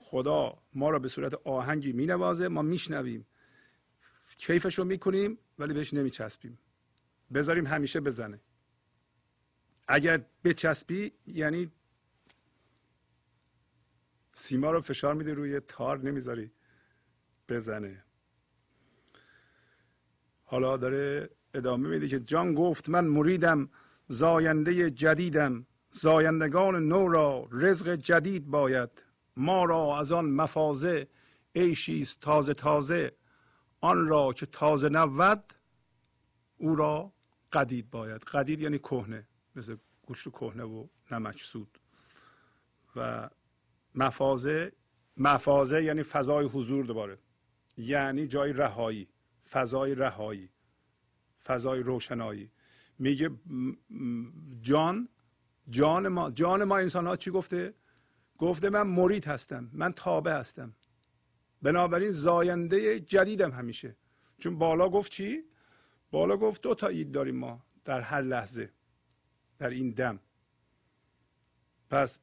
خدا 0.09 0.59
ما 0.75 0.91
را 0.91 0.99
به 0.99 1.09
صورت 1.09 1.35
آهنگی 1.35 1.93
مینوازه 1.93 2.49
ما 2.49 2.63
میشنویم. 2.63 3.27
کیفش 4.37 4.79
رو 4.79 4.85
می‌کنیم 4.85 5.39
ولی 5.59 5.75
بهش 5.75 5.95
نمیچسبیم. 5.95 6.59
بذاریم 7.35 7.67
همیشه 7.67 8.01
بزنه. 8.01 8.41
اگر 9.89 10.25
بچسبی 10.45 11.13
یعنی 11.27 11.71
سیما 14.33 14.71
رو 14.71 14.81
فشار 14.81 15.15
میده 15.15 15.35
روی 15.35 15.61
تار 15.61 15.99
نمی‌ذاری 15.99 16.51
بزنه. 17.49 18.05
حالا 20.45 20.77
داره 20.77 21.31
ادامه 21.55 21.89
میده 21.89 22.09
که 22.09 22.21
جان 22.21 22.55
گفت 22.55 22.89
من 22.89 23.07
مریدم 23.07 23.69
زاینده 24.09 24.91
جدیدم. 24.91 25.67
زایندگان 25.91 26.89
نو 26.89 27.09
را 27.09 27.49
رزق 27.53 27.95
جدید 27.95 28.47
باید. 28.51 29.06
ما 29.37 29.65
را 29.65 29.99
از 29.99 30.13
آن 30.13 30.25
مفازه 30.25 31.09
عیشی 31.55 32.07
تازه 32.21 32.55
تازه 32.55 33.13
آن 33.81 34.09
را 34.09 34.33
که 34.33 34.47
تازه 34.47 34.89
نود 34.89 35.45
او 36.57 36.77
را 36.77 37.13
قدید 37.53 37.91
باید. 37.91 38.23
قدید 38.23 38.61
یعنی 38.61 38.79
کهنه 38.79 39.29
مثل 39.57 39.77
گوشت 40.07 40.29
کهنه 40.29 40.65
و 40.65 40.87
نمک 41.11 41.43
سود. 41.43 41.79
و 42.97 43.31
مفازه 43.95 44.73
مفازه 45.17 45.83
یعنی 45.83 46.03
فضای 46.03 46.47
حضور 46.47 46.85
دوباره. 46.85 47.19
یعنی 47.77 48.27
جای 48.27 48.53
رهایی 48.53 49.09
فضای 49.51 49.95
رهایی 49.95 50.51
فضای 51.45 51.81
روشنایی. 51.81 52.51
میگه 52.99 53.31
جان 54.61 55.09
جان 55.69 56.09
ما 56.09 56.31
جان 56.31 56.65
ما 56.65 56.79
انسان 56.79 57.07
ها 57.07 57.17
چی 57.17 57.31
گفته؟ 57.31 57.75
گفته 58.39 58.71
من 58.71 58.83
مرید 58.83 59.27
هستم 59.27 59.71
من 59.73 59.93
تابع 59.93 60.39
هستم. 60.39 60.75
بنابراین 61.63 62.11
زاینده 62.11 63.01
جدیدم 63.01 63.51
همیشه. 63.51 63.97
چون 64.39 64.59
بالا 64.59 64.89
گفت 64.89 65.13
چی؟ 65.13 65.45
بالا 66.11 66.37
گفت 66.37 66.63
دو 66.63 66.75
تا 66.75 66.87
اید 66.87 67.11
داریم 67.11 67.37
ما 67.37 67.65
در 67.85 68.01
هر 68.01 68.23
لحظه 68.23 68.73
در 69.59 69.71
این 69.71 69.91
دم. 69.91 70.21
پس 71.91 72.19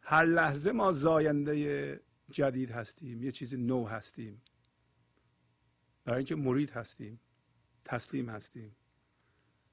هر 0.00 0.24
لحظه 0.24 0.72
ما 0.72 0.92
زاینده 0.92 2.00
جدید 2.30 2.70
هستیم 2.70 3.22
یه 3.22 3.32
چیز 3.32 3.54
نو 3.54 3.86
هستیم. 3.86 4.42
برای 6.04 6.16
اینکه 6.16 6.34
مرید 6.34 6.70
هستیم 6.70 7.20
تسلیم 7.84 8.28
هستیم. 8.28 8.76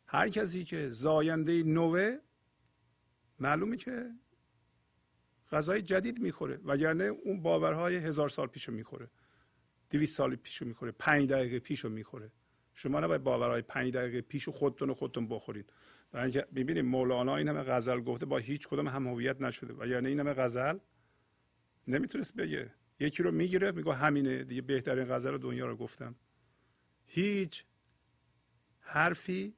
هر 0.05 0.29
کسی 0.29 0.63
که 0.63 0.89
زاینده 0.89 1.63
نوه 1.63 2.17
معلومه 3.41 3.77
که 3.77 4.09
غذای 5.51 5.81
جدید 5.81 6.19
می‌خوره 6.19 6.59
وگرنه 6.65 7.03
اون 7.03 7.41
باورهای 7.41 7.95
هزار 7.95 8.29
سال 8.29 8.47
پیشو 8.47 8.71
می‌خوره 8.71 9.09
دویست 9.89 10.15
سال 10.15 10.35
پیشو 10.35 10.65
می‌خوره 10.65 10.91
پنج 10.91 11.29
دقیقه 11.29 11.59
پیشو 11.59 11.89
می‌خوره. 11.89 12.31
شما 12.73 12.99
نباید 12.99 13.23
باورهای 13.23 13.61
پنج 13.61 13.93
دقیقه 13.93 14.21
پیش 14.21 14.49
خودتون 14.49 14.89
و 14.89 14.93
خودتون 14.93 15.27
بخورید. 15.27 15.73
برای 16.11 16.23
اینکه 16.23 16.41
ببینید 16.55 16.85
مولانا 16.85 17.35
این 17.35 17.47
همه 17.47 17.63
غزل 17.63 18.01
گفته 18.01 18.25
با 18.25 18.37
هیچ 18.37 18.67
کدوم 18.67 18.87
هم 18.87 19.07
هویت 19.07 19.41
نشده 19.41 19.73
و 19.73 19.87
یعنی 19.87 20.07
این 20.07 20.19
همه 20.19 20.33
غزل 20.33 20.77
نمی‌تونست 21.87 22.35
بگه. 22.35 22.73
یکی 22.99 23.23
رو 23.23 23.31
می‌گیره 23.31 23.71
میگه 23.71 23.93
همینه 23.93 24.43
دیگه 24.43 24.61
بهترین 24.61 25.05
غزل 25.05 25.37
دنیا 25.37 25.65
رو 25.65 25.75
گفتم. 25.75 26.15
هیچ 27.05 27.65
حرفی 28.79 29.53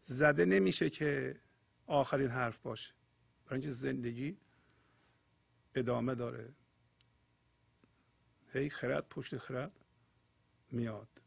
زده 0.00 0.44
نمیشه 0.44 0.90
که 0.90 1.40
آخرین 1.88 2.28
حرف 2.30 2.58
باشه. 2.58 2.94
برای 3.44 3.60
اینکه 3.60 3.70
زندگی 3.70 4.38
ادامه 5.74 6.14
داره. 6.14 6.54
هی 8.52 8.70
خرد 8.70 9.08
پشت 9.08 9.38
خرد 9.38 9.84
میاد. 10.70 11.22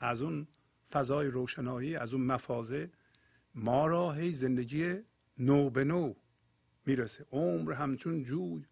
از 0.00 0.22
اون 0.22 0.48
فضای 0.90 1.26
روشنایی 1.26 1.96
از 1.96 2.14
اون 2.14 2.26
مفازه 2.26 2.92
ما 3.54 3.86
را 3.86 4.12
هی 4.12 4.32
زندگی 4.32 4.98
نو 5.38 5.70
به 5.70 5.84
نو 5.84 6.14
می‌رسه. 6.86 7.26
عمر 7.32 7.72
همچون 7.72 8.22
جوی 8.22 8.66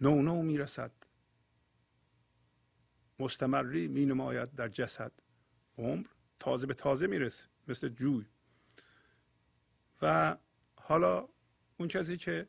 نو 0.00 0.22
نو 0.22 0.42
می‌رسد. 0.42 0.92
مستمری 3.18 3.88
می 3.88 4.06
نماید 4.06 4.54
در 4.54 4.68
جسد. 4.68 5.12
عمر 5.78 6.06
تازه 6.40 6.66
به 6.66 6.74
تازه 6.74 7.06
می‌رسه 7.06 7.46
مثل 7.68 7.88
جوی. 7.88 8.26
و 10.02 10.36
حالا 10.76 11.28
اون 11.76 11.88
کسی 11.88 12.16
که 12.16 12.48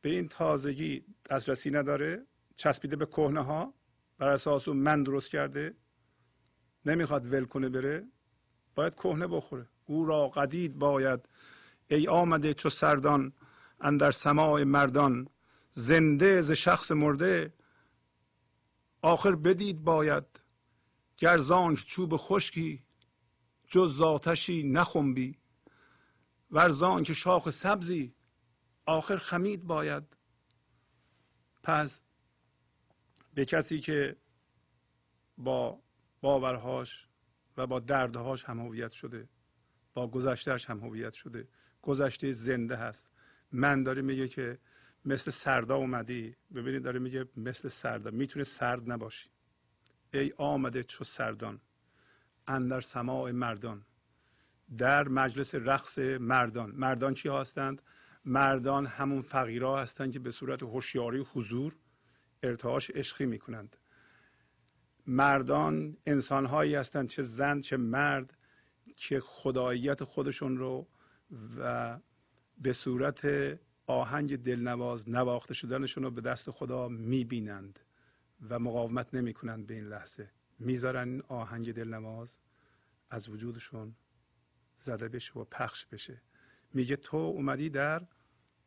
به 0.00 0.10
این 0.10 0.28
تازگی 0.28 1.04
دسترسی 1.30 1.70
نداره 1.70 2.26
چسبیده 2.56 2.96
به 2.96 3.06
کهنه 3.06 3.40
ها 3.40 3.74
بر 4.18 4.28
اساس 4.28 4.68
اون 4.68 4.76
من 4.76 5.02
درست 5.02 5.30
کرده 5.30 5.74
نمی‌خواد 6.86 7.32
ول 7.32 7.44
کنه 7.44 7.68
بره 7.68 8.06
باید 8.74 8.94
کهنه 8.94 9.26
بخوره. 9.26 9.68
او 9.84 10.04
را 10.06 10.28
قدید 10.28 10.78
باید 10.78 11.28
ای 11.88 12.08
آمده 12.08 12.54
چو 12.54 12.68
سردان 12.68 13.32
اندر 13.80 14.10
سماع 14.10 14.64
مردان 14.64 15.28
زنده 15.72 16.40
ز 16.40 16.52
شخص 16.52 16.92
مرده 16.92 17.52
آخر 19.02 19.34
بدید 19.34 19.84
باید 19.84 20.24
گر 21.22 21.38
چوب 21.74 22.16
خشکی 22.16 22.84
جز 23.66 23.96
ذاتشی 23.96 24.62
نخنبی. 24.62 25.38
ور 26.50 26.70
که 27.02 27.14
شاخ 27.14 27.50
سبزی 27.50 28.14
آخر 28.86 29.16
خمید 29.16 29.64
باید. 29.64 30.16
پس 31.62 32.02
به 33.34 33.44
کسی 33.44 33.80
که 33.80 34.16
با 35.38 35.82
باورهاش 36.20 37.08
و 37.56 37.66
با 37.66 37.80
دردهاش 37.80 38.44
هم 38.44 38.60
هویت 38.60 38.90
شده 38.90 39.28
با 39.94 40.08
گذشتهش 40.08 40.70
هم 40.70 40.80
هویت 40.80 41.12
شده 41.12 41.48
گذشته 41.82 42.32
زنده 42.32 42.76
هست. 42.76 43.10
من 43.52 43.82
داره 43.82 44.02
میگه 44.02 44.28
که 44.28 44.58
مثل 45.04 45.30
سردا 45.30 45.76
اومدی. 45.76 46.36
ببینید 46.54 46.82
داره 46.82 46.98
میگه 46.98 47.28
مثل 47.36 47.68
سردا. 47.68 48.10
می‌تونه 48.10 48.44
سرد 48.44 48.90
نباشی. 48.92 49.30
ای 50.14 50.32
آمده 50.36 50.82
چو 50.82 51.04
سردان 51.04 51.60
اندر 52.46 52.80
سماع 52.80 53.30
مردان 53.30 53.86
در 54.78 55.08
مجلس 55.08 55.54
رقص 55.54 55.98
مردان. 55.98 56.70
مردان 56.70 57.14
چی 57.14 57.28
هستند؟ 57.28 57.82
مردان 58.24 58.86
همون 58.86 59.22
فقیرها 59.22 59.80
هستند 59.80 60.12
که 60.12 60.18
به 60.18 60.30
صورت 60.30 60.62
هوشیاری 60.62 61.26
حضور 61.32 61.76
ارتعاش 62.42 62.90
عشقی 62.90 63.26
می‌کنند. 63.26 63.76
مردان 65.06 65.96
انسانهایی 66.06 66.74
هستند 66.74 67.08
چه 67.08 67.22
زن 67.22 67.60
چه 67.60 67.76
مرد 67.76 68.36
که 68.96 69.20
خداییت 69.20 70.04
خودشون 70.04 70.56
رو 70.56 70.88
و 71.58 71.98
به 72.58 72.72
صورت 72.72 73.26
آهنگ 73.86 74.42
دلنواز 74.42 75.08
نواخته 75.08 75.54
شدنشون 75.54 76.04
رو 76.04 76.10
به 76.10 76.20
دست 76.20 76.50
خدا 76.50 76.88
می‌بینند. 76.88 77.80
و 78.48 78.58
مقاومت 78.58 79.14
نمی‌کنند 79.14 79.66
به 79.66 79.74
این 79.74 79.84
لحظه. 79.84 80.30
می‌ذارن 80.58 81.08
این 81.08 81.22
آهنگ 81.28 81.72
دلنواز 81.72 82.38
از 83.10 83.28
وجودشون 83.28 83.96
زده 84.78 85.08
بشه 85.08 85.32
و 85.32 85.44
پخش 85.44 85.86
بشه. 85.86 86.22
میگه 86.74 86.96
تو 86.96 87.16
اومدی 87.16 87.70
در 87.70 88.06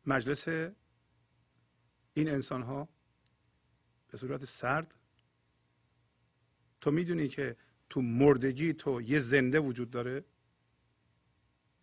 مجلس 0.06 0.48
این 2.14 2.28
انسان 2.28 2.62
ها 2.62 2.88
به 4.08 4.18
صورت 4.18 4.44
سرد. 4.44 4.94
تو 6.80 6.90
می‌دونی 6.90 7.28
که 7.28 7.56
تو 7.90 8.02
مردگی 8.02 8.72
تو 8.72 9.02
یه 9.02 9.18
زنده 9.18 9.58
وجود 9.58 9.90
داره. 9.90 10.24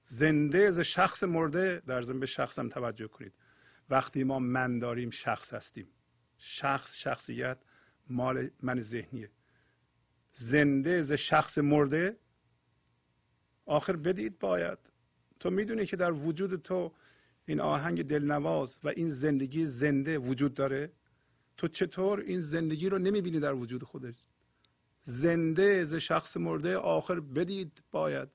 زنده 0.06 0.58
از 0.58 0.80
شخص 0.80 1.24
مرده 1.24 1.82
در 1.86 2.02
ضمن 2.02 2.20
به 2.20 2.26
شخصم 2.26 2.70
توجه 2.70 3.08
کنید. 3.08 3.34
وقتی 3.90 4.24
ما 4.24 4.40
من 4.40 4.80
داریم 4.80 5.10
شخص 5.10 5.54
هستیم. 5.54 5.88
شخص 6.38 6.96
شخصیت 6.96 7.58
مال 8.10 8.50
من 8.62 8.82
ذهنیه. 8.82 9.32
زنده 10.32 10.90
از 10.90 11.12
شخص 11.12 11.58
مرده؟ 11.58 12.18
آخر 13.66 13.96
بدید 13.96 14.40
باید. 14.40 14.78
تو 15.40 15.50
می‌دونی 15.50 15.86
که 15.86 15.96
در 15.96 16.12
وجود 16.12 16.62
تو 16.62 16.94
این 17.46 17.60
آهنگ 17.60 18.04
دلنواز 18.04 18.80
و 18.84 18.88
این 18.88 19.10
زندگی 19.10 19.66
زنده 19.66 20.18
وجود 20.18 20.54
داره؟ 20.54 20.92
تو 21.58 21.68
چطور 21.68 22.20
این 22.20 22.42
زندگی 22.42 22.90
رو 22.90 22.98
نمی‌بینی 22.98 23.40
در 23.40 23.54
وجود 23.54 23.84
خودت 23.84 24.16
زنده 25.02 25.86
ز 25.86 25.96
شخص 25.96 26.38
مرده 26.38 26.78
آخر 26.78 27.20
بدید 27.20 27.84
باید. 27.92 28.30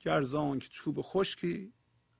گر 0.00 0.22
زانک 0.22 0.68
چوب 0.70 0.96
خشکی 1.00 1.72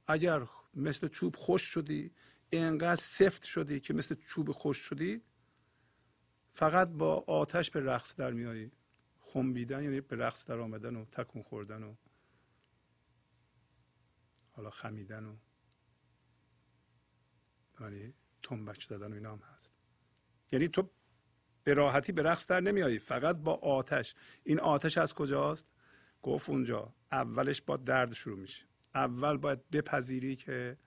اگر 0.07 0.49
مثل 0.75 1.09
چوب 1.09 1.37
خوش 1.37 1.63
شدی 1.63 2.11
اینقدر 2.51 2.95
سفت 2.95 3.45
شدی 3.45 3.81
که 3.81 3.95
مثل 3.95 4.15
چوب 4.15 4.53
خوش 4.53 4.79
شدی 4.79 5.23
فقط 6.57 6.89
با 6.89 7.25
آتش 7.27 7.71
به 7.71 7.81
رقص 7.81 8.17
در 8.17 8.33
میایی 8.33 8.73
خنبیدن 9.21 9.83
یعنی 9.83 10.01
به 10.01 10.17
رقص 10.17 10.47
در 10.47 10.59
آمدن 10.59 10.97
و 10.97 11.05
تکون 11.05 11.43
خوردن 11.43 11.83
و 11.83 11.95
حالا 14.53 14.71
خمیدن 14.71 15.25
و 15.25 15.37
یعنی 17.81 18.15
تنبک 18.43 18.83
زدن 18.83 19.13
و 19.13 19.15
اینا 19.15 19.33
هم 19.33 19.43
هست. 19.55 19.73
یعنی 20.53 20.69
تو 20.69 20.91
به 21.65 21.75
راحتی 21.75 22.13
به 22.13 22.23
رقص 22.23 22.47
در 22.47 22.61
نمیایی 22.61 22.99
فقط 22.99 23.37
با 23.37 23.55
آتش. 23.55 24.15
این 24.45 24.61
آتش 24.61 24.99
از 24.99 25.15
کجاست؟ 25.15 25.67
گفت 26.23 26.49
اونجا. 26.49 26.95
اولش 27.13 27.63
با 27.63 27.77
درد 27.77 28.13
شروع 28.13 28.39
میشه. 28.39 28.67
اول 28.95 29.37
باید 29.37 29.71
بپذیری 29.71 30.37
که 30.37 30.79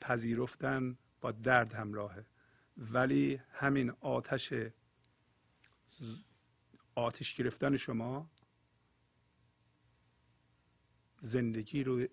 پذیرفتن 0.00 0.98
با 1.20 1.32
درد 1.32 1.74
همراهه. 1.74 2.26
ولی 2.78 3.40
همین 3.50 3.90
آتش 3.90 4.52
آتش 6.94 7.34
گرفتن 7.34 7.76
شما 7.76 8.30
زندگی 11.20 11.84
رو 11.84 12.06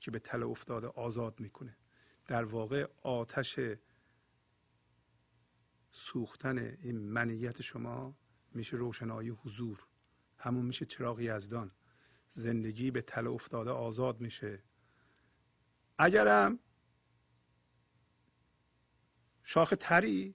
که 0.00 0.10
به 0.10 0.18
تله 0.18 0.46
افتاده 0.46 0.86
آزاد 0.86 1.40
می‌کنه. 1.40 1.76
در 2.26 2.44
واقع 2.44 2.86
آتش 3.02 3.60
سوختن 5.90 6.58
این 6.58 6.98
منیت 6.98 7.62
شما 7.62 8.16
میشه 8.52 8.76
روشنایی 8.76 9.28
حضور. 9.28 9.86
همون 10.38 10.66
میشه 10.66 10.86
چراغ 10.86 11.20
یزدان. 11.20 11.70
زندگی 12.30 12.90
به 12.90 13.02
تله 13.02 13.30
افتاده 13.30 13.70
آزاد 13.70 14.20
میشه. 14.20 14.62
اگرم 15.98 16.58
شاخ 19.42 19.74
تری. 19.80 20.34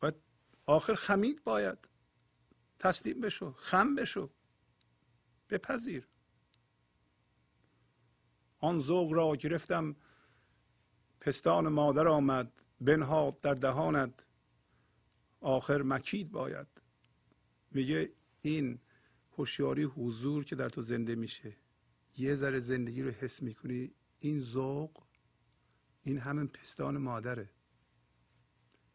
باید 0.00 0.14
آخر 0.66 0.94
خمید 0.94 1.44
باید. 1.44 1.78
تسلیم 2.78 3.20
بشو 3.20 3.52
خم 3.52 3.94
بشو. 3.94 4.30
بپذیر. 5.50 6.08
آن 8.58 8.80
ذوق 8.80 9.12
را 9.12 9.36
گرفتم. 9.36 9.96
پستان 11.20 11.68
مادر 11.68 12.08
آمد. 12.08 12.52
بنهاد 12.80 13.40
در 13.40 13.54
دهانت. 13.54 14.24
آخر 15.40 15.82
مکید 15.82 16.30
باید. 16.30 16.66
میگه 17.70 18.12
این 18.40 18.78
هوشیاری 19.38 19.82
حضور 19.82 20.44
که 20.44 20.56
در 20.56 20.68
تو 20.68 20.80
زنده 20.80 21.14
میشه. 21.14 21.56
یه 22.18 22.34
ذره 22.34 22.58
زندگی 22.58 23.02
رو 23.02 23.10
حس 23.10 23.42
می‌کنی. 23.42 23.94
این 24.18 24.40
ذوق 24.40 25.02
این 26.02 26.18
همین 26.18 26.48
پستان 26.48 26.98
مادره. 26.98 27.50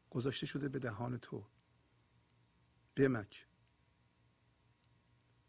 گذاشته 0.09 0.45
شده 0.45 0.69
به 0.69 0.79
دهان 0.79 1.17
تو. 1.17 1.45
بمک. 2.95 3.47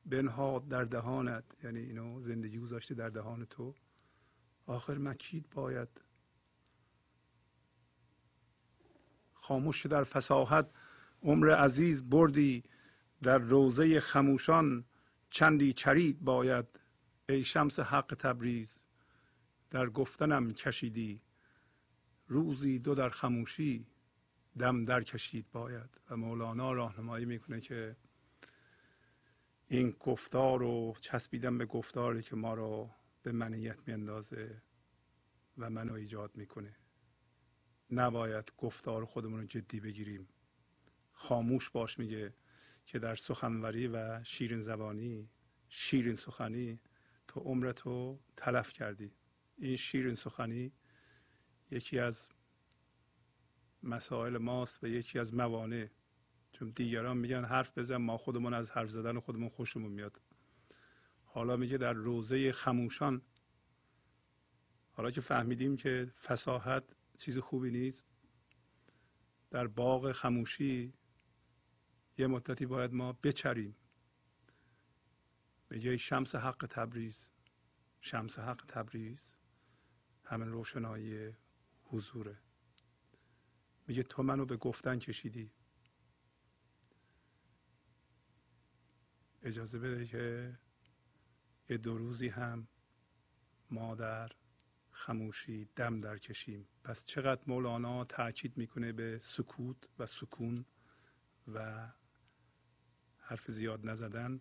بنهاد 0.07 0.68
در 0.68 0.84
دهانت 0.84 1.44
یعنی 1.64 1.80
اینو 1.80 2.20
زندگی 2.20 2.59
گذاشته 2.59 2.94
در 2.94 3.09
دهان 3.09 3.44
تو. 3.44 3.74
آخر 4.66 4.98
مکید 4.98 5.50
باید. 5.50 5.88
خاموش 9.34 9.86
در 9.86 10.04
فساحت 10.04 10.70
عمر 11.22 11.50
عزیز 11.50 12.09
بردی 12.09 12.64
در 13.22 13.38
روزه 13.38 14.00
خموشان. 14.00 14.84
چندی 15.30 15.72
چرید 15.72 16.20
باید. 16.20 16.66
ای 17.28 17.44
شمس 17.44 17.80
حق 17.80 18.16
تبریز. 18.18 18.82
در 19.70 19.86
گفتنم 19.86 20.50
کشیدی. 20.50 21.26
روزی 22.27 22.79
دو 22.79 22.95
در 22.95 23.09
خموشی 23.09 23.87
دم 24.59 24.85
در 24.85 25.03
کشید 25.03 25.51
باید. 25.53 26.01
و 26.11 26.16
مولانا 26.16 26.72
راهنمایی 26.72 27.24
می‌کنه 27.24 27.61
که 27.61 27.97
این 29.68 29.91
گفتار 29.91 30.59
رو 30.59 30.95
چسبیدن 31.01 31.59
به 31.59 31.66
گفتاری 31.66 32.22
که 32.22 32.37
ما 32.37 32.55
رو 32.55 32.91
به 33.22 33.33
منیت 33.33 33.79
میاندازه 33.87 34.62
و 35.59 35.70
منو 35.70 35.93
ایجاد 35.93 36.37
می‌کنه. 36.37 36.77
نباید 37.91 38.53
گفتار 38.59 39.05
خودمون 39.05 39.41
رو 39.41 39.47
جدی 39.47 39.81
بگیریم. 39.81 40.29
خاموش 41.12 41.70
باش 41.70 41.99
میگه 41.99 42.35
که 42.87 42.99
در 42.99 43.14
سخنوری 43.14 43.89
و 43.89 44.24
شیرین 44.24 44.61
زبانی 44.61 45.29
شیرین 45.68 46.16
سخنی 46.16 46.81
تو 47.29 47.41
عمرتو 47.41 48.20
تلف 48.37 48.72
کردی. 48.72 49.12
این 49.57 49.77
شیرین 49.77 50.14
سخنی 50.14 50.72
یکی 51.71 51.99
از 51.99 52.29
مسائل 53.83 54.39
ماست 54.39 54.85
و 54.85 54.87
یکی 54.87 55.19
از 55.19 55.35
موانع. 55.35 55.89
چون 56.53 56.71
دیگران 56.71 57.17
میگن 57.17 57.45
حرف 57.45 57.79
بزن 57.79 57.97
ما 57.97 58.17
خودمون 58.17 58.55
از 58.55 58.71
حرف 58.71 58.91
زدن 58.91 59.21
خودمون 59.21 59.49
خوشمون 59.49 59.93
میاد. 59.93 60.21
حالا 61.25 61.57
میگه 61.57 61.79
در 61.79 61.93
روزه 61.93 62.53
خموشان 62.53 63.23
حالا 64.93 65.11
که 65.11 65.21
فهمیدیم 65.21 65.77
که 65.77 66.12
فساحت 66.23 66.85
چیز 67.19 67.39
خوبی 67.39 67.71
نیست 67.71 68.07
در 69.51 69.67
باغ 69.67 70.12
خموشی 70.12 70.93
یه 72.19 72.27
مدتی 72.27 72.67
باید 72.67 72.93
ما 72.93 73.12
بچریم. 73.12 73.77
میگه 75.71 75.97
شمس 75.97 76.35
حق 76.35 76.67
تبریز 76.71 77.31
شمس 78.01 78.39
حق 78.39 78.64
تبریز 78.69 79.35
همین 80.25 80.49
روشنایی 80.49 81.33
حضوره. 81.91 82.39
میگه 83.87 84.03
تو 84.03 84.22
منو 84.22 84.47
به 84.47 84.57
گفتن 84.57 84.99
کشیدی. 84.99 85.51
اجازه 89.43 89.78
بده 89.78 90.07
که 90.07 90.59
یه 91.68 91.76
دو 91.76 91.99
روزی 91.99 92.28
هم 92.28 92.68
ما 93.70 93.95
در 93.95 94.32
خموشی 94.91 95.68
دم 95.76 96.01
در 96.01 96.18
کشیم. 96.18 96.68
پس 96.84 97.05
چقدر 97.05 97.43
مولانا 97.47 98.05
تاکید 98.05 98.57
می‌کنه 98.57 98.93
به 98.93 99.18
سکوت 99.18 99.89
و 99.99 100.07
سکون 100.07 100.64
و 101.49 101.89
حرف 103.18 103.51
زیاد 103.51 103.87
نزدن 103.87 104.41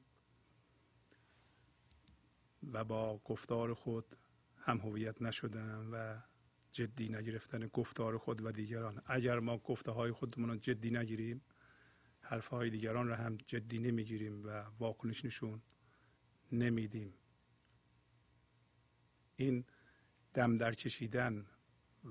و 2.64 2.84
با 2.84 3.18
گفتار 3.18 3.74
خود 3.74 4.18
هم 4.58 4.78
هویت 4.78 5.22
نشدن 5.22 5.90
و 5.92 6.22
جدی 6.76 7.10
نگرفتن 7.10 7.68
گفتار 7.68 8.18
خود 8.18 8.46
و 8.46 8.52
دیگران. 8.52 9.02
اگر 9.06 9.40
ما 9.40 9.58
گفته 9.58 9.92
های 9.92 10.12
خودمون 10.12 10.50
رو 10.50 10.56
جدی 10.56 10.92
نگیریم 10.92 11.42
حرف 12.22 12.48
های 12.48 12.70
دیگران 12.70 13.08
رو 13.08 13.16
هم 13.16 13.38
جدی 13.38 13.80
نمی‌گیریم 13.80 14.46
و 14.46 14.64
واکنش 14.80 15.26
نشون 15.26 15.62
نمیدیم. 16.52 17.14
این 19.36 19.66
دم 20.34 20.56
در 20.56 20.74
کشیدن 20.74 21.46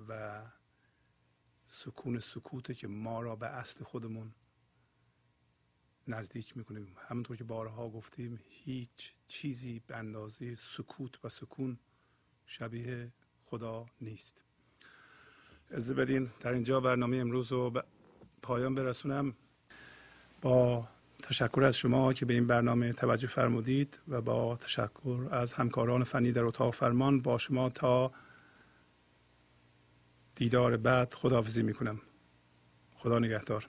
و 0.09 0.43
سکون 1.69 2.19
سکوته 2.19 2.75
که 2.75 2.89
ما 2.89 3.21
را 3.21 3.37
به 3.37 3.47
اصل 3.47 3.85
خودمون 3.85 4.35
نزدیک 6.09 6.57
می‌کنیم. 6.57 6.97
همونطور 6.99 7.37
که 7.37 7.45
بارها 7.45 7.91
گفتیم 7.91 8.41
هیچ 8.43 9.15
چیزی 9.29 9.81
به 9.87 9.97
اندازه 9.97 10.55
سکوت 10.55 11.25
و 11.25 11.29
سکون 11.29 11.79
شبیه 12.47 13.13
خدا 13.45 13.87
نیست. 14.01 14.45
از 15.71 15.93
بدین 15.93 16.31
در 16.41 16.53
اینجا 16.53 16.81
برنامه 16.81 17.17
امروز 17.17 17.53
رو 17.53 17.71
به 17.71 17.85
پایان 18.43 18.75
برسونم. 18.75 19.35
با 20.43 20.89
تشکر 21.23 21.65
از 21.65 21.77
شما 21.77 22.13
که 22.13 22.27
به 22.27 22.35
این 22.35 22.47
برنامه 22.47 22.93
توجه 22.93 23.29
فرمودید 23.29 23.99
و 24.09 24.21
با 24.21 24.57
تشکر 24.57 25.29
از 25.31 25.55
همکاران 25.55 26.05
فنی 26.05 26.33
در 26.33 26.43
اتاق 26.43 26.75
فرمان 26.75 27.21
با 27.21 27.39
شما 27.39 27.71
تا 27.71 28.13
دیدار 30.37 30.77
بعد 30.77 31.15
خداحافظی 31.15 31.63
می‌کنم. 31.63 32.01
خدا 32.99 33.19
نگهدار. 33.19 33.69